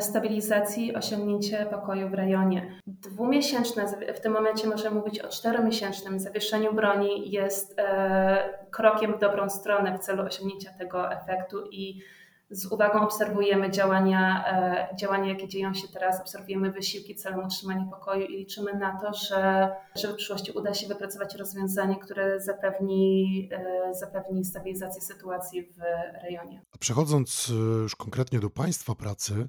stabilizacji, 0.00 0.96
osiągnięcie 0.96 1.66
pokoju 1.70 2.08
w 2.08 2.14
rejonie. 2.14 2.80
Dwumiesięczne, 2.86 3.86
w 4.14 4.20
tym 4.20 4.32
momencie 4.32 4.68
możemy 4.68 4.96
mówić 4.96 5.20
o 5.20 5.28
czteromiesięcznym 5.28 6.20
zawieszeniu 6.20 6.72
broni, 6.72 7.30
jest 7.30 7.78
e, 7.78 8.58
krokiem 8.70 9.14
w 9.14 9.18
dobrą 9.18 9.48
stronę 9.48 9.98
w 9.98 10.00
celu 10.00 10.22
osiągnięcia 10.22 10.70
tego 10.78 11.12
efektu 11.12 11.66
i 11.70 12.02
z 12.50 12.66
uwagą 12.66 13.00
obserwujemy 13.00 13.70
działania, 13.70 14.44
e, 14.92 14.96
działania, 14.96 15.28
jakie 15.28 15.48
dzieją 15.48 15.74
się 15.74 15.88
teraz, 15.88 16.20
obserwujemy 16.20 16.72
wysiłki 16.72 17.14
celem 17.14 17.46
utrzymania 17.46 17.84
pokoju 17.90 18.26
i 18.26 18.36
liczymy 18.36 18.74
na 18.74 19.00
to, 19.00 19.14
że, 19.14 19.70
że 19.96 20.12
w 20.12 20.16
przyszłości 20.16 20.52
uda 20.52 20.74
się 20.74 20.88
wypracować 20.88 21.34
rozwiązanie, 21.34 21.96
które 21.96 22.40
zapewni, 22.40 23.48
e, 23.52 23.94
zapewni 23.94 24.44
stabilizację 24.44 25.02
sytuacji 25.02 25.62
w 25.62 25.78
rejonie. 26.22 26.62
A 26.72 26.78
przechodząc 26.78 27.50
e, 27.50 27.54
już 27.54 27.96
konkretnie 27.96 28.40
do 28.40 28.50
Państwa 28.50 28.94
pracy, 28.94 29.48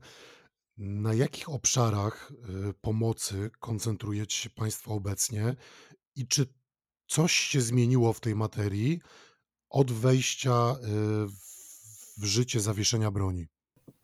na 0.78 1.14
jakich 1.14 1.50
obszarach 1.50 2.32
pomocy 2.82 3.50
koncentrujecie 3.60 4.38
się 4.38 4.50
Państwo 4.50 4.94
obecnie 4.94 5.56
i 6.16 6.28
czy 6.28 6.46
coś 7.08 7.32
się 7.32 7.62
zmieniło 7.62 8.14
w 8.14 8.20
tej 8.20 8.36
materii 8.36 9.00
od 9.70 9.92
wejścia 9.92 10.76
w 11.28 11.48
w 12.18 12.26
życie 12.26 12.60
zawieszenia 12.60 13.12
broni? 13.12 13.48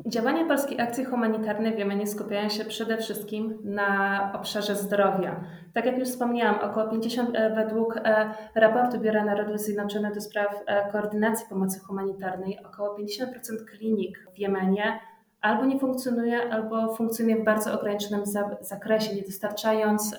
Działania 0.06 0.46
Polskiej 0.46 0.82
Akcji 0.82 1.06
Humanitarnej 1.06 1.76
w 1.76 1.80
Jemenie 1.80 2.08
skupiają 2.08 2.50
się 2.50 2.66
przede 2.66 2.98
wszystkim 2.98 3.58
na 3.64 4.32
obszarze 4.36 4.76
zdrowia. 4.76 5.44
Tak 5.74 5.86
jak 5.86 5.98
już 5.98 6.10
wspomniałam, 6.10 6.72
około 6.72 6.90
50 6.90 7.30
e, 7.34 7.56
według 7.56 7.98
e, 7.98 8.34
raportu 8.56 9.00
Biura 9.00 9.26
Narodów 9.26 9.60
Zjednoczonych 9.60 10.14
do 10.14 10.22
spraw 10.22 10.48
e, 10.66 10.92
koordynacji 10.92 11.46
pomocy 11.50 11.80
humanitarnej, 11.80 12.60
około 12.66 12.98
50% 12.98 13.66
klinik 13.78 14.26
w 14.36 14.40
Jemenie 14.40 15.00
albo 15.42 15.66
nie 15.66 15.80
funkcjonuje, 15.80 16.54
albo 16.54 16.96
funkcjonuje 16.96 17.42
w 17.42 17.46
bardzo 17.46 17.80
ograniczonym 17.80 18.24
zakresie, 18.62 19.16
nie 19.16 19.22
dostarczając 19.22 20.18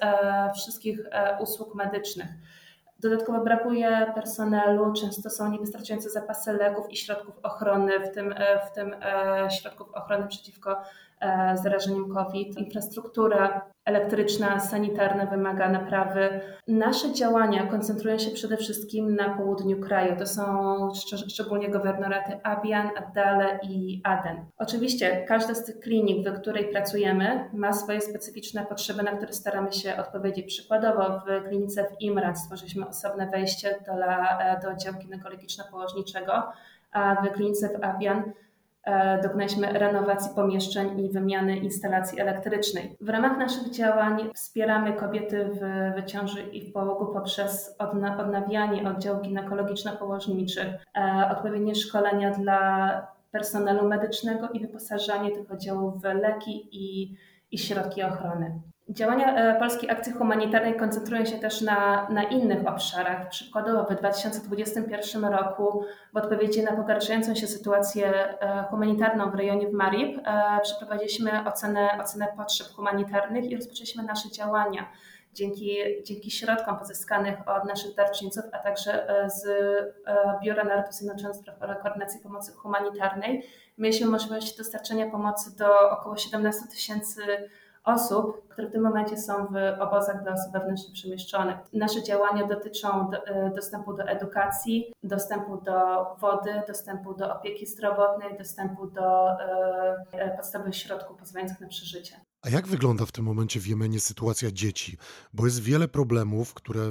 wszystkich 0.55 0.99
usług 1.41 1.75
medycznych. 1.75 2.29
Dodatkowo 3.05 3.41
brakuje 3.41 4.13
personelu, 4.15 4.93
często 4.93 5.31
są 5.31 5.51
niewystarczające 5.51 6.11
zapasy 6.11 6.53
leków 6.53 6.91
i 6.91 6.97
środków 6.97 7.39
ochrony, 7.43 8.01
w 8.01 8.15
tym, 8.15 8.35
e, 8.37 8.67
w 8.67 8.73
tym 8.73 8.97
e, 9.03 9.49
środków 9.51 9.95
ochrony 9.95 10.29
przeciwko 10.29 10.83
e, 11.25 11.57
zarażeniom 11.57 12.15
COVID. 12.15 12.59
Infrastruktura 12.59 13.75
elektryczna, 13.85 14.61
sanitarna 14.61 15.27
wymaga 15.27 15.69
naprawy. 15.69 16.41
Nasze 16.69 17.13
działania 17.13 17.67
koncentrują 17.67 18.19
się 18.19 18.31
przede 18.31 18.57
wszystkim 18.57 19.15
na 19.15 19.37
południu 19.37 19.81
kraju. 19.81 20.17
To 20.19 20.27
są 20.27 20.43
szczególnie 21.29 21.71
gowernoraty 21.71 22.41
Abian, 22.43 22.91
Addale 22.97 23.59
i 23.63 24.01
Aden. 24.05 24.45
Oczywiście 24.59 25.25
każda 25.29 25.55
z 25.55 25.65
tych 25.65 25.81
klinik, 25.81 26.29
w 26.29 26.41
której 26.41 26.69
pracujemy, 26.69 27.51
ma 27.53 27.73
swoje 27.73 28.01
specyficzne 28.01 28.67
potrzeby, 28.67 29.03
na 29.03 29.17
które 29.17 29.33
staramy 29.33 29.73
się 29.73 29.97
odpowiedzieć. 29.97 30.47
Przykładowo 30.47 31.21
w 31.21 31.49
klinice 31.49 31.85
w 31.85 32.01
Imran 32.03 32.37
stworzyliśmy 32.37 32.89
osobne 32.89 33.31
wejście 33.31 33.79
do, 33.87 33.93
do 34.63 34.71
oddziału 34.71 34.97
ginekologiczno-położniczego, 34.97 36.43
a 36.93 37.15
w 37.15 37.33
klinice 37.33 37.69
w 37.69 37.85
Abian 37.85 38.23
E, 38.23 38.33
dokonaliśmy 39.23 39.73
renowacji 39.73 40.35
pomieszczeń 40.35 41.01
i 41.01 41.09
wymiany 41.09 41.57
instalacji 41.57 42.21
elektrycznej. 42.21 42.97
W 43.01 43.09
ramach 43.09 43.39
naszych 43.39 43.71
działań 43.71 44.31
wspieramy 44.35 44.93
kobiety 44.93 45.51
w 45.55 46.05
ciąży 46.07 46.43
i 46.43 46.71
w 46.71 46.73
połogu 46.73 47.13
poprzez 47.13 47.77
odnawianie 48.19 48.91
oddziałów 48.91 49.23
ginekologiczno-położniczych, 49.23 50.67
e, 50.97 51.31
odpowiednie 51.31 51.75
szkolenia 51.75 52.31
dla 52.31 53.15
personelu 53.31 53.89
medycznego 53.89 54.49
i 54.49 54.61
wyposażanie 54.61 55.31
tych 55.31 55.53
oddziałów 55.53 56.03
w 56.03 56.05
leki 56.05 56.69
i, 56.73 57.17
i 57.51 57.59
środki 57.59 58.03
ochrony. 58.03 58.61
Działania 58.89 59.35
e, 59.35 59.59
Polskiej 59.59 59.91
Akcji 59.91 60.13
Humanitarnej 60.13 60.77
koncentrują 60.77 61.25
się 61.25 61.39
też 61.39 61.61
na, 61.61 62.09
na 62.11 62.23
innych 62.23 62.67
obszarach. 62.67 63.29
Przykładowo 63.29 63.85
w 63.85 63.99
2021 63.99 65.25
roku 65.25 65.85
w 66.13 66.17
odpowiedzi 66.17 66.63
na 66.63 66.73
pogarszającą 66.77 67.35
się 67.35 67.47
sytuację 67.47 68.07
e, 68.41 68.65
humanitarną 68.71 69.31
w 69.31 69.35
rejonie 69.35 69.69
w 69.69 69.73
Marib 69.73 70.19
e, 70.25 70.61
przeprowadziliśmy 70.63 71.31
ocenę, 71.47 71.89
ocenę 72.01 72.29
potrzeb 72.37 72.67
humanitarnych 72.67 73.45
i 73.45 73.57
rozpoczęliśmy 73.57 74.03
nasze 74.03 74.31
działania. 74.31 74.89
Dzięki, 75.33 75.77
dzięki 76.05 76.31
środkom 76.31 76.79
pozyskanych 76.79 77.49
od 77.49 77.65
naszych 77.65 77.95
darczyńców, 77.95 78.45
a 78.53 78.59
także 78.59 79.07
z 79.27 79.47
Biura 80.43 80.65
Narodów 80.65 80.95
Zjednoczonych 80.95 81.37
spraw 81.37 81.83
koordynacji 81.83 82.21
pomocy 82.21 82.53
humanitarnej, 82.53 83.47
mieliśmy 83.79 84.07
możliwość 84.07 84.57
dostarczenia 84.57 85.11
pomocy 85.11 85.57
do 85.57 85.91
około 85.91 86.17
17 86.17 86.61
tysięcy 86.71 87.21
osób, 87.85 88.49
które 88.49 88.69
w 88.69 88.73
tym 88.73 88.83
momencie 88.83 89.17
są 89.17 89.47
w 89.47 89.81
obozach 89.81 90.23
dla 90.23 90.33
osób 90.33 90.53
wewnętrznie 90.53 90.93
przemieszczonych. 90.93 91.57
Nasze 91.73 92.03
działania 92.03 92.47
dotyczą 92.47 93.11
e, 93.13 93.51
dostępu 93.55 93.93
do 93.93 94.03
edukacji, 94.05 94.93
dostępu 95.03 95.57
do 95.57 96.07
wody, 96.21 96.63
dostępu 96.69 97.15
do 97.15 97.35
opieki 97.35 97.67
zdrowotnej, 97.67 98.39
dostępu 98.39 98.87
do 98.87 99.31
e, 99.31 99.97
e, 100.13 100.37
podstawowych 100.37 100.77
środków 100.77 101.19
pozwalających 101.19 101.61
na 101.61 101.69
przeżycie. 101.69 102.21
A 102.43 102.49
jak 102.49 102.67
wygląda 102.67 103.07
w 103.07 103.13
tym 103.13 103.25
momencie 103.25 103.61
w 103.61 103.67
Jemenie 103.67 104.01
sytuacja 104.01 104.51
dzieci? 104.51 104.99
Bo 105.33 105.45
jest 105.45 105.63
wiele 105.63 105.89
problemów, 105.89 106.55
które 106.55 106.83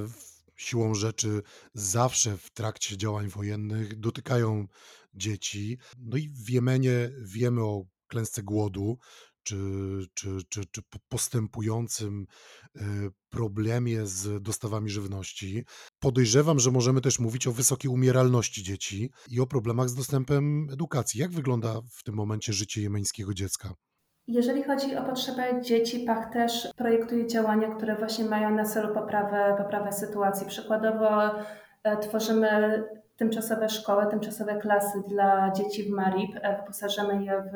siłą 0.56 0.94
rzeczy 0.94 1.42
zawsze 1.74 2.36
w 2.36 2.50
trakcie 2.50 2.96
działań 2.96 3.28
wojennych 3.28 4.00
dotykają 4.00 4.66
dzieci. 5.14 5.78
No 5.98 6.16
i 6.16 6.28
w 6.28 6.50
Jemenie 6.50 7.10
wiemy 7.22 7.62
o 7.62 7.84
klęsce 8.06 8.42
głodu, 8.42 8.98
czy, 9.44 9.56
czy, 10.14 10.28
czy, 10.48 10.60
czy 10.72 10.82
postępującym 11.08 12.26
e, 12.76 12.80
problemie 13.30 14.06
z 14.06 14.42
dostawami 14.42 14.90
żywności. 14.90 15.64
Podejrzewam, 15.98 16.58
że 16.58 16.70
możemy 16.70 17.00
też 17.00 17.18
mówić 17.18 17.46
o 17.46 17.52
wysokiej 17.52 17.90
umieralności 17.90 18.62
dzieci 18.62 19.10
i 19.30 19.40
o 19.40 19.46
problemach 19.46 19.88
z 19.88 19.94
dostępem 19.94 20.68
edukacji. 20.72 21.20
Jak 21.20 21.30
wygląda 21.30 21.80
w 21.90 22.02
tym 22.02 22.14
momencie 22.14 22.52
życie 22.52 22.82
jemeńskiego 22.82 23.34
dziecka? 23.34 23.74
Jeżeli 24.26 24.62
chodzi 24.62 24.96
o 24.96 25.02
potrzeby 25.02 25.42
dzieci, 25.62 26.00
PAC 26.00 26.32
też 26.32 26.68
projektuje 26.76 27.26
działania, 27.26 27.74
które 27.74 27.96
właśnie 27.96 28.24
mają 28.24 28.50
na 28.50 28.64
celu 28.64 28.94
poprawę, 28.94 29.54
poprawę 29.58 29.92
sytuacji. 29.92 30.46
Przykładowo 30.46 31.34
e, 31.82 31.96
tworzymy 31.96 32.84
tymczasowe 33.16 33.68
szkoły, 33.68 34.06
tymczasowe 34.10 34.56
klasy 34.56 35.02
dla 35.08 35.52
dzieci 35.52 35.82
w 35.82 35.90
Marib, 35.90 36.30
e, 36.42 36.56
wyposażamy 36.56 37.24
je 37.24 37.42
w 37.42 37.54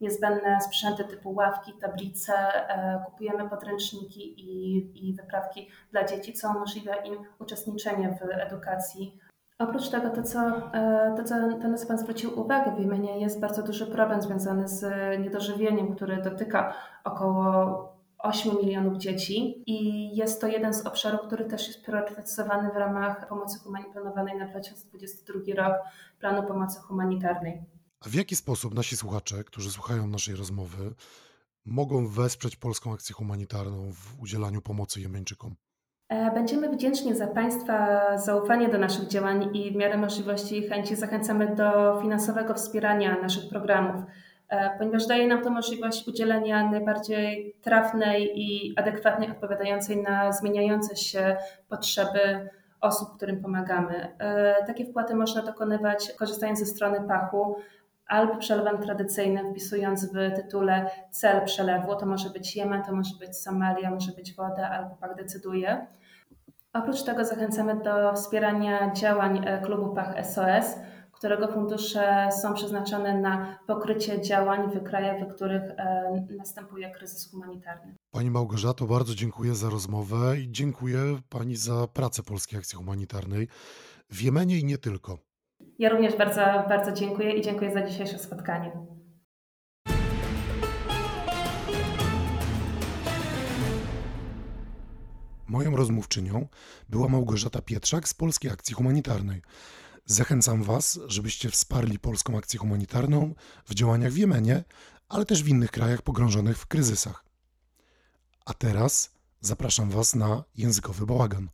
niezbędne 0.00 0.60
sprzęty 0.60 1.04
typu 1.04 1.34
ławki, 1.34 1.72
tablice, 1.80 2.32
e, 2.68 3.04
kupujemy 3.06 3.48
podręczniki 3.48 4.40
i, 4.40 5.08
i 5.08 5.14
wyprawki 5.14 5.68
dla 5.92 6.04
dzieci, 6.04 6.32
co 6.32 6.50
umożliwia 6.50 6.96
im 6.96 7.16
uczestniczenie 7.38 8.18
w 8.20 8.38
edukacji. 8.40 9.18
Oprócz 9.58 9.88
tego, 9.88 10.10
to 10.10 10.22
co, 10.22 10.40
e, 10.74 11.14
to, 11.16 11.24
co, 11.24 11.34
co 11.78 11.86
Pan 11.86 11.98
zwrócił 11.98 12.40
uwagę 12.40 12.76
w 12.76 12.78
Jemenie, 12.78 13.20
jest 13.20 13.40
bardzo 13.40 13.62
duży 13.62 13.86
problem 13.86 14.22
związany 14.22 14.68
z 14.68 14.84
niedożywieniem, 15.20 15.94
który 15.94 16.22
dotyka 16.22 16.74
około 17.04 17.94
8 18.24 18.56
milionów 18.62 18.96
dzieci 18.98 19.62
i 19.66 20.16
jest 20.16 20.40
to 20.40 20.46
jeden 20.46 20.74
z 20.74 20.86
obszarów, 20.86 21.20
który 21.20 21.44
też 21.44 21.66
jest 21.66 21.84
priorytetyzowany 21.84 22.70
w 22.70 22.76
ramach 22.76 23.28
pomocy 23.28 23.58
humanitarnej 23.58 24.38
na 24.38 24.46
2022 24.46 25.54
rok, 25.56 25.76
planu 26.20 26.42
pomocy 26.42 26.80
humanitarnej. 26.80 27.62
A 28.06 28.08
w 28.08 28.14
jaki 28.14 28.36
sposób 28.36 28.74
nasi 28.74 28.96
słuchacze, 28.96 29.44
którzy 29.44 29.70
słuchają 29.70 30.06
naszej 30.06 30.34
rozmowy, 30.34 30.94
mogą 31.66 32.08
wesprzeć 32.08 32.56
Polską 32.56 32.92
Akcję 32.92 33.14
Humanitarną 33.14 33.92
w 33.92 34.22
udzielaniu 34.22 34.60
pomocy 34.60 35.00
Jemeńczykom? 35.00 35.54
E, 36.08 36.30
będziemy 36.34 36.68
wdzięczni 36.68 37.16
za 37.16 37.26
Państwa 37.26 38.18
zaufanie 38.18 38.68
do 38.68 38.78
naszych 38.78 39.08
działań 39.08 39.56
i 39.56 39.72
w 39.72 39.76
miarę 39.76 39.96
możliwości 39.96 40.58
i 40.58 40.68
chęci 40.68 40.96
zachęcamy 40.96 41.54
do 41.54 41.98
finansowego 42.02 42.54
wspierania 42.54 43.20
naszych 43.22 43.48
programów, 43.50 44.02
e, 44.48 44.78
ponieważ 44.78 45.06
daje 45.06 45.26
nam 45.26 45.42
to 45.42 45.50
możliwość 45.50 46.08
udzielenia 46.08 46.70
najbardziej 46.70 47.56
trafnej 47.62 48.32
i 48.34 48.74
adekwatnej, 48.76 49.30
odpowiadającej 49.30 50.02
na 50.02 50.32
zmieniające 50.32 50.96
się 50.96 51.36
potrzeby 51.68 52.48
osób, 52.80 53.16
którym 53.16 53.42
pomagamy. 53.42 54.16
E, 54.18 54.64
takie 54.66 54.84
wpłaty 54.84 55.14
można 55.14 55.42
dokonywać 55.42 56.12
korzystając 56.18 56.58
ze 56.58 56.66
strony 56.66 57.08
Pachu 57.08 57.56
albo 58.06 58.36
przelewem 58.36 58.82
tradycyjnym, 58.82 59.50
wpisując 59.50 60.12
w 60.12 60.36
tytule 60.36 60.90
cel 61.10 61.44
przelewu. 61.44 61.96
To 61.96 62.06
może 62.06 62.30
być 62.30 62.56
Jemen, 62.56 62.82
to 62.82 62.94
może 62.94 63.16
być 63.20 63.36
Somalia, 63.36 63.90
może 63.90 64.12
być 64.12 64.34
woda, 64.34 64.70
albo 64.70 64.96
PAK 64.96 65.16
decyduje. 65.16 65.86
Oprócz 66.72 67.02
tego 67.02 67.24
zachęcamy 67.24 67.82
do 67.82 68.12
wspierania 68.12 68.92
działań 68.92 69.42
e, 69.46 69.62
klubu 69.62 69.94
PAK 69.94 70.26
SOS, 70.26 70.76
którego 71.12 71.48
fundusze 71.48 72.28
są 72.42 72.54
przeznaczone 72.54 73.20
na 73.20 73.58
pokrycie 73.66 74.20
działań 74.20 74.70
w 74.70 74.82
krajach, 74.82 75.28
w 75.28 75.34
których 75.34 75.62
następuje 76.36 76.90
kryzys 76.90 77.30
humanitarny. 77.30 77.94
Pani 78.10 78.30
Małgorzato, 78.30 78.86
bardzo 78.86 79.14
dziękuję 79.14 79.54
za 79.54 79.70
rozmowę 79.70 80.38
i 80.38 80.52
dziękuję 80.52 80.98
Pani 81.28 81.56
za 81.56 81.86
pracę 81.86 82.22
Polskiej 82.22 82.58
Akcji 82.58 82.78
Humanitarnej 82.78 83.48
w 84.10 84.22
Jemenie 84.22 84.58
i 84.58 84.64
nie 84.64 84.78
tylko. 84.78 85.18
Ja 85.78 85.88
również 85.88 86.16
bardzo, 86.16 86.40
bardzo 86.68 86.92
dziękuję 86.92 87.32
i 87.32 87.42
dziękuję 87.42 87.72
za 87.72 87.82
dzisiejsze 87.82 88.18
spotkanie. 88.18 88.72
Moją 95.46 95.76
rozmówczynią 95.76 96.48
była 96.88 97.08
Małgorzata 97.08 97.62
Pietrzak 97.62 98.08
z 98.08 98.14
Polskiej 98.14 98.50
Akcji 98.50 98.74
Humanitarnej. 98.74 99.42
Zachęcam 100.04 100.62
Was, 100.62 101.00
żebyście 101.06 101.50
wsparli 101.50 101.98
Polską 101.98 102.38
Akcję 102.38 102.58
Humanitarną 102.58 103.34
w 103.64 103.74
działaniach 103.74 104.12
w 104.12 104.16
Jemenie, 104.16 104.64
ale 105.08 105.24
też 105.24 105.42
w 105.42 105.48
innych 105.48 105.70
krajach 105.70 106.02
pogrążonych 106.02 106.58
w 106.58 106.66
kryzysach. 106.66 107.24
A 108.46 108.54
teraz 108.54 109.14
zapraszam 109.40 109.90
Was 109.90 110.14
na 110.14 110.44
językowy 110.56 111.06
bałagan. 111.06 111.48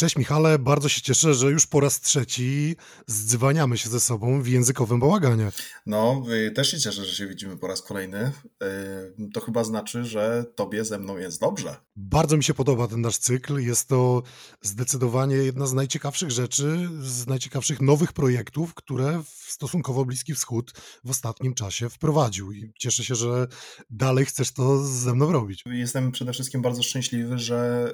Cześć 0.00 0.16
Michale, 0.16 0.58
bardzo 0.58 0.88
się 0.88 1.00
cieszę, 1.00 1.34
że 1.34 1.50
już 1.50 1.66
po 1.66 1.80
raz 1.80 2.00
trzeci 2.00 2.76
zdzwaniamy 3.06 3.78
się 3.78 3.88
ze 3.88 4.00
sobą 4.00 4.42
w 4.42 4.48
językowym 4.48 5.00
bałaganie. 5.00 5.50
No, 5.86 6.24
też 6.54 6.70
się 6.70 6.78
cieszę, 6.78 7.04
że 7.04 7.14
się 7.14 7.26
widzimy 7.26 7.56
po 7.56 7.66
raz 7.66 7.82
kolejny. 7.82 8.32
Yy, 8.60 9.30
to 9.34 9.40
chyba 9.40 9.64
znaczy, 9.64 10.04
że 10.04 10.44
tobie 10.54 10.84
ze 10.84 10.98
mną 10.98 11.16
jest 11.16 11.40
dobrze. 11.40 11.76
Bardzo 11.96 12.36
mi 12.36 12.44
się 12.44 12.54
podoba 12.54 12.88
ten 12.88 13.00
nasz 13.00 13.18
cykl. 13.18 13.58
Jest 13.58 13.88
to 13.88 14.22
zdecydowanie 14.62 15.36
jedna 15.36 15.66
z 15.66 15.72
najciekawszych 15.72 16.30
rzeczy, 16.30 16.88
z 17.00 17.26
najciekawszych 17.26 17.80
nowych 17.80 18.12
projektów, 18.12 18.74
które 18.74 19.22
stosunkowo 19.26 20.04
Bliski 20.04 20.34
Wschód 20.34 20.72
w 21.04 21.10
ostatnim 21.10 21.54
czasie 21.54 21.88
wprowadził. 21.88 22.52
I 22.52 22.72
cieszę 22.78 23.04
się, 23.04 23.14
że 23.14 23.46
dalej 23.90 24.24
chcesz 24.24 24.52
to 24.52 24.84
ze 24.84 25.14
mną 25.14 25.32
robić. 25.32 25.62
Jestem 25.66 26.12
przede 26.12 26.32
wszystkim 26.32 26.62
bardzo 26.62 26.82
szczęśliwy, 26.82 27.38
że, 27.38 27.92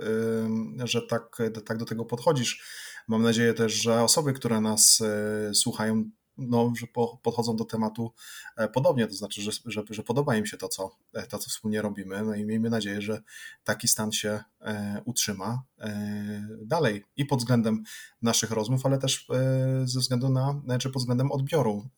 że 0.84 1.02
tak, 1.02 1.38
tak 1.66 1.78
do 1.78 1.84
tego 1.84 1.93
tego 1.95 2.05
podchodzisz. 2.05 2.62
Mam 3.09 3.22
nadzieję 3.22 3.55
też, 3.55 3.72
że 3.72 4.03
osoby, 4.03 4.32
które 4.32 4.61
nas 4.61 5.01
e, 5.01 5.55
słuchają, 5.55 6.11
no, 6.38 6.72
że 6.78 6.86
podchodzą 7.22 7.57
do 7.57 7.64
tematu 7.64 8.12
e, 8.57 8.68
podobnie, 8.68 9.07
to 9.07 9.14
znaczy, 9.14 9.42
że, 9.42 9.51
że, 9.66 9.82
że, 9.90 10.03
podoba 10.03 10.36
im 10.36 10.47
się 10.47 10.57
to 10.57 10.68
co, 10.68 10.90
e, 11.14 11.26
to, 11.26 11.38
co 11.38 11.51
wspólnie 11.51 11.82
robimy. 11.82 12.22
No 12.22 12.34
i 12.34 12.45
miejmy 12.45 12.70
nadzieję, 12.70 13.03
że 13.03 13.22
taki 13.64 13.88
stan 13.88 14.12
się 14.12 14.40
utrzyma 15.05 15.62
dalej 16.62 17.05
i 17.16 17.24
pod 17.24 17.38
względem 17.38 17.82
naszych 18.22 18.51
rozmów, 18.51 18.86
ale 18.86 18.99
też 18.99 19.26
ze 19.84 20.01
względu 20.01 20.28
na, 20.28 20.78
czy 20.78 20.90
pod 20.90 21.03
względem 21.03 21.32
odbioru 21.32 21.88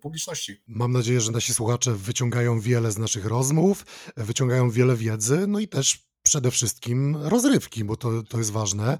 publiczności. 0.00 0.62
Mam 0.66 0.92
nadzieję, 0.92 1.20
że 1.20 1.32
nasi 1.32 1.54
słuchacze 1.54 1.92
wyciągają 1.94 2.60
wiele 2.60 2.92
z 2.92 2.98
naszych 2.98 3.24
rozmów, 3.24 3.86
wyciągają 4.16 4.70
wiele 4.70 4.96
wiedzy, 4.96 5.46
no 5.46 5.58
i 5.58 5.68
też 5.68 6.09
przede 6.22 6.50
wszystkim 6.50 7.16
rozrywki, 7.16 7.84
bo 7.84 7.96
to, 7.96 8.22
to 8.22 8.38
jest 8.38 8.50
ważne. 8.50 8.98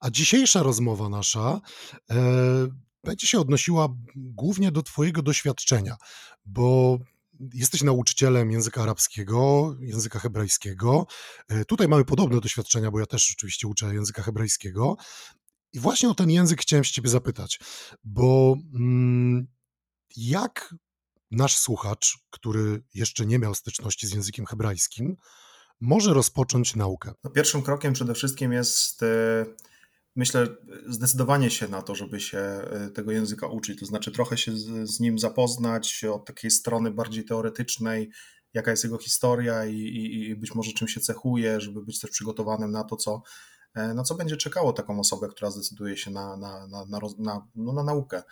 A 0.00 0.10
dzisiejsza 0.10 0.62
rozmowa 0.62 1.08
nasza 1.08 1.60
e, 2.10 2.16
będzie 3.04 3.26
się 3.26 3.40
odnosiła 3.40 3.88
głównie 4.16 4.72
do 4.72 4.82
Twojego 4.82 5.22
doświadczenia, 5.22 5.96
bo 6.44 6.98
jesteś 7.54 7.82
nauczycielem 7.82 8.50
języka 8.50 8.82
arabskiego, 8.82 9.74
języka 9.80 10.18
hebrajskiego. 10.18 11.06
E, 11.48 11.64
tutaj 11.64 11.88
mamy 11.88 12.04
podobne 12.04 12.40
doświadczenia, 12.40 12.90
bo 12.90 13.00
ja 13.00 13.06
też 13.06 13.32
oczywiście 13.36 13.68
uczę 13.68 13.94
języka 13.94 14.22
hebrajskiego. 14.22 14.96
I 15.72 15.80
właśnie 15.80 16.08
o 16.08 16.14
ten 16.14 16.30
język 16.30 16.62
chciałem 16.62 16.84
Ciebie 16.84 17.10
zapytać, 17.10 17.60
bo 18.04 18.56
mm, 18.74 19.46
jak 20.16 20.74
nasz 21.30 21.56
słuchacz, 21.56 22.18
który 22.30 22.82
jeszcze 22.94 23.26
nie 23.26 23.38
miał 23.38 23.54
styczności 23.54 24.06
z 24.06 24.12
językiem 24.12 24.46
hebrajskim, 24.46 25.16
może 25.82 26.14
rozpocząć 26.14 26.76
naukę? 26.76 27.12
No 27.24 27.30
pierwszym 27.30 27.62
krokiem 27.62 27.92
przede 27.92 28.14
wszystkim 28.14 28.52
jest, 28.52 29.02
e, 29.02 29.46
myślę, 30.16 30.46
zdecydowanie 30.88 31.50
się 31.50 31.68
na 31.68 31.82
to, 31.82 31.94
żeby 31.94 32.20
się 32.20 32.38
e, 32.38 32.90
tego 32.94 33.12
języka 33.12 33.46
uczyć, 33.46 33.80
to 33.80 33.86
znaczy 33.86 34.12
trochę 34.12 34.38
się 34.38 34.56
z, 34.56 34.90
z 34.90 35.00
nim 35.00 35.18
zapoznać 35.18 36.04
od 36.04 36.24
takiej 36.24 36.50
strony 36.50 36.90
bardziej 36.90 37.24
teoretycznej, 37.24 38.10
jaka 38.54 38.70
jest 38.70 38.84
jego 38.84 38.98
historia 38.98 39.66
i, 39.66 39.76
i, 39.76 40.28
i, 40.28 40.36
być 40.36 40.54
może 40.54 40.72
czym 40.72 40.88
się 40.88 41.00
cechuje, 41.00 41.60
żeby 41.60 41.82
być 41.84 42.00
też 42.00 42.10
przygotowanym 42.10 42.70
na 42.70 42.84
to, 42.84 42.96
co, 42.96 43.22
e, 43.74 43.94
na 43.94 44.02
co 44.02 44.14
będzie 44.14 44.36
czekało 44.36 44.72
taką 44.72 45.00
osobę, 45.00 45.28
która 45.28 45.50
zdecyduje 45.50 45.96
się 45.96 46.10
na, 46.10 46.36
na, 46.36 46.66
na, 46.66 46.84
na, 46.86 46.98
na, 47.18 47.46
no, 47.54 47.72
na 47.72 47.82
naukę. 47.82 48.22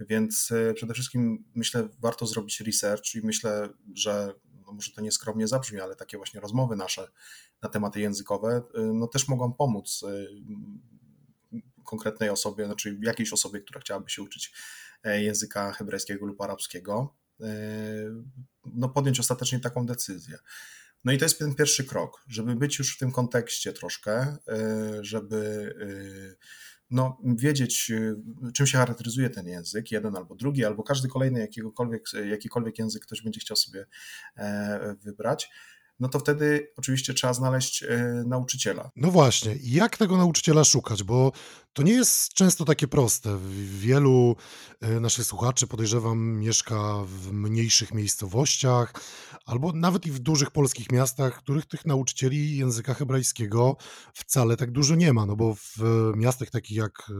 Więc 0.00 0.52
przede 0.74 0.94
wszystkim 0.94 1.44
myślę, 1.54 1.88
warto 2.00 2.26
zrobić 2.26 2.60
research 2.60 3.14
i 3.14 3.26
myślę, 3.26 3.68
że 3.94 4.34
no 4.66 4.72
może 4.72 4.92
to 4.92 5.00
nieskromnie 5.00 5.48
zabrzmi, 5.48 5.80
ale 5.80 5.96
takie 5.96 6.16
właśnie 6.16 6.40
rozmowy 6.40 6.76
nasze 6.76 7.08
na 7.62 7.68
tematy 7.68 8.00
językowe, 8.00 8.62
y, 8.78 8.80
no 8.94 9.06
też 9.06 9.28
mogą 9.28 9.52
pomóc 9.52 10.02
y, 10.02 10.28
konkretnej 11.84 12.30
osobie, 12.30 12.66
znaczy 12.66 12.98
jakiejś 13.02 13.32
osobie, 13.32 13.60
która 13.60 13.80
chciałaby 13.80 14.10
się 14.10 14.22
uczyć 14.22 14.52
e, 15.04 15.22
języka 15.22 15.72
hebrajskiego 15.72 16.26
lub 16.26 16.40
arabskiego, 16.40 17.14
e, 17.40 17.46
no 18.66 18.88
podjąć 18.88 19.20
ostatecznie 19.20 19.60
taką 19.60 19.86
decyzję. 19.86 20.38
No 21.04 21.12
i 21.12 21.18
to 21.18 21.24
jest 21.24 21.38
ten 21.38 21.54
pierwszy 21.54 21.84
krok, 21.84 22.24
żeby 22.28 22.54
być 22.54 22.78
już 22.78 22.96
w 22.96 22.98
tym 22.98 23.12
kontekście 23.12 23.72
troszkę, 23.72 24.12
e, 24.12 24.38
żeby 25.00 25.74
no, 26.90 27.18
wiedzieć, 27.24 27.90
y, 27.90 28.16
czym 28.54 28.66
się 28.66 28.78
charakteryzuje 28.78 29.30
ten 29.30 29.46
język, 29.46 29.92
jeden 29.92 30.16
albo 30.16 30.34
drugi, 30.34 30.64
albo 30.64 30.82
każdy 30.82 31.08
kolejny 31.08 31.48
jakikolwiek 32.24 32.78
język 32.78 33.02
ktoś 33.02 33.22
będzie 33.22 33.40
chciał 33.40 33.56
sobie 33.56 33.86
e, 34.36 34.96
wybrać 35.02 35.50
no 36.00 36.08
to 36.08 36.18
wtedy 36.18 36.72
oczywiście 36.76 37.14
trzeba 37.14 37.34
znaleźć 37.34 37.82
e, 37.82 38.22
nauczyciela. 38.26 38.90
No 38.96 39.10
właśnie, 39.10 39.56
jak 39.62 39.96
tego 39.96 40.16
nauczyciela 40.16 40.64
szukać? 40.64 41.02
Bo 41.02 41.32
to 41.72 41.82
nie 41.82 41.92
jest 41.92 42.34
często 42.34 42.64
takie 42.64 42.88
proste. 42.88 43.38
Wielu 43.64 44.36
e, 44.80 45.00
naszych 45.00 45.24
słuchaczy, 45.24 45.66
podejrzewam, 45.66 46.38
mieszka 46.38 47.04
w 47.06 47.32
mniejszych 47.32 47.94
miejscowościach 47.94 48.92
albo 49.46 49.72
nawet 49.72 50.06
i 50.06 50.10
w 50.10 50.18
dużych 50.18 50.50
polskich 50.50 50.92
miastach, 50.92 51.38
których 51.38 51.66
tych 51.66 51.86
nauczycieli 51.86 52.56
języka 52.56 52.94
hebrajskiego 52.94 53.76
wcale 54.14 54.56
tak 54.56 54.70
dużo 54.70 54.94
nie 54.94 55.12
ma. 55.12 55.26
No 55.26 55.36
bo 55.36 55.54
w 55.54 55.78
miastach 56.16 56.50
takich 56.50 56.76
jak 56.76 56.92
e, 57.10 57.14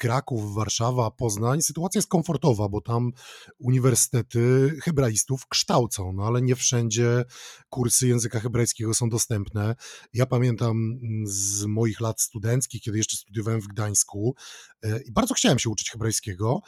Kraków, 0.00 0.54
Warszawa, 0.54 1.10
Poznań, 1.10 1.62
sytuacja 1.62 1.98
jest 1.98 2.08
komfortowa, 2.08 2.68
bo 2.68 2.80
tam 2.80 3.12
uniwersytety 3.58 4.74
hebraistów 4.82 5.46
kształcą, 5.48 6.12
no 6.12 6.26
ale 6.26 6.42
nie 6.42 6.56
wszędzie 6.56 7.24
kursy 7.68 8.08
języka 8.08 8.40
hebrajskiego 8.40 8.94
są 8.94 9.08
dostępne. 9.08 9.74
Ja 10.12 10.26
pamiętam 10.26 10.70
mm, 10.70 11.26
z 11.26 11.64
moich 11.64 12.00
lat 12.00 12.20
studenckich, 12.20 12.82
kiedy 12.82 12.98
jeszcze 12.98 13.16
studiowałem 13.16 13.60
w 13.60 13.68
Gdańsku 13.68 14.34
e, 14.82 15.00
i 15.02 15.12
bardzo 15.12 15.34
chciałem 15.34 15.58
się 15.58 15.70
uczyć 15.70 15.90
hebrajskiego, 15.90 16.60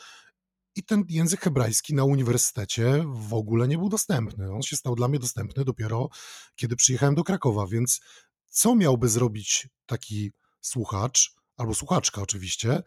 i 0.76 0.84
ten 0.84 1.04
język 1.08 1.40
hebrajski 1.40 1.94
na 1.94 2.04
uniwersytecie 2.04 3.04
w 3.14 3.34
ogóle 3.34 3.68
nie 3.68 3.78
był 3.78 3.88
dostępny. 3.88 4.52
On 4.52 4.62
się 4.62 4.76
stał 4.76 4.94
dla 4.94 5.08
mnie 5.08 5.18
dostępny 5.18 5.64
dopiero 5.64 6.08
kiedy 6.56 6.76
przyjechałem 6.76 7.14
do 7.14 7.24
Krakowa, 7.24 7.66
więc 7.66 8.00
co 8.48 8.74
miałby 8.74 9.08
zrobić 9.08 9.68
taki 9.86 10.32
słuchacz, 10.60 11.34
albo 11.56 11.74
słuchaczka 11.74 12.22
oczywiście, 12.22 12.82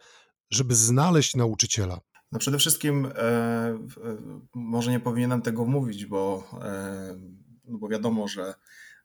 żeby 0.50 0.74
znaleźć 0.74 1.36
nauczyciela? 1.36 2.00
No 2.32 2.38
przede 2.38 2.58
wszystkim 2.58 3.06
e, 3.06 3.10
e, 3.14 3.78
może 4.54 4.90
nie 4.90 5.00
powinienem 5.00 5.42
tego 5.42 5.64
mówić, 5.64 6.06
bo, 6.06 6.50
e, 6.62 7.16
no 7.64 7.78
bo 7.78 7.88
wiadomo, 7.88 8.28
że 8.28 8.54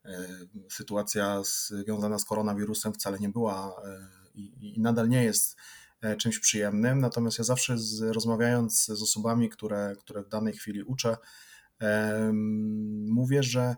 e, 0.06 0.28
sytuacja 0.70 1.42
związana 1.44 2.20
z 2.20 2.26
koronawirusem 2.26 2.94
wcale 2.94 3.20
nie 3.20 3.30
była 3.30 3.82
e, 3.86 4.08
i, 4.34 4.74
i, 4.76 4.82
nadal 4.82 5.10
nie 5.10 5.24
jest 5.24 5.58
e, 6.02 6.16
czymś 6.16 6.40
przyjemnym. 6.40 7.00
Natomiast 7.00 7.38
ja 7.38 7.44
zawsze 7.44 7.78
z, 7.78 8.02
rozmawiając 8.02 8.86
z 8.86 9.02
osobami, 9.02 9.50
które, 9.50 9.96
które 10.00 10.24
w 10.24 10.30
danej 10.30 10.54
chwili 10.54 10.84
uczę, 10.84 11.18
mówię, 13.08 13.44
że 13.44 13.76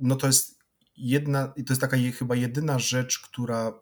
no 0.00 0.16
to 0.16 0.26
jest 0.26 0.58
jedna, 0.96 1.48
to 1.48 1.62
jest 1.68 1.80
taka 1.80 1.96
chyba 2.18 2.36
jedyna 2.36 2.78
rzecz, 2.78 3.18
która 3.18 3.72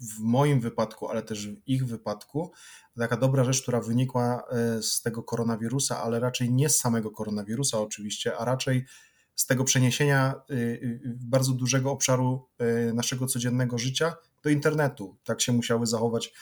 w 0.00 0.18
moim 0.20 0.60
wypadku, 0.60 1.08
ale 1.08 1.22
też 1.22 1.48
w 1.48 1.56
ich 1.66 1.86
wypadku, 1.86 2.52
taka 2.98 3.16
dobra 3.16 3.44
rzecz, 3.44 3.62
która 3.62 3.80
wynikła 3.80 4.44
e, 4.50 4.82
z 4.82 5.02
tego 5.02 5.22
koronawirusa, 5.22 6.02
ale 6.02 6.20
raczej 6.20 6.52
nie 6.52 6.68
z 6.68 6.78
samego 6.78 7.10
koronawirusa 7.10 7.78
oczywiście, 7.80 8.36
a 8.36 8.44
raczej 8.44 8.86
z 9.34 9.46
tego 9.46 9.64
przeniesienia 9.64 10.34
e, 10.34 10.54
e, 10.54 10.78
bardzo 11.04 11.52
dużego 11.52 11.90
obszaru 11.90 12.48
naszego 12.94 13.26
codziennego 13.26 13.78
życia 13.78 14.14
do 14.42 14.50
internetu. 14.50 15.16
Tak 15.24 15.40
się 15.40 15.52
musiały 15.52 15.86
zachować 15.86 16.32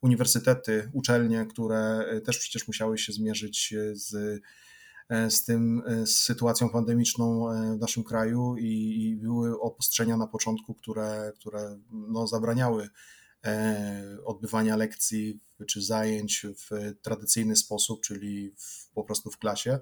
uniwersytety, 0.00 0.90
uczelnie, 0.92 1.46
które 1.46 2.04
też 2.24 2.38
przecież 2.38 2.68
musiały 2.68 2.98
się 2.98 3.12
zmierzyć 3.12 3.74
z 3.92 4.40
z 5.28 5.44
tym, 5.44 5.82
z 6.04 6.16
sytuacją 6.16 6.68
pandemiczną 6.68 7.48
w 7.76 7.80
naszym 7.80 8.04
kraju 8.04 8.56
i, 8.56 9.02
i 9.02 9.16
były 9.16 9.60
obostrzenia 9.60 10.16
na 10.16 10.26
początku, 10.26 10.74
które, 10.74 11.32
które 11.34 11.78
no, 11.90 12.26
zabraniały 12.26 12.88
odbywania 14.24 14.76
lekcji 14.76 15.40
czy 15.66 15.82
zajęć 15.82 16.46
w 16.46 16.94
tradycyjny 17.02 17.56
sposób, 17.56 18.00
czyli 18.00 18.54
w, 18.56 18.90
po 18.94 19.04
prostu 19.04 19.30
w 19.30 19.38
klasie. 19.38 19.78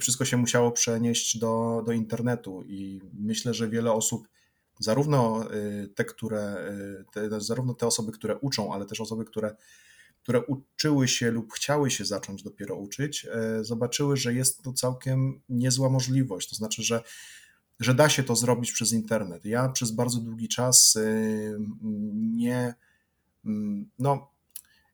Wszystko 0.00 0.24
się 0.24 0.36
musiało 0.36 0.72
przenieść 0.72 1.38
do, 1.38 1.82
do 1.86 1.92
internetu 1.92 2.62
i 2.62 3.00
myślę, 3.12 3.54
że 3.54 3.68
wiele 3.68 3.92
osób 3.92 4.28
zarówno 4.80 5.44
te, 5.94 6.04
które, 6.04 6.72
te, 7.12 7.40
zarówno 7.40 7.74
te 7.74 7.86
osoby, 7.86 8.12
które 8.12 8.38
uczą, 8.38 8.72
ale 8.74 8.86
też 8.86 9.00
osoby, 9.00 9.24
które, 9.24 9.56
które 10.28 10.46
uczyły 10.46 11.08
się 11.08 11.30
lub 11.30 11.52
chciały 11.52 11.90
się 11.90 12.04
zacząć 12.04 12.42
dopiero 12.42 12.76
uczyć, 12.76 13.26
y, 13.60 13.64
zobaczyły, 13.64 14.16
że 14.16 14.34
jest 14.34 14.62
to 14.62 14.72
całkiem 14.72 15.40
niezła 15.48 15.88
możliwość. 15.90 16.48
To 16.48 16.56
znaczy, 16.56 16.82
że, 16.82 17.02
że 17.80 17.94
da 17.94 18.08
się 18.08 18.22
to 18.22 18.36
zrobić 18.36 18.72
przez 18.72 18.92
internet. 18.92 19.44
Ja 19.44 19.68
przez 19.68 19.90
bardzo 19.90 20.20
długi 20.20 20.48
czas 20.48 20.98
nie, 22.14 22.74
mm, 23.44 23.90
no, 23.98 24.30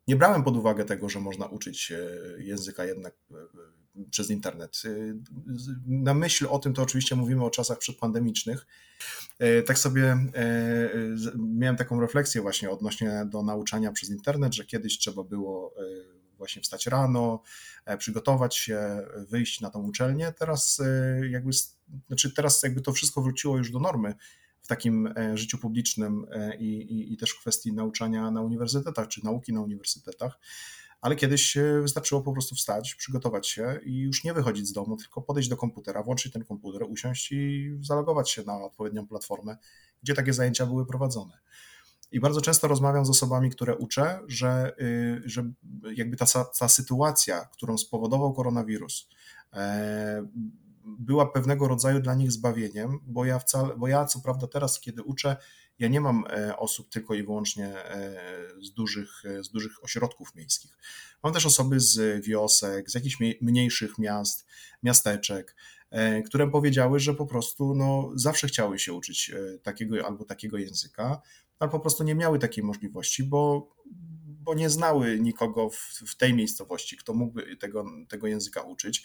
nie 0.08 0.16
brałem 0.16 0.44
pod 0.44 0.56
uwagę 0.56 0.84
tego, 0.84 1.08
że 1.08 1.20
można 1.20 1.46
uczyć 1.46 1.92
języka 2.38 2.84
jednak 2.84 3.14
przez 4.10 4.30
internet. 4.30 4.82
Y, 4.84 5.16
na 5.86 6.14
myśl 6.14 6.46
o 6.50 6.58
tym 6.58 6.74
to 6.74 6.82
oczywiście 6.82 7.16
mówimy 7.16 7.44
o 7.44 7.50
czasach 7.50 7.78
przedpandemicznych. 7.78 8.66
Y, 9.42 9.62
tak 9.62 9.78
sobie 9.78 10.12
y, 10.12 11.32
miałem 11.36 11.76
taką 11.76 12.00
refleksję 12.00 12.42
właśnie 12.42 12.70
odnośnie 12.70 13.26
do 13.26 13.42
nauczania 13.42 13.92
przez 13.92 14.10
internet, 14.10 14.54
że 14.54 14.64
kiedyś 14.64 14.98
trzeba 14.98 15.24
było 15.24 15.74
właśnie 16.38 16.62
wstać 16.62 16.86
rano, 16.86 17.42
przygotować 17.98 18.56
się, 18.56 19.06
wyjść 19.28 19.60
na 19.60 19.70
tą 19.70 19.82
uczelnię. 19.82 20.32
Teraz 20.38 20.82
jakby, 21.30 21.50
znaczy 22.06 22.30
teraz 22.30 22.62
jakby 22.62 22.80
to 22.80 22.92
wszystko 22.92 23.22
wróciło 23.22 23.58
już 23.58 23.70
do 23.70 23.80
normy 23.80 24.14
w 24.62 24.66
takim 24.68 25.14
życiu 25.34 25.58
publicznym 25.58 26.26
i, 26.58 26.64
i, 26.64 27.12
i 27.12 27.16
też 27.16 27.30
w 27.30 27.40
kwestii 27.40 27.72
nauczania 27.72 28.30
na 28.30 28.40
uniwersytetach, 28.40 29.08
czy 29.08 29.24
nauki 29.24 29.52
na 29.52 29.60
uniwersytetach 29.60 30.38
ale 31.04 31.16
kiedyś 31.16 31.56
wystarczyło 31.82 32.22
po 32.22 32.32
prostu 32.32 32.54
wstać, 32.54 32.94
przygotować 32.94 33.48
się 33.48 33.80
i 33.84 33.98
już 33.98 34.24
nie 34.24 34.34
wychodzić 34.34 34.68
z 34.68 34.72
domu, 34.72 34.96
tylko 34.96 35.22
podejść 35.22 35.48
do 35.48 35.56
komputera, 35.56 36.02
włączyć 36.02 36.32
ten 36.32 36.44
komputer, 36.44 36.82
usiąść 36.88 37.32
i 37.32 37.72
zalogować 37.80 38.30
się 38.30 38.42
na 38.42 38.64
odpowiednią 38.64 39.06
platformę, 39.06 39.56
gdzie 40.02 40.14
takie 40.14 40.32
zajęcia 40.32 40.66
były 40.66 40.86
prowadzone. 40.86 41.38
I 42.12 42.20
bardzo 42.20 42.40
często 42.40 42.68
rozmawiam 42.68 43.06
z 43.06 43.10
osobami, 43.10 43.50
które 43.50 43.76
uczę, 43.76 44.20
że, 44.26 44.72
y, 44.80 45.22
że 45.24 45.50
jakby 45.96 46.16
ta, 46.16 46.26
ta 46.58 46.68
sytuacja, 46.68 47.48
którą 47.52 47.78
spowodował 47.78 48.32
koronawirus, 48.32 49.08
e, 49.52 50.26
była 50.84 51.26
pewnego 51.26 51.68
rodzaju 51.68 52.00
dla 52.00 52.14
nich 52.14 52.32
zbawieniem, 52.32 52.98
bo 53.06 53.24
ja 53.24 53.38
wcale, 53.38 53.76
bo 53.76 53.88
ja 53.88 54.04
co 54.04 54.20
prawda 54.20 54.46
teraz, 54.46 54.80
kiedy 54.80 55.02
uczę, 55.02 55.36
ja 55.78 55.88
nie 55.88 56.00
mam 56.00 56.24
e, 56.30 56.56
osób 56.56 56.88
tylko 56.88 57.14
i 57.14 57.22
wyłącznie 57.22 57.66
e, 57.66 58.16
z 58.62 58.72
dużych, 58.72 59.24
e, 59.24 59.44
z 59.44 59.50
dużych 59.50 59.84
ośrodków 59.84 60.34
miejskich. 60.34 60.78
Mam 61.22 61.32
też 61.32 61.46
osoby 61.46 61.80
z 61.80 62.24
wiosek, 62.26 62.90
z 62.90 62.94
jakichś 62.94 63.16
mniejszych 63.40 63.98
miast, 63.98 64.46
miasteczek, 64.82 65.56
które 66.26 66.50
powiedziały, 66.50 67.00
że 67.00 67.14
po 67.14 67.26
prostu 67.26 67.74
no, 67.74 68.10
zawsze 68.14 68.46
chciały 68.46 68.78
się 68.78 68.92
uczyć 68.92 69.32
takiego 69.62 70.06
albo 70.06 70.24
takiego 70.24 70.58
języka, 70.58 71.20
ale 71.58 71.70
po 71.70 71.80
prostu 71.80 72.04
nie 72.04 72.14
miały 72.14 72.38
takiej 72.38 72.64
możliwości, 72.64 73.24
bo, 73.24 73.74
bo 74.26 74.54
nie 74.54 74.70
znały 74.70 75.20
nikogo 75.20 75.70
w, 75.70 76.02
w 76.06 76.16
tej 76.16 76.34
miejscowości, 76.34 76.96
kto 76.96 77.14
mógłby 77.14 77.56
tego, 77.56 77.84
tego 78.08 78.26
języka 78.26 78.62
uczyć. 78.62 79.04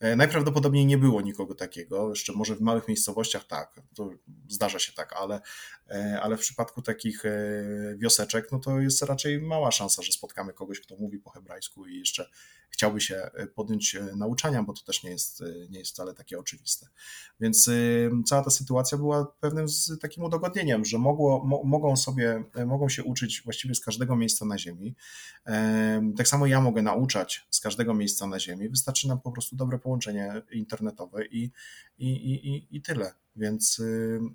E, 0.00 0.16
najprawdopodobniej 0.16 0.86
nie 0.86 0.98
było 0.98 1.20
nikogo 1.20 1.54
takiego, 1.54 2.10
jeszcze 2.10 2.32
może 2.32 2.56
w 2.56 2.60
małych 2.60 2.88
miejscowościach 2.88 3.44
tak, 3.44 3.80
to 3.94 4.10
zdarza 4.48 4.78
się 4.78 4.92
tak, 4.92 5.12
ale, 5.12 5.40
e, 5.90 6.20
ale 6.22 6.36
w 6.36 6.40
przypadku 6.40 6.82
takich 6.82 7.24
e, 7.24 7.30
wioseczek, 7.96 8.52
no 8.52 8.58
to 8.58 8.80
jest 8.80 9.02
raczej 9.02 9.40
mała 9.42 9.70
szansa, 9.70 10.02
że 10.02 10.12
spotkamy 10.12 10.52
kogoś, 10.52 10.80
kto 10.80 10.96
mówi 10.96 11.18
po 11.18 11.30
hebrajsku 11.30 11.86
i 11.86 11.98
jeszcze 11.98 12.30
chciałby 12.70 13.00
się 13.00 13.30
podjąć 13.54 13.96
nauczania, 14.16 14.62
bo 14.62 14.72
to 14.72 14.82
też 14.82 15.02
nie 15.02 15.10
jest, 15.10 15.42
nie 15.70 15.78
jest 15.78 15.90
wcale 15.90 16.14
takie 16.14 16.38
oczywiste. 16.38 16.86
Więc 17.40 17.70
cała 18.26 18.44
ta 18.44 18.50
sytuacja 18.50 18.98
była 18.98 19.26
pewnym 19.40 19.68
z 19.68 19.98
takim 20.00 20.24
udogodnieniem, 20.24 20.84
że 20.84 20.98
mogło, 20.98 21.44
mo, 21.44 21.62
mogą 21.64 21.96
sobie, 21.96 22.44
mogą 22.66 22.88
się 22.88 23.04
uczyć 23.04 23.42
właściwie 23.44 23.74
z 23.74 23.80
każdego 23.80 24.16
miejsca 24.16 24.44
na 24.44 24.58
ziemi. 24.58 24.94
Tak 26.16 26.28
samo 26.28 26.46
ja 26.46 26.60
mogę 26.60 26.82
nauczać 26.82 27.46
z 27.50 27.60
każdego 27.60 27.94
miejsca 27.94 28.26
na 28.26 28.40
ziemi, 28.40 28.68
wystarczy 28.68 29.08
nam 29.08 29.20
po 29.20 29.32
prostu 29.32 29.56
dobre 29.56 29.78
połączenie 29.78 30.42
internetowe 30.52 31.26
i, 31.26 31.50
i, 31.98 32.08
i, 32.08 32.76
i 32.76 32.82
tyle. 32.82 33.12
Więc, 33.36 33.82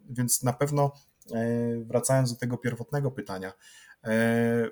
więc 0.09 0.43
na 0.43 0.53
pewno 0.53 0.91
e, 1.31 1.83
wracając 1.83 2.33
do 2.33 2.39
tego 2.39 2.57
pierwotnego 2.57 3.11
pytania, 3.11 3.53
e, 4.03 4.69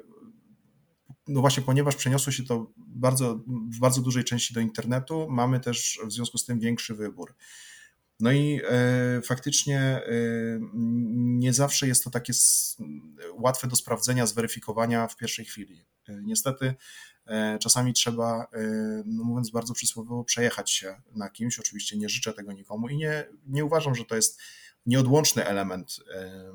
no 1.27 1.41
właśnie, 1.41 1.63
ponieważ 1.63 1.95
przeniosło 1.95 2.31
się 2.31 2.43
to 2.43 2.71
bardzo, 2.77 3.35
w 3.47 3.79
bardzo 3.79 4.01
dużej 4.01 4.23
części 4.23 4.53
do 4.53 4.59
internetu, 4.59 5.27
mamy 5.29 5.59
też 5.59 5.99
w 6.05 6.11
związku 6.11 6.37
z 6.37 6.45
tym 6.45 6.59
większy 6.59 6.95
wybór. 6.95 7.35
No 8.19 8.31
i 8.31 8.61
e, 8.69 9.21
faktycznie 9.21 9.79
e, 9.79 10.01
nie 11.13 11.53
zawsze 11.53 11.87
jest 11.87 12.03
to 12.03 12.09
takie 12.09 12.31
s, 12.31 12.77
łatwe 13.33 13.67
do 13.67 13.75
sprawdzenia, 13.75 14.25
zweryfikowania 14.25 15.07
w 15.07 15.17
pierwszej 15.17 15.45
chwili. 15.45 15.85
E, 16.07 16.21
niestety 16.23 16.75
E, 17.25 17.59
czasami 17.59 17.93
trzeba, 17.93 18.47
e, 18.53 18.59
no 19.05 19.23
mówiąc 19.23 19.49
bardzo 19.49 19.73
przysłowiowo, 19.73 20.23
przejechać 20.23 20.71
się 20.71 21.01
na 21.15 21.29
kimś. 21.29 21.59
Oczywiście 21.59 21.97
nie 21.97 22.09
życzę 22.09 22.33
tego 22.33 22.51
nikomu 22.51 22.89
i 22.89 22.97
nie, 22.97 23.27
nie 23.47 23.65
uważam, 23.65 23.95
że 23.95 24.05
to 24.05 24.15
jest 24.15 24.41
nieodłączny 24.85 25.45
element 25.45 25.95
e, 26.15 26.53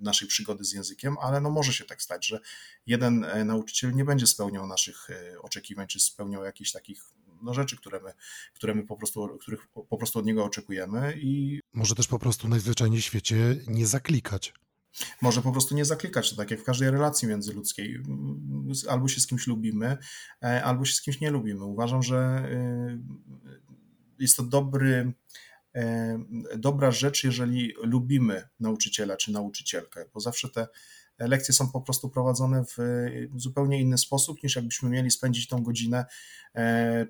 naszej 0.00 0.28
przygody 0.28 0.64
z 0.64 0.72
językiem, 0.72 1.16
ale 1.22 1.40
no 1.40 1.50
może 1.50 1.72
się 1.72 1.84
tak 1.84 2.02
stać, 2.02 2.26
że 2.26 2.40
jeden 2.86 3.26
nauczyciel 3.44 3.94
nie 3.94 4.04
będzie 4.04 4.26
spełniał 4.26 4.66
naszych 4.66 5.08
oczekiwań, 5.42 5.86
czy 5.86 6.00
spełniał 6.00 6.44
jakichś 6.44 6.72
takich 6.72 7.02
no, 7.42 7.54
rzeczy, 7.54 7.76
które 7.76 8.00
my, 8.00 8.12
które 8.54 8.74
my 8.74 8.86
po 8.86 8.96
prostu, 8.96 9.38
których 9.40 9.66
po 9.88 9.96
prostu 9.96 10.18
od 10.18 10.26
niego 10.26 10.44
oczekujemy 10.44 11.14
i 11.16 11.60
może 11.72 11.94
też 11.94 12.06
po 12.06 12.18
prostu 12.18 12.48
najzwyczajniej 12.48 13.00
w 13.00 13.04
świecie 13.04 13.56
nie 13.66 13.86
zaklikać. 13.86 14.52
Może 15.22 15.42
po 15.42 15.52
prostu 15.52 15.74
nie 15.74 15.84
zaklikać, 15.84 16.30
to 16.30 16.36
tak 16.36 16.50
jak 16.50 16.60
w 16.60 16.64
każdej 16.64 16.90
relacji 16.90 17.28
międzyludzkiej. 17.28 18.02
Albo 18.88 19.08
się 19.08 19.20
z 19.20 19.26
kimś 19.26 19.46
lubimy, 19.46 19.98
e, 20.42 20.64
albo 20.64 20.84
się 20.84 20.94
z 20.94 21.02
kimś 21.02 21.20
nie 21.20 21.30
lubimy. 21.30 21.64
Uważam, 21.64 22.02
że 22.02 22.16
e, 22.16 22.98
jest 24.18 24.36
to 24.36 24.42
dobry, 24.42 24.94
e, 24.94 25.12
dobra 26.56 26.90
rzecz, 26.90 27.24
jeżeli 27.24 27.74
lubimy 27.82 28.48
nauczyciela 28.60 29.16
czy 29.16 29.32
nauczycielkę, 29.32 30.04
bo 30.14 30.20
zawsze 30.20 30.48
te 30.48 30.68
lekcje 31.18 31.54
są 31.54 31.70
po 31.70 31.80
prostu 31.80 32.10
prowadzone 32.10 32.64
w 32.64 32.78
zupełnie 33.36 33.80
inny 33.80 33.98
sposób, 33.98 34.42
niż 34.42 34.56
jakbyśmy 34.56 34.90
mieli 34.90 35.10
spędzić 35.10 35.48
tą 35.48 35.62
godzinę 35.62 36.04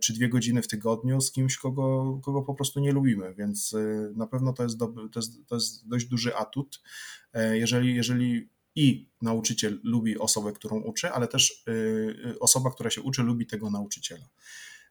czy 0.00 0.12
dwie 0.12 0.28
godziny 0.28 0.62
w 0.62 0.68
tygodniu 0.68 1.20
z 1.20 1.32
kimś, 1.32 1.56
kogo, 1.56 2.18
kogo 2.24 2.42
po 2.42 2.54
prostu 2.54 2.80
nie 2.80 2.92
lubimy, 2.92 3.34
więc 3.34 3.74
na 4.14 4.26
pewno 4.26 4.52
to 4.52 4.62
jest, 4.62 4.78
to 4.78 5.20
jest, 5.20 5.46
to 5.46 5.54
jest 5.54 5.88
dość 5.88 6.06
duży 6.06 6.36
atut. 6.36 6.82
E, 7.32 7.58
jeżeli, 7.58 7.94
jeżeli 7.94 8.50
i 8.74 9.10
nauczyciel 9.22 9.80
lubi 9.82 10.18
osobę, 10.18 10.52
którą 10.52 10.80
uczy, 10.80 11.10
ale 11.10 11.28
też 11.28 11.64
osoba, 12.40 12.70
która 12.70 12.90
się 12.90 13.02
uczy, 13.02 13.22
lubi 13.22 13.46
tego 13.46 13.70
nauczyciela. 13.70 14.28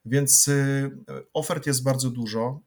Więc 0.05 0.47
y, 0.47 0.91
ofert 1.33 1.65
jest 1.67 1.83
bardzo 1.83 2.09
dużo, 2.09 2.59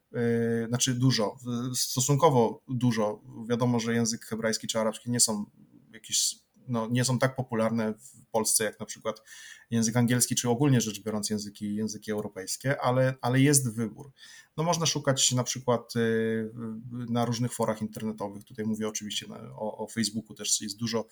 znaczy 0.69 0.95
dużo, 0.95 1.37
stosunkowo 1.75 2.63
dużo. 2.69 3.21
Wiadomo, 3.49 3.81
że 3.81 3.95
język 3.95 4.25
hebrajski 4.25 4.67
czy 4.67 4.79
arabski 4.79 5.11
nie 5.11 5.21
są 5.21 5.45
jakieś 5.93 6.46
no, 6.69 6.89
nie 6.91 7.05
są 7.05 7.19
tak 7.19 7.37
popularne 7.37 7.95
w 7.95 8.31
Polsce 8.31 8.65
jak 8.65 8.81
na 8.81 8.87
przykład 8.87 9.23
język 9.71 9.97
angielski, 9.97 10.35
czy 10.35 10.49
ogólnie 10.49 10.81
rzecz 10.81 11.03
biorąc 11.03 11.31
języki, 11.31 11.75
języki 11.75 12.13
europejskie, 12.13 12.81
ale, 12.81 13.15
ale 13.21 13.41
jest 13.41 13.75
wybór. 13.75 14.13
No, 14.57 14.65
można 14.65 14.87
szukać 14.87 15.33
na 15.33 15.45
przykład 15.45 15.97
y, 15.97 16.51
na 16.91 17.25
różnych 17.25 17.53
forach 17.53 17.83
internetowych. 17.83 18.45
Tutaj 18.45 18.67
mówię 18.67 18.89
oczywiście 18.89 19.27
o, 19.57 19.79
o 19.79 19.89
Facebooku, 19.89 20.35
też 20.37 20.61
jest 20.61 20.77
dużo, 20.77 21.07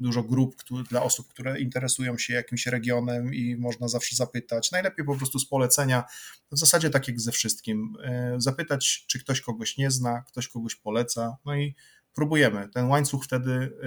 dużo 0.00 0.22
grup 0.22 0.56
który, 0.56 0.84
dla 0.84 1.02
osób, 1.02 1.28
które 1.28 1.60
interesują 1.60 2.18
się 2.18 2.34
jakimś 2.34 2.66
regionem 2.66 3.34
i 3.34 3.56
można 3.56 3.88
zawsze 3.88 4.16
zapytać. 4.16 4.70
Najlepiej 4.72 5.06
po 5.06 5.16
prostu 5.16 5.38
z 5.38 5.46
polecenia, 5.46 6.04
w 6.52 6.58
zasadzie 6.58 6.90
tak 6.90 7.08
jak 7.08 7.20
ze 7.20 7.32
wszystkim, 7.32 7.96
y, 8.36 8.40
zapytać, 8.40 9.04
czy 9.08 9.20
ktoś 9.20 9.40
kogoś 9.40 9.76
nie 9.76 9.90
zna, 9.90 10.22
ktoś 10.22 10.48
kogoś 10.48 10.74
poleca, 10.76 11.36
no 11.44 11.56
i 11.56 11.74
próbujemy. 12.14 12.68
Ten 12.68 12.88
łańcuch 12.88 13.24
wtedy 13.24 13.78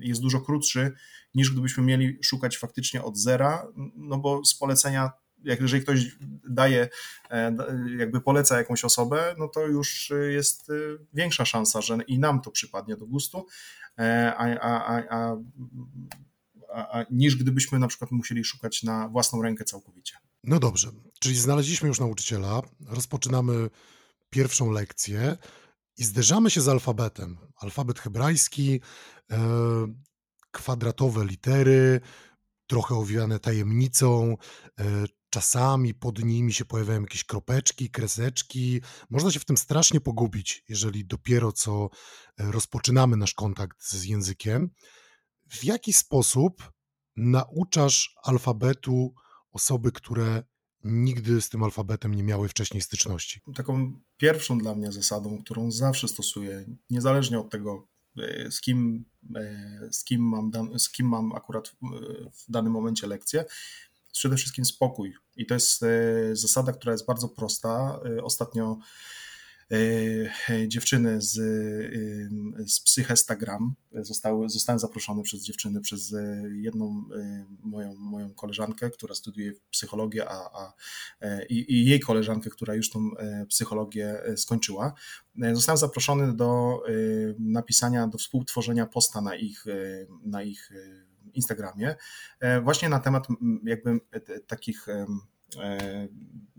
jest 0.00 0.20
dużo 0.20 0.40
krótszy 0.40 0.92
niż 1.34 1.50
gdybyśmy 1.50 1.82
mieli 1.82 2.18
szukać 2.22 2.58
faktycznie 2.58 3.02
od 3.02 3.18
zera, 3.18 3.66
no 3.96 4.18
bo 4.18 4.44
z 4.44 4.54
polecenia, 4.54 5.10
jak 5.44 5.60
jeżeli 5.60 5.82
ktoś 5.82 6.16
daje, 6.50 6.88
e, 7.30 7.56
jakby 7.98 8.20
poleca 8.20 8.58
jakąś 8.58 8.84
osobę, 8.84 9.34
no 9.38 9.48
to 9.48 9.66
już 9.66 10.12
jest 10.30 10.70
e, 10.70 10.74
większa 11.14 11.44
szansa, 11.44 11.80
że 11.80 11.98
i 12.06 12.18
nam 12.18 12.40
to 12.40 12.50
przypadnie 12.50 12.96
do 12.96 13.06
gustu, 13.06 13.46
e, 13.98 14.34
a, 14.36 14.58
a, 14.60 15.02
a, 15.10 15.36
a, 16.74 17.04
niż 17.10 17.36
gdybyśmy 17.36 17.78
na 17.78 17.88
przykład 17.88 18.10
musieli 18.10 18.44
szukać 18.44 18.82
na 18.82 19.08
własną 19.08 19.42
rękę 19.42 19.64
całkowicie. 19.64 20.16
No 20.44 20.58
dobrze, 20.58 20.90
czyli 21.20 21.36
znaleźliśmy 21.36 21.88
już 21.88 22.00
nauczyciela, 22.00 22.62
rozpoczynamy 22.86 23.70
pierwszą 24.30 24.70
lekcję 24.70 25.36
i 25.98 26.04
zderzamy 26.04 26.50
się 26.50 26.60
z 26.60 26.68
alfabetem. 26.68 27.38
Alfabet 27.56 27.98
hebrajski, 27.98 28.80
e, 29.30 29.38
kwadratowe 30.50 31.24
litery, 31.24 32.00
trochę 32.66 32.94
owiane 32.94 33.38
tajemnicą, 33.38 34.36
e, 34.80 34.84
czasami 35.30 35.94
pod 35.94 36.24
nimi 36.24 36.52
się 36.52 36.64
pojawiają 36.64 37.00
jakieś 37.00 37.24
kropeczki, 37.24 37.90
kreseczki. 37.90 38.80
Można 39.10 39.30
się 39.30 39.40
w 39.40 39.44
tym 39.44 39.56
strasznie 39.56 40.00
pogubić, 40.00 40.64
jeżeli 40.68 41.06
dopiero 41.06 41.52
co 41.52 41.88
e, 42.38 42.52
rozpoczynamy 42.52 43.16
nasz 43.16 43.34
kontakt 43.34 43.84
z 43.84 44.04
językiem. 44.04 44.70
W 45.50 45.64
jaki 45.64 45.92
sposób 45.92 46.72
nauczasz 47.16 48.14
alfabetu 48.22 49.14
osoby, 49.52 49.92
które 49.92 50.42
nigdy 50.84 51.40
z 51.40 51.48
tym 51.48 51.62
alfabetem 51.62 52.14
nie 52.14 52.22
miały 52.22 52.48
wcześniej 52.48 52.82
styczności? 52.82 53.40
Taką 53.54 54.00
pierwszą 54.16 54.58
dla 54.58 54.74
mnie 54.74 54.92
zasadą, 54.92 55.42
którą 55.44 55.70
zawsze 55.70 56.08
stosuję, 56.08 56.64
niezależnie 56.90 57.38
od 57.38 57.50
tego, 57.50 57.88
e, 58.18 58.50
z 58.50 58.60
kim, 58.60 59.04
e, 59.36 59.88
z 59.92 60.04
kim, 60.04 60.22
mam, 60.22 60.78
z 60.78 60.90
kim 60.90 61.08
mam 61.08 61.32
akurat 61.32 61.68
w 62.32 62.50
danym 62.50 62.72
momencie 62.72 63.06
lekcję, 63.06 63.44
przede 64.12 64.36
wszystkim 64.36 64.64
spokój. 64.64 65.14
I 65.36 65.46
to 65.46 65.54
jest 65.54 65.82
e, 65.82 65.86
zasada, 66.36 66.72
która 66.72 66.92
jest 66.92 67.06
bardzo 67.06 67.28
prosta. 67.28 68.00
Ostatnio 68.22 68.78
E, 68.78 68.82
dziewczyny 70.68 71.20
z, 71.20 71.34
z 72.66 72.80
Psychestagram 72.80 73.74
zostały, 73.92 74.48
zostałem 74.48 74.78
zaproszony 74.78 75.22
przez 75.22 75.42
dziewczyny, 75.42 75.80
przez 75.80 76.14
e, 76.14 76.42
jedną 76.52 77.04
e, 77.16 77.44
moją, 77.62 77.94
moją 77.94 78.34
koleżankę, 78.34 78.90
która 78.90 79.14
studiuje 79.14 79.52
psychologię, 79.70 80.28
a, 80.28 80.34
a 80.34 80.72
i, 81.48 81.74
i 81.74 81.84
jej 81.84 82.00
koleżankę, 82.00 82.50
która 82.50 82.74
już 82.74 82.90
tą 82.90 83.10
psychologię 83.48 84.22
skończyła. 84.36 84.92
Zostałem 85.52 85.78
zaproszony 85.78 86.36
do 86.36 86.82
napisania, 87.38 88.06
do 88.06 88.18
współtworzenia 88.18 88.86
posta 88.86 89.20
na 89.20 89.36
ich, 89.36 89.64
na 90.24 90.42
ich 90.42 90.70
Instagramie, 91.34 91.96
właśnie 92.62 92.88
na 92.88 93.00
temat 93.00 93.26
jakby 93.64 94.00
takich 94.46 94.86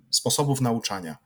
sposobów 0.10 0.62
nauczania. 0.62 1.18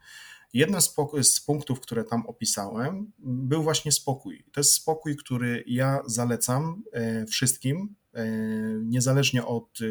Jednym 0.54 0.82
z, 0.82 0.96
z, 1.22 1.40
punktów, 1.40 1.80
które 1.80 2.04
tam 2.04 2.26
opisałem, 2.26 3.12
był 3.20 3.64
właśnie 3.64 3.92
spokój. 3.92 4.46
To 4.52 4.60
jest 4.60 4.74
spokój, 4.74 5.16
który 5.16 5.64
ja 5.68 6.00
zalecam 6.06 6.84
e, 6.92 7.26
wszystkim, 7.26 7.96
e, 8.14 8.26
niezależnie 8.84 9.46
od 9.46 9.80
e, 9.82 9.86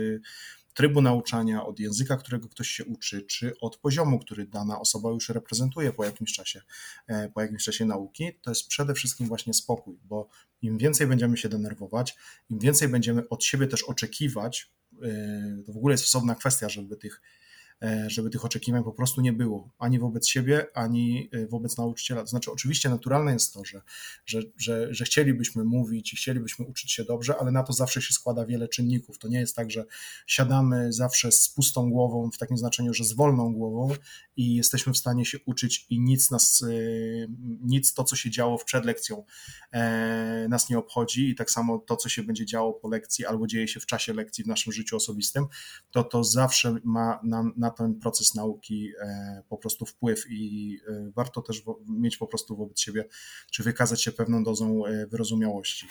trybu 0.75 1.03
nauczania, 1.03 1.67
od 1.67 1.81
języka, 1.81 2.17
którego 2.17 2.49
ktoś 2.49 2.69
się 2.69 2.85
uczy, 2.85 3.23
czy 3.23 3.53
od 3.61 3.77
poziomu, 3.77 4.19
który 4.19 4.47
dana 4.47 4.81
osoba 4.81 5.11
już 5.11 5.29
reprezentuje 5.29 5.93
po 5.93 6.05
jakimś 6.05 6.33
czasie, 6.33 6.63
po 7.35 7.41
jakimś 7.41 7.65
czasie 7.65 7.85
nauki, 7.85 8.33
to 8.43 8.51
jest 8.51 8.69
przede 8.69 8.95
wszystkim 8.95 9.29
właśnie 9.29 9.55
spokój, 9.55 9.99
bo 10.05 10.29
im 10.63 10.79
więcej 10.79 11.07
będziemy 11.07 11.37
się 11.37 11.49
denerwować, 11.49 12.17
im 12.51 12.59
więcej 12.59 12.89
będziemy 12.89 13.29
od 13.29 13.45
siebie 13.45 13.67
też 13.67 13.83
oczekiwać, 13.83 14.71
to 15.67 15.73
w 15.73 15.77
ogóle 15.77 15.95
jest 15.95 16.05
osobna 16.05 16.35
kwestia, 16.35 16.69
żeby 16.69 16.97
tych 16.97 17.21
żeby 18.07 18.31
tych 18.31 18.45
oczekiwań 18.45 18.85
po 18.85 18.93
prostu 18.93 19.21
nie 19.21 19.33
było, 19.33 19.71
ani 19.79 19.99
wobec 19.99 20.29
siebie, 20.29 20.67
ani 20.75 21.29
e, 21.33 21.47
wobec 21.47 21.79
nauczyciela. 21.79 22.21
To 22.21 22.27
znaczy, 22.27 22.53
oczywiście 22.53 22.89
naturalne 22.89 23.33
jest 23.33 23.55
to, 23.55 23.65
że, 23.65 23.83
że, 24.27 24.43
że, 24.57 24.95
że 24.95 25.05
chcielibyśmy 25.05 25.65
mówić 25.65 26.13
i 26.13 26.17
chcielibyśmy 26.17 26.67
uczyć 26.67 26.93
się 26.93 27.05
dobrze, 27.05 27.37
ale 27.37 27.51
na 27.51 27.63
to 27.63 27.73
zawsze 27.73 28.03
się 28.03 28.15
składa 28.15 28.47
wiele 28.47 28.69
czynników. 28.69 29.19
To 29.19 29.29
nie 29.29 29.41
jest 29.41 29.57
tak, 29.57 29.71
że 29.71 29.85
siadamy 30.27 30.93
zawsze 30.93 31.33
z 31.33 31.49
pustą 31.49 31.91
głową, 31.91 32.31
w 32.31 32.39
takim 32.39 32.57
znaczeniu, 32.57 32.95
że 32.95 33.05
z 33.05 33.13
wolną 33.13 33.55
głową 33.55 33.95
i 34.37 34.55
jesteśmy 34.55 34.93
w 34.93 34.99
stanie 34.99 35.25
się 35.25 35.39
uczyć 35.47 35.87
i 35.91 36.01
nic 36.01 36.31
nas, 36.31 36.63
e, 36.63 36.67
nic 37.63 37.95
to, 37.95 38.05
co 38.05 38.17
się 38.17 38.31
działo 38.31 38.59
przed 38.65 38.85
lekcją, 38.85 39.25
nas 40.49 40.71
nie 40.71 40.79
obchodzi 40.79 41.29
i 41.29 41.35
tak 41.35 41.51
samo 41.51 41.79
to, 41.79 41.97
co 41.97 42.09
się 42.09 42.23
będzie 42.23 42.47
działo 42.47 42.73
po 42.73 42.89
lekcji 42.89 43.27
albo 43.27 43.47
dzieje 43.47 43.69
się 43.69 43.81
w 43.81 43.87
czasie 43.87 44.13
lekcji 44.13 44.45
w 44.45 44.47
naszym 44.47 44.73
życiu 44.73 44.97
osobistym, 44.97 45.47
to 45.91 46.05
to 46.05 46.25
zawsze 46.25 46.77
ma 46.85 47.21
nam 47.23 47.53
na 47.57 47.71
ten 47.73 47.95
proces 47.95 48.35
nauki 48.35 48.93
e, 49.01 49.43
po 49.49 49.59
prostu 49.59 49.87
wpływ 49.87 50.25
i 50.31 50.79
e, 50.89 51.11
warto 51.15 51.43
też 51.43 51.63
mieć 51.89 52.17
po 52.17 52.27
prostu 52.27 52.57
wobec 52.57 52.81
siebie, 52.81 53.05
czy 53.51 53.63
wykazać 53.63 54.03
się 54.03 54.13
pewną 54.13 54.45
dozą 54.45 54.87
e, 54.87 55.07
wyrozumiałości. 55.07 55.87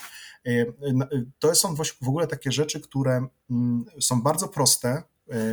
To 1.40 1.56
są 1.56 1.76
w 1.76 2.08
ogóle 2.08 2.28
takie 2.28 2.52
rzeczy, 2.52 2.80
które 2.80 3.28
mm, 3.50 3.86
są 4.00 4.22
bardzo 4.22 4.48
proste, 4.48 5.04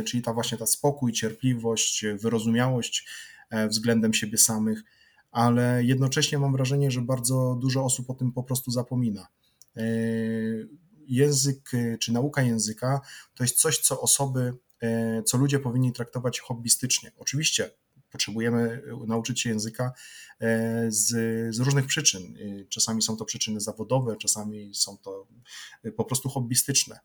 czyli 0.05 0.23
ta 0.23 0.33
właśnie 0.33 0.57
ta 0.57 0.65
spokój, 0.65 1.13
cierpliwość, 1.13 2.05
wyrozumiałość 2.19 3.07
względem 3.69 4.13
siebie 4.13 4.37
samych, 4.37 4.83
ale 5.31 5.83
jednocześnie 5.83 6.39
mam 6.39 6.51
wrażenie, 6.51 6.91
że 6.91 7.01
bardzo 7.01 7.57
dużo 7.61 7.83
osób 7.83 8.09
o 8.09 8.13
tym 8.13 8.31
po 8.31 8.43
prostu 8.43 8.71
zapomina 8.71 9.27
język 11.09 11.71
czy 11.99 12.13
nauka 12.13 12.41
języka 12.41 13.01
to 13.35 13.43
jest 13.43 13.55
coś, 13.55 13.79
co 13.79 14.01
osoby 14.01 14.53
co 15.25 15.37
ludzie 15.37 15.59
powinni 15.59 15.93
traktować 15.93 16.39
hobbystycznie. 16.39 17.11
Oczywiście 17.17 17.69
potrzebujemy 18.11 18.81
nauczyć 19.07 19.41
się 19.41 19.49
języka 19.49 19.91
e, 20.39 20.85
z, 20.91 21.07
z, 21.55 21.59
różnych 21.59 21.85
przyczyn. 21.85 22.21
E, 22.21 22.65
czasami 22.65 23.01
są 23.01 23.17
to 23.17 23.25
przyczyny 23.25 23.59
zawodowe, 23.59 24.15
czasami 24.15 24.75
są 24.75 24.97
to 24.97 25.27
po 25.97 26.05
prostu 26.05 26.29
hobbystyczne. 26.29 26.99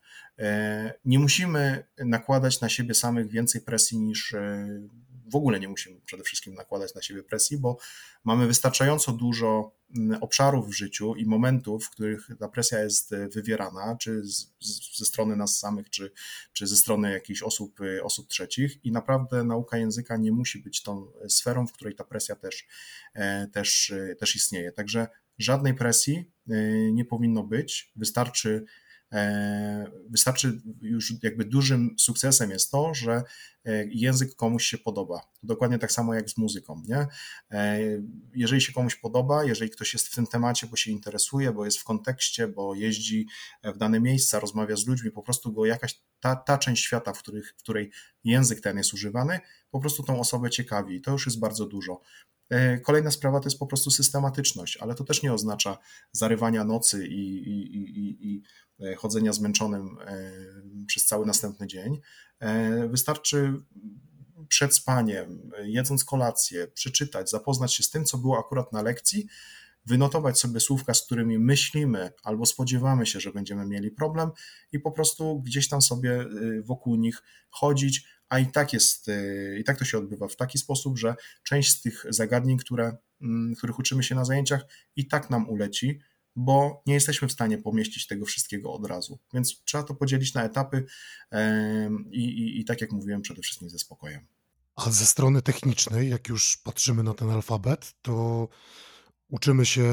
Nie 1.05 1.19
musimy 1.19 1.85
nakładać 1.99 2.61
na 2.61 2.69
siebie 2.69 2.95
samych 2.95 3.31
więcej 3.31 3.61
presji 3.61 3.99
niż 3.99 4.35
w 5.35 5.37
ogóle 5.37 5.61
nie 5.61 5.69
musimy 5.69 6.01
przede 6.05 6.23
wszystkim 6.23 6.55
nakładać 6.55 6.95
na 6.95 7.03
siebie 7.03 7.23
presji, 7.23 7.59
bo 7.59 7.77
mamy 8.25 8.47
wystarczająco 8.47 9.13
dużo 9.13 9.77
mm, 9.97 10.23
obszarów 10.23 10.69
w 10.69 10.73
życiu 10.73 11.15
i 11.15 11.27
momentów, 11.27 11.85
w 11.85 11.91
których 11.91 12.29
ta 12.39 12.49
presja 12.49 12.81
jest 12.81 13.13
e, 13.13 13.29
wywierana, 13.29 13.97
czy 14.01 14.25
z, 14.25 14.55
z, 14.61 14.99
ze 14.99 15.05
strony 15.05 15.37
nas 15.37 15.59
samych, 15.59 15.91
czy, 15.91 16.13
czy 16.53 16.67
ze 16.67 16.77
strony 16.77 17.13
jakichś 17.13 17.43
osób, 17.43 17.81
e, 17.81 18.03
osób 18.03 18.29
trzecich 18.29 18.85
i 18.85 18.93
naprawdę 18.93 19.45
nauka 19.45 19.79
języka 19.79 20.17
nie 20.17 20.33
musi 20.33 20.59
być 20.59 20.83
tą 20.83 21.13
sferą, 21.29 21.67
w 21.67 21.73
której 21.73 21.95
ta 21.95 22.05
presja 22.05 22.37
też, 22.37 22.67
e, 23.15 23.47
też, 23.47 23.93
też 24.19 24.37
istnieje. 24.37 24.73
Także 24.73 25.07
żadnej 25.39 25.75
presji 25.75 26.31
nie 26.93 27.05
powinno 27.05 27.43
być, 27.43 27.93
wystarczy 27.97 28.65
E, 28.65 28.84
wystarczy 30.11 30.61
już 30.83 31.13
jakby 31.23 31.45
dużym 31.45 31.97
sukcesem 31.99 32.51
jest 32.51 32.71
to, 32.71 32.95
że 32.95 33.23
e, 33.65 33.85
język 33.87 34.35
komuś 34.35 34.65
się 34.65 34.79
podoba. 34.79 35.21
Dokładnie 35.43 35.79
tak 35.79 35.93
samo 35.93 36.15
jak 36.15 36.31
z 36.31 36.37
muzyką. 36.37 36.83
Nie? 36.89 37.07
E, 37.51 37.79
jeżeli 38.35 38.63
się 38.63 38.73
komuś 38.73 38.97
podoba, 38.97 39.45
jeżeli 39.45 39.71
ktoś 39.71 39.93
jest 39.93 40.09
w 40.09 40.15
tym 40.15 40.27
temacie, 40.27 40.67
bo 40.67 40.77
się 40.77 40.91
interesuje, 40.91 41.53
bo 41.53 41.65
jest 41.65 41.79
w 41.79 41.85
kontekście, 41.85 42.49
bo 42.49 42.75
jeździ 42.75 43.27
w 43.65 43.79
dane 43.79 44.01
miejsca, 44.01 44.41
rozmawia 44.41 44.77
z 44.77 44.87
ludźmi, 44.87 45.11
po 45.11 45.23
prostu 45.23 45.53
go 45.53 45.67
jakaś 45.67 46.01
ta, 46.21 46.37
ta 46.37 46.59
część 46.59 46.85
świata, 46.85 47.13
w, 47.13 47.19
których, 47.19 47.51
w 47.51 47.63
której 47.63 47.91
język 48.25 48.61
ten 48.61 48.77
jest 48.79 48.95
używany, 48.95 49.41
po 49.71 49.81
prostu 49.81 50.03
tą 50.03 50.21
osobę 50.21 50.51
ciekawi. 50.51 51.01
To 51.01 51.11
już 51.11 51.27
jest 51.27 51.39
bardzo 51.39 51.67
dużo. 51.67 52.01
Kolejna 52.83 53.11
sprawa 53.11 53.41
to 53.41 53.47
jest 53.47 53.59
po 53.59 53.67
prostu 53.67 53.91
systematyczność, 53.91 54.77
ale 54.77 54.95
to 54.95 55.05
też 55.05 55.23
nie 55.23 55.33
oznacza 55.33 55.79
zarywania 56.13 56.65
nocy 56.65 57.07
i, 57.07 57.49
i, 57.49 57.77
i, 57.77 58.33
i 58.33 58.43
E, 58.81 58.95
chodzenia 58.95 59.33
zmęczonym 59.33 59.99
e, 60.07 60.33
przez 60.87 61.07
cały 61.07 61.27
następny 61.27 61.67
dzień. 61.67 62.01
E, 62.41 62.89
wystarczy 62.89 63.63
przed 64.49 64.75
spaniem, 64.75 65.51
jedząc 65.63 66.05
kolację, 66.05 66.69
przeczytać, 66.69 67.31
zapoznać 67.31 67.75
się 67.75 67.83
z 67.83 67.91
tym, 67.91 68.05
co 68.05 68.19
było 68.19 68.39
akurat 68.39 68.73
na 68.73 68.83
lekcji, 68.83 69.27
wynotować 69.87 70.39
sobie 70.39 70.61
słówka, 70.61 70.95
z 70.95 71.03
którymi 71.03 71.39
myślimy 71.39 72.13
albo 72.23 72.47
spodziewamy 72.47 73.07
się, 73.07 73.21
że 73.21 73.33
będziemy 73.33 73.67
mieli 73.67 73.91
problem 73.91 74.31
i 74.73 74.81
po 74.81 74.93
prostu 74.93 75.41
gdzieś 75.41 75.69
tam 75.69 75.83
sobie 75.83 76.27
wokół 76.63 76.97
nich 76.97 77.23
chodzić, 77.51 78.07
a 78.29 78.39
i 78.39 78.47
tak 78.47 78.73
jest, 78.73 79.11
i 79.59 79.65
tak 79.65 79.79
to 79.79 79.85
się 79.85 79.99
odbywa 79.99 80.29
w 80.29 80.37
taki 80.37 80.59
sposób, 80.59 80.99
że 80.99 81.15
część 81.43 81.71
z 81.71 81.83
tych 81.83 82.07
zagadnień, 82.09 82.59
które, 82.59 82.97
mm, 83.21 83.55
których 83.55 83.79
uczymy 83.79 84.03
się 84.03 84.15
na 84.15 84.25
zajęciach, 84.25 84.67
i 84.97 85.07
tak 85.07 85.31
nam 85.31 85.49
uleci, 85.49 86.01
bo 86.37 86.83
nie 86.87 86.95
jesteśmy 86.95 87.29
w 87.29 87.33
stanie 87.33 87.59
pomieścić 87.59 88.07
tego 88.07 88.27
wszystkiego 88.27 88.73
od 88.73 88.87
razu. 88.87 89.19
Więc 89.35 89.63
trzeba 89.65 89.85
to 89.85 89.95
podzielić 89.95 90.35
na 90.35 90.45
etapy 90.45 90.85
i, 92.11 92.25
i, 92.25 92.61
i 92.61 92.65
tak 92.65 92.81
jak 92.81 92.93
mówiłem, 92.93 93.23
przede 93.23 93.43
wszystkim 93.43 93.71
ze 93.71 93.79
spokojem. 93.79 94.27
A 94.77 94.91
ze 94.91 95.07
strony 95.07 95.43
technicznej, 95.43 96.11
jak 96.11 96.29
już 96.29 96.57
patrzymy 96.65 97.03
na 97.03 97.15
ten 97.15 97.31
alfabet, 97.31 97.95
to 98.03 98.49
uczymy 99.29 99.67
się 99.67 99.93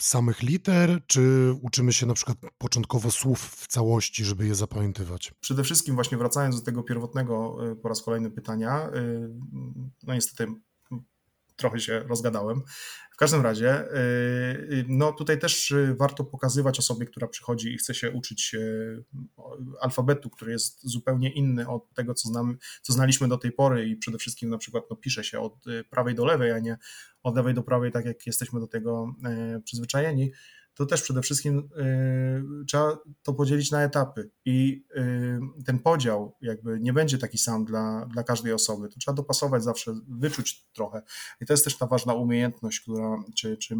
samych 0.00 0.42
liter, 0.42 1.00
czy 1.06 1.52
uczymy 1.62 1.92
się 1.92 2.06
na 2.06 2.14
przykład 2.14 2.38
początkowo 2.58 3.10
słów 3.10 3.40
w 3.40 3.66
całości, 3.66 4.24
żeby 4.24 4.46
je 4.46 4.54
zapamiętywać? 4.54 5.34
Przede 5.40 5.64
wszystkim 5.64 5.94
właśnie 5.94 6.18
wracając 6.18 6.58
do 6.58 6.64
tego 6.64 6.82
pierwotnego 6.82 7.56
e, 7.72 7.76
po 7.76 7.88
raz 7.88 8.02
kolejny 8.02 8.30
pytania, 8.30 8.90
e, 8.94 9.28
no 10.02 10.14
niestety 10.14 10.52
trochę 11.62 11.80
się 11.80 11.98
rozgadałem. 11.98 12.62
W 13.12 13.16
każdym 13.16 13.40
razie, 13.40 13.84
yy, 14.70 14.84
no 14.88 15.12
tutaj 15.12 15.38
też 15.38 15.74
warto 15.96 16.24
pokazywać 16.24 16.78
osobie, 16.78 17.06
która 17.06 17.28
przychodzi 17.28 17.74
i 17.74 17.78
chce 17.78 17.94
się 17.94 18.10
uczyć 18.10 18.56
alfabetu, 19.80 20.30
który 20.30 20.52
jest 20.52 20.80
zupełnie 20.82 21.32
inny 21.32 21.68
od 21.68 21.94
tego, 21.94 22.14
co, 22.14 22.28
znam, 22.28 22.58
co 22.82 22.92
znaliśmy 22.92 23.28
do 23.28 23.38
tej 23.38 23.52
pory 23.52 23.88
i 23.88 23.96
przede 23.96 24.18
wszystkim 24.18 24.50
na 24.50 24.58
przykład 24.58 24.84
no, 24.90 24.96
pisze 24.96 25.24
się 25.24 25.40
od 25.40 25.64
prawej 25.90 26.14
do 26.14 26.24
lewej, 26.24 26.52
a 26.52 26.58
nie 26.58 26.78
od 27.22 27.36
lewej 27.36 27.54
do 27.54 27.62
prawej, 27.62 27.92
tak 27.92 28.04
jak 28.04 28.26
jesteśmy 28.26 28.60
do 28.60 28.66
tego 28.66 29.14
przyzwyczajeni 29.64 30.32
to 30.74 30.86
też 30.86 31.02
przede 31.02 31.22
wszystkim 31.22 31.58
y, 32.62 32.64
trzeba 32.66 32.98
to 33.22 33.32
podzielić 33.32 33.70
na 33.70 33.82
etapy 33.82 34.30
i 34.44 34.84
y, 34.96 35.64
ten 35.64 35.78
podział 35.78 36.36
jakby 36.40 36.80
nie 36.80 36.92
będzie 36.92 37.18
taki 37.18 37.38
sam 37.38 37.64
dla, 37.64 38.06
dla 38.12 38.22
każdej 38.22 38.52
osoby. 38.52 38.88
To 38.88 38.98
trzeba 39.00 39.14
dopasować 39.14 39.64
zawsze, 39.64 39.94
wyczuć 40.08 40.66
trochę. 40.72 41.02
I 41.40 41.46
to 41.46 41.52
jest 41.52 41.64
też 41.64 41.78
ta 41.78 41.86
ważna 41.86 42.14
umiejętność, 42.14 42.80
która, 42.80 43.24
czy, 43.36 43.56
czy 43.56 43.76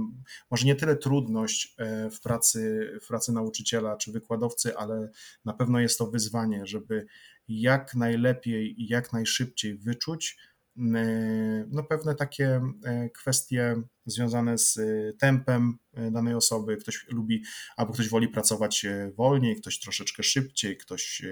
może 0.51 0.67
nie 0.67 0.75
tyle 0.75 0.97
trudność 0.97 1.75
e, 1.79 2.11
w 2.11 2.21
pracy, 2.21 2.91
w 3.03 3.07
pracy 3.07 3.33
nauczyciela 3.33 3.97
czy 3.97 4.13
wykładowcy, 4.13 4.77
ale 4.77 5.11
na 5.45 5.53
pewno 5.53 5.81
jest 5.81 5.99
to 5.99 6.07
wyzwanie, 6.07 6.67
żeby 6.67 7.07
jak 7.49 7.95
najlepiej 7.95 8.83
i 8.83 8.89
jak 8.89 9.13
najszybciej 9.13 9.79
wyczuć, 9.79 10.39
no 10.77 11.83
pewne 11.89 12.15
takie 12.15 12.61
e, 12.85 13.11
kwestie 13.11 13.83
związane 14.07 14.59
z 14.59 14.79
e, 14.79 15.13
tempem 15.19 15.79
danej 16.11 16.35
osoby. 16.35 16.77
Ktoś 16.77 17.07
lubi, 17.09 17.43
albo 17.77 17.93
ktoś 17.93 18.09
woli 18.09 18.29
pracować 18.29 18.87
wolniej, 19.17 19.57
ktoś 19.57 19.81
troszeczkę 19.81 20.23
szybciej, 20.23 20.77
ktoś 20.77 21.23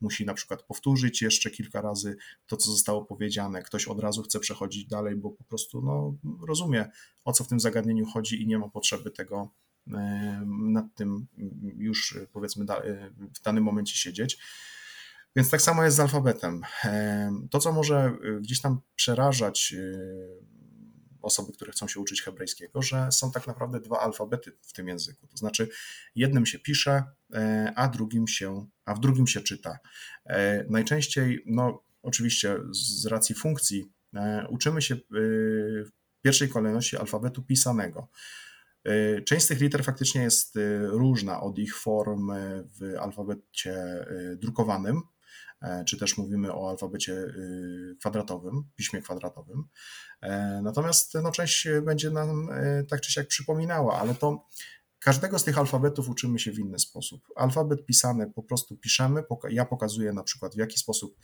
musi 0.00 0.26
na 0.26 0.34
przykład 0.34 0.62
powtórzyć 0.62 1.22
jeszcze 1.22 1.50
kilka 1.50 1.80
razy 1.80 2.16
to, 2.46 2.56
co 2.56 2.70
zostało 2.70 3.04
powiedziane, 3.04 3.62
ktoś 3.62 3.88
od 3.88 4.00
razu 4.00 4.22
chce 4.22 4.40
przechodzić 4.40 4.86
dalej, 4.86 5.16
bo 5.16 5.30
po 5.30 5.44
prostu 5.44 5.82
no, 5.82 6.16
rozumie, 6.46 6.90
o 7.24 7.32
co 7.32 7.44
w 7.44 7.48
tym 7.48 7.60
zagadnieniu 7.60 8.06
chodzi 8.06 8.42
i 8.42 8.46
nie 8.46 8.58
ma 8.58 8.68
potrzeby 8.68 9.10
tego 9.10 9.50
nad 10.46 10.94
tym 10.94 11.26
już 11.76 12.18
powiedzmy 12.32 12.64
w 13.34 13.42
danym 13.42 13.64
momencie 13.64 13.96
siedzieć. 13.96 14.38
Więc 15.36 15.50
tak 15.50 15.62
samo 15.62 15.84
jest 15.84 15.96
z 15.96 16.00
alfabetem. 16.00 16.62
To, 17.50 17.58
co 17.58 17.72
może 17.72 18.12
y, 18.24 18.40
gdzieś 18.40 18.60
tam 18.60 18.80
przerażać 18.96 19.74
y, 19.76 20.60
osoby, 21.22 21.52
które 21.52 21.72
chcą 21.72 21.88
się 21.88 22.00
uczyć 22.00 22.22
hebrajskiego, 22.22 22.82
że 22.82 23.12
są 23.12 23.32
tak 23.32 23.46
naprawdę 23.46 23.80
dwa 23.80 24.00
alfabety 24.00 24.52
w 24.62 24.72
tym 24.72 24.88
języku. 24.88 25.26
To 25.26 25.36
znaczy, 25.36 25.68
jednym 26.14 26.46
się 26.46 26.58
pisze, 26.58 27.02
e, 27.34 27.72
a 27.76 27.88
drugim 27.88 28.28
się, 28.28 28.66
a 28.84 28.94
w 28.94 29.00
drugim 29.00 29.26
się 29.26 29.40
czyta. 29.40 29.78
E, 30.26 30.64
najczęściej, 30.68 31.42
no 31.46 31.82
oczywiście 32.02 32.56
z 32.70 33.06
racji 33.06 33.34
funkcji, 33.34 33.92
e, 34.14 34.46
uczymy 34.48 34.82
się 34.82 34.96
w 35.10 35.90
pierwszej 36.22 36.48
kolejności 36.48 36.96
alfabetu 36.96 37.42
pisanego. 37.42 38.08
Część 39.24 39.44
z 39.44 39.48
tych 39.48 39.60
liter 39.60 39.84
faktycznie 39.84 40.22
jest 40.22 40.58
różna 40.82 41.40
od 41.40 41.58
ich 41.58 41.76
form 41.76 42.30
w 42.78 42.96
alfabecie 42.98 44.06
drukowanym, 44.36 44.96
E, 44.96 45.19
czy 45.86 45.98
też 45.98 46.18
mówimy 46.18 46.54
o 46.54 46.70
alfabecie 46.70 47.12
y, 47.12 47.96
kwadratowym, 48.00 48.64
piśmie 48.76 49.02
kwadratowym. 49.02 49.64
E, 50.20 50.60
natomiast 50.62 51.14
no, 51.14 51.32
część 51.32 51.68
będzie 51.82 52.10
nam 52.10 52.48
e, 52.52 52.84
tak 52.84 53.00
czy 53.00 53.12
siak 53.12 53.26
przypominała, 53.26 54.00
ale 54.00 54.14
to 54.14 54.46
każdego 54.98 55.38
z 55.38 55.44
tych 55.44 55.58
alfabetów 55.58 56.08
uczymy 56.08 56.38
się 56.38 56.52
w 56.52 56.58
inny 56.58 56.78
sposób. 56.78 57.22
Alfabet 57.36 57.86
pisany 57.86 58.30
po 58.30 58.42
prostu 58.42 58.76
piszemy, 58.76 59.22
ja 59.50 59.64
pokazuję 59.64 60.12
na 60.12 60.22
przykład 60.22 60.54
w 60.54 60.58
jaki 60.58 60.78
sposób, 60.78 61.16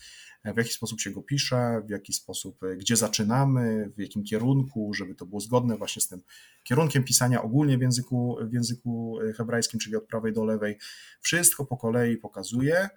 w 0.45 0.57
jaki 0.57 0.73
sposób 0.73 1.01
się 1.01 1.11
go 1.11 1.23
pisze, 1.23 1.83
w 1.87 1.91
jaki 1.91 2.13
sposób, 2.13 2.61
gdzie 2.77 2.97
zaczynamy, 2.97 3.93
w 3.97 4.01
jakim 4.01 4.25
kierunku, 4.25 4.95
żeby 4.95 5.15
to 5.15 5.27
było 5.27 5.41
zgodne 5.41 5.77
właśnie 5.77 6.03
z 6.03 6.09
tym 6.09 6.23
kierunkiem 6.65 7.05
pisania 7.05 7.43
ogólnie 7.43 7.79
w 7.79 7.81
języku, 7.81 8.37
w 8.41 8.53
języku 8.53 9.19
hebrajskim, 9.37 9.81
czyli 9.81 9.97
od 9.97 10.07
prawej 10.07 10.33
do 10.33 10.45
lewej. 10.45 10.79
Wszystko 11.21 11.65
po 11.65 11.77
kolei 11.77 12.17
pokazuję, 12.17 12.89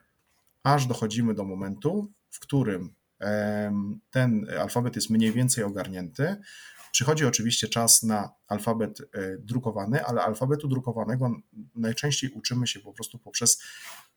aż 0.63 0.85
dochodzimy 0.85 1.33
do 1.33 1.43
momentu, 1.43 2.11
w 2.29 2.39
którym 2.39 2.93
ten 4.11 4.47
alfabet 4.59 4.95
jest 4.95 5.09
mniej 5.09 5.31
więcej 5.31 5.63
ogarnięty. 5.63 6.35
Przychodzi 6.91 7.25
oczywiście 7.25 7.67
czas 7.67 8.03
na 8.03 8.29
alfabet 8.47 9.01
e, 9.01 9.37
drukowany, 9.37 10.05
ale 10.05 10.21
alfabetu 10.21 10.67
drukowanego 10.67 11.35
najczęściej 11.75 12.29
uczymy 12.29 12.67
się 12.67 12.79
po 12.79 12.93
prostu 12.93 13.19
poprzez 13.19 13.61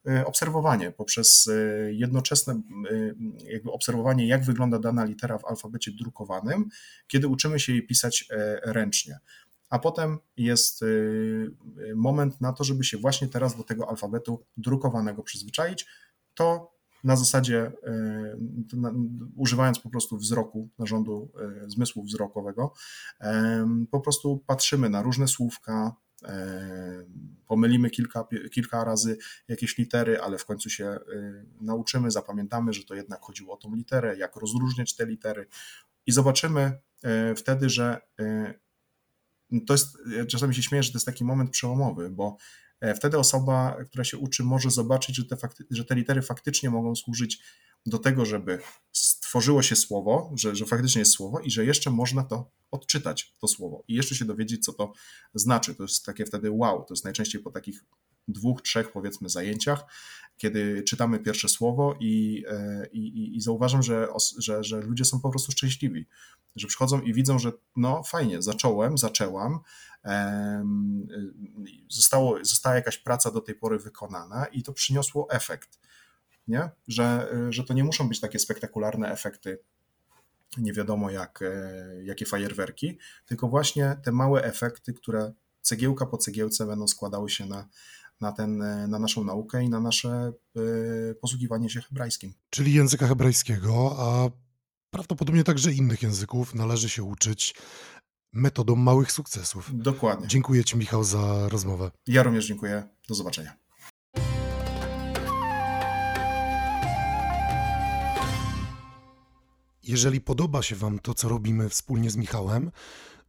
e, 0.09 0.27
obserwowanie, 0.27 0.93
poprzez 0.93 1.49
e, 1.49 1.93
jednoczesne 1.93 2.61
jakby 3.45 3.73
obserwowanie, 3.73 4.27
jak 4.27 4.45
wygląda 4.45 4.79
dana 4.79 5.05
litera 5.05 5.39
w 5.39 5.45
alfabecie 5.45 5.93
drukowanym, 5.93 6.69
kiedy 7.07 7.29
uczymy 7.29 7.61
się 7.61 7.73
jej 7.73 7.87
pisać 7.87 8.29
ręcznie. 8.63 9.19
A 9.71 9.79
potem 9.79 10.19
jest 10.37 10.85
moment 11.95 12.41
na 12.41 12.53
to, 12.53 12.65
żeby 12.65 12.85
się 12.85 12.99
właśnie 12.99 13.29
teraz 13.29 13.57
do 13.57 13.63
tego 13.63 13.89
alfabetu 13.89 14.45
drukowanego 14.57 15.23
przyzwyczaić, 15.23 15.87
to 16.35 16.73
na 17.05 17.17
zasadzie 17.17 17.73
e, 17.83 18.37
używając 19.37 19.79
po 19.79 19.91
prostu 19.91 20.17
wzroku, 20.17 20.69
narządu 20.79 21.33
e, 21.65 21.71
zmysłu 21.71 22.05
wzrokowego, 22.05 22.73
e, 23.21 23.67
po 23.91 24.01
prostu 24.01 24.45
patrzymy 24.47 24.91
na 24.91 25.03
różne 25.03 25.29
słówka, 25.29 25.97
pomylimy 27.47 27.91
kilka, 27.91 28.25
kilka 28.53 28.85
razy 28.85 29.19
jakieś 29.49 29.79
litery, 29.79 30.21
ale 30.21 30.39
w 30.39 30.45
końcu 30.45 30.71
się 30.71 30.99
nauczymy, 31.61 32.11
zapamiętamy, 32.11 32.73
że 32.73 32.85
to 32.85 32.95
jednak 32.95 33.21
chodziło 33.21 33.55
o 33.55 33.57
tą 33.57 33.75
literę, 33.75 34.17
jak 34.17 34.37
rozróżniać 34.37 34.97
te 34.97 35.07
litery 35.07 35.47
i 36.07 36.13
zobaczymy 36.13 36.79
wtedy, 37.37 37.71
że 37.71 38.01
to 39.67 39.75
jest, 39.75 39.99
czasami 40.29 40.55
się 40.55 40.63
śmieję, 40.63 40.83
że 40.83 40.93
to 40.93 40.97
jest 40.97 41.07
taki 41.07 41.25
moment 41.25 41.51
przełomowy, 41.51 42.11
bo 42.11 42.37
E, 42.72 42.72
wtedy 42.97 43.19
osoba, 43.19 43.77
która 43.85 44.05
się 44.05 44.19
uczy, 44.19 44.45
może 44.45 44.71
zobaczyć, 44.71 45.17
że 45.17 45.25
te, 45.25 45.37
że 45.71 45.85
te 45.85 45.95
litery 45.95 46.23
faktycznie 46.23 46.71
mogą 46.71 46.95
służyć 46.95 47.43
do 47.87 47.99
tego, 47.99 48.25
żeby 48.25 48.59
stworzyło 48.93 49.63
się 49.63 49.77
słowo, 49.77 50.33
że, 50.37 50.57
że 50.57 50.67
faktycznie 50.67 50.99
jest 50.99 51.13
słowo 51.13 51.41
i 51.41 51.51
że 51.51 51.65
jeszcze 51.65 51.91
można 51.91 52.25
to 52.25 52.51
odczytać, 52.71 53.35
to 53.41 53.49
słowo 53.49 53.85
i 53.89 53.95
jeszcze 53.95 54.15
się 54.15 54.25
dowiedzieć, 54.25 54.65
co 54.65 54.73
to 54.73 54.93
znaczy. 55.35 55.75
To 55.75 55.83
jest 55.83 56.05
takie 56.05 56.27
wtedy 56.27 56.51
wow, 56.51 56.85
to 56.85 56.95
jest 56.95 57.05
najczęściej 57.05 57.43
po 57.43 57.51
takich 57.51 57.85
dwóch, 58.29 58.63
trzech 58.63 58.93
powiedzmy 58.93 59.29
zajęciach, 59.29 59.85
kiedy 60.37 60.83
czytamy 60.83 61.19
pierwsze 61.19 61.49
słowo 61.49 61.97
i, 62.01 62.45
e, 62.49 62.87
i, 62.93 63.37
i 63.37 63.41
zauważam, 63.41 63.83
że, 63.83 64.09
że, 64.39 64.65
że 64.65 64.81
ludzie 64.81 65.05
są 65.05 65.21
po 65.21 65.31
prostu 65.31 65.53
szczęśliwi, 65.53 66.07
że 66.57 66.67
przychodzą 66.67 67.01
i 67.01 67.15
widzą, 67.15 67.39
że 67.39 67.53
no 67.77 68.03
fajnie, 68.03 68.43
zacząłem, 68.43 68.99
zaczęłam, 68.99 69.61
zostało, 71.89 72.39
została 72.45 72.77
jakaś 72.77 72.99
praca 72.99 73.31
do 73.31 73.41
tej 73.41 73.55
pory 73.55 73.79
wykonana 73.79 74.47
i 74.47 74.63
to 74.63 74.73
przyniosło 74.73 75.31
efekt, 75.31 75.79
nie? 76.49 76.71
Że, 76.89 77.35
że 77.51 77.65
to 77.65 77.75
nie 77.75 77.85
muszą 77.85 78.09
być 78.09 78.21
takie 78.21 78.39
spektakularne 78.39 79.13
efekty, 79.13 79.59
nie 80.59 80.73
wiadomo 80.73 81.11
jak, 81.11 81.43
e, 81.43 82.05
jakie 82.05 82.27
fajerwerki, 82.27 82.99
tylko 83.27 83.49
właśnie 83.49 83.97
te 84.05 84.13
małe 84.13 84.45
efekty, 84.45 84.95
które 84.95 85.33
cegiełka 85.61 86.07
po 86.07 86.19
cegiełce 86.19 86.67
będą 86.67 86.89
składały 86.89 87.31
się 87.31 87.47
na, 87.47 87.69
na, 88.23 88.33
ten, 88.33 88.59
na 88.89 88.99
naszą 88.99 89.25
naukę 89.25 89.65
i 89.65 89.69
na 89.69 89.81
nasze 89.81 90.33
y, 90.59 91.15
posługiwanie 91.21 91.71
się 91.71 91.81
hebrajskim. 91.81 92.35
Czyli 92.51 92.75
języka 92.75 93.07
hebrajskiego, 93.07 93.97
a 93.99 94.31
prawdopodobnie 94.91 95.45
także 95.45 95.73
innych 95.73 96.03
języków 96.03 96.55
należy 96.55 96.89
się 96.89 97.03
uczyć 97.03 97.55
metodą 98.33 98.77
małych 98.77 99.13
sukcesów. 99.13 99.71
Dokładnie. 99.73 100.27
Dziękuję 100.29 100.65
Ci, 100.65 100.77
Michał, 100.77 101.05
za 101.05 101.49
rozmowę. 101.49 101.91
Ja 102.07 102.23
również 102.23 102.47
dziękuję. 102.47 102.89
Do 103.09 103.15
zobaczenia. 103.15 103.57
Jeżeli 109.83 110.21
podoba 110.21 110.63
się 110.63 110.77
Wam 110.77 110.99
to, 110.99 111.15
co 111.15 111.29
robimy 111.29 111.69
wspólnie 111.69 112.11
z 112.11 112.17
Michałem, 112.17 112.71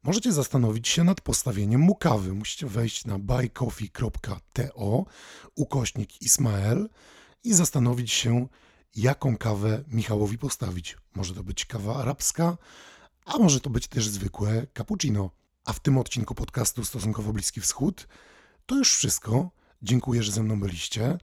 możecie 0.03 0.33
zastanowić 0.33 0.87
się 0.87 1.03
nad 1.03 1.21
postawieniem 1.21 1.81
mu 1.81 1.95
kawy. 1.95 2.33
Musicie 2.33 2.67
wejść 2.67 3.05
na 3.05 3.19
buycoffee.to 3.19 5.05
ukośnik 5.55 6.21
Ismael 6.21 6.89
i 7.43 7.53
zastanowić 7.53 8.11
się, 8.11 8.47
jaką 8.95 9.37
kawę 9.37 9.83
Michałowi 9.87 10.37
postawić. 10.37 10.97
Może 11.15 11.33
to 11.33 11.43
być 11.43 11.65
kawa 11.65 11.95
arabska, 11.95 12.57
a 13.25 13.37
może 13.37 13.59
to 13.59 13.69
być 13.69 13.87
też 13.87 14.07
zwykłe 14.07 14.67
cappuccino. 14.77 15.29
A 15.65 15.73
w 15.73 15.79
tym 15.79 15.97
odcinku 15.97 16.35
podcastu 16.35 16.85
Stosunkowo 16.85 17.33
Bliski 17.33 17.61
Wschód 17.61 18.07
to 18.65 18.75
już 18.75 18.95
wszystko. 18.95 19.49
Dziękuję, 19.81 20.23
że 20.23 20.31
ze 20.31 20.43
mną 20.43 20.59
byliście. 20.59 21.17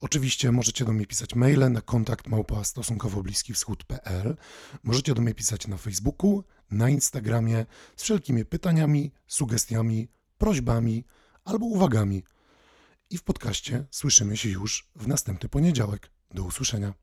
Oczywiście 0.00 0.52
możecie 0.52 0.84
do 0.84 0.92
mnie 0.92 1.06
pisać 1.06 1.34
maile 1.34 1.72
na 1.72 1.80
kontakt 1.80 2.28
małpa 2.28 2.64
stosunkowo 2.64 3.22
bliski 3.22 3.54
wschód.pl. 3.54 4.36
Możecie 4.82 5.14
do 5.14 5.22
mnie 5.22 5.34
pisać 5.34 5.66
na 5.66 5.76
Facebooku, 5.76 6.44
na 6.70 6.90
Instagramie 6.90 7.66
z 7.96 8.02
wszelkimi 8.02 8.44
pytaniami, 8.44 9.12
sugestiami, 9.26 10.08
prośbami 10.38 11.04
albo 11.44 11.66
uwagami. 11.66 12.22
I 13.10 13.18
w 13.18 13.22
podcaście 13.22 13.84
słyszymy 13.90 14.36
się 14.36 14.48
już 14.48 14.90
w 14.96 15.06
następny 15.06 15.48
poniedziałek. 15.48 16.10
Do 16.34 16.44
usłyszenia. 16.44 16.94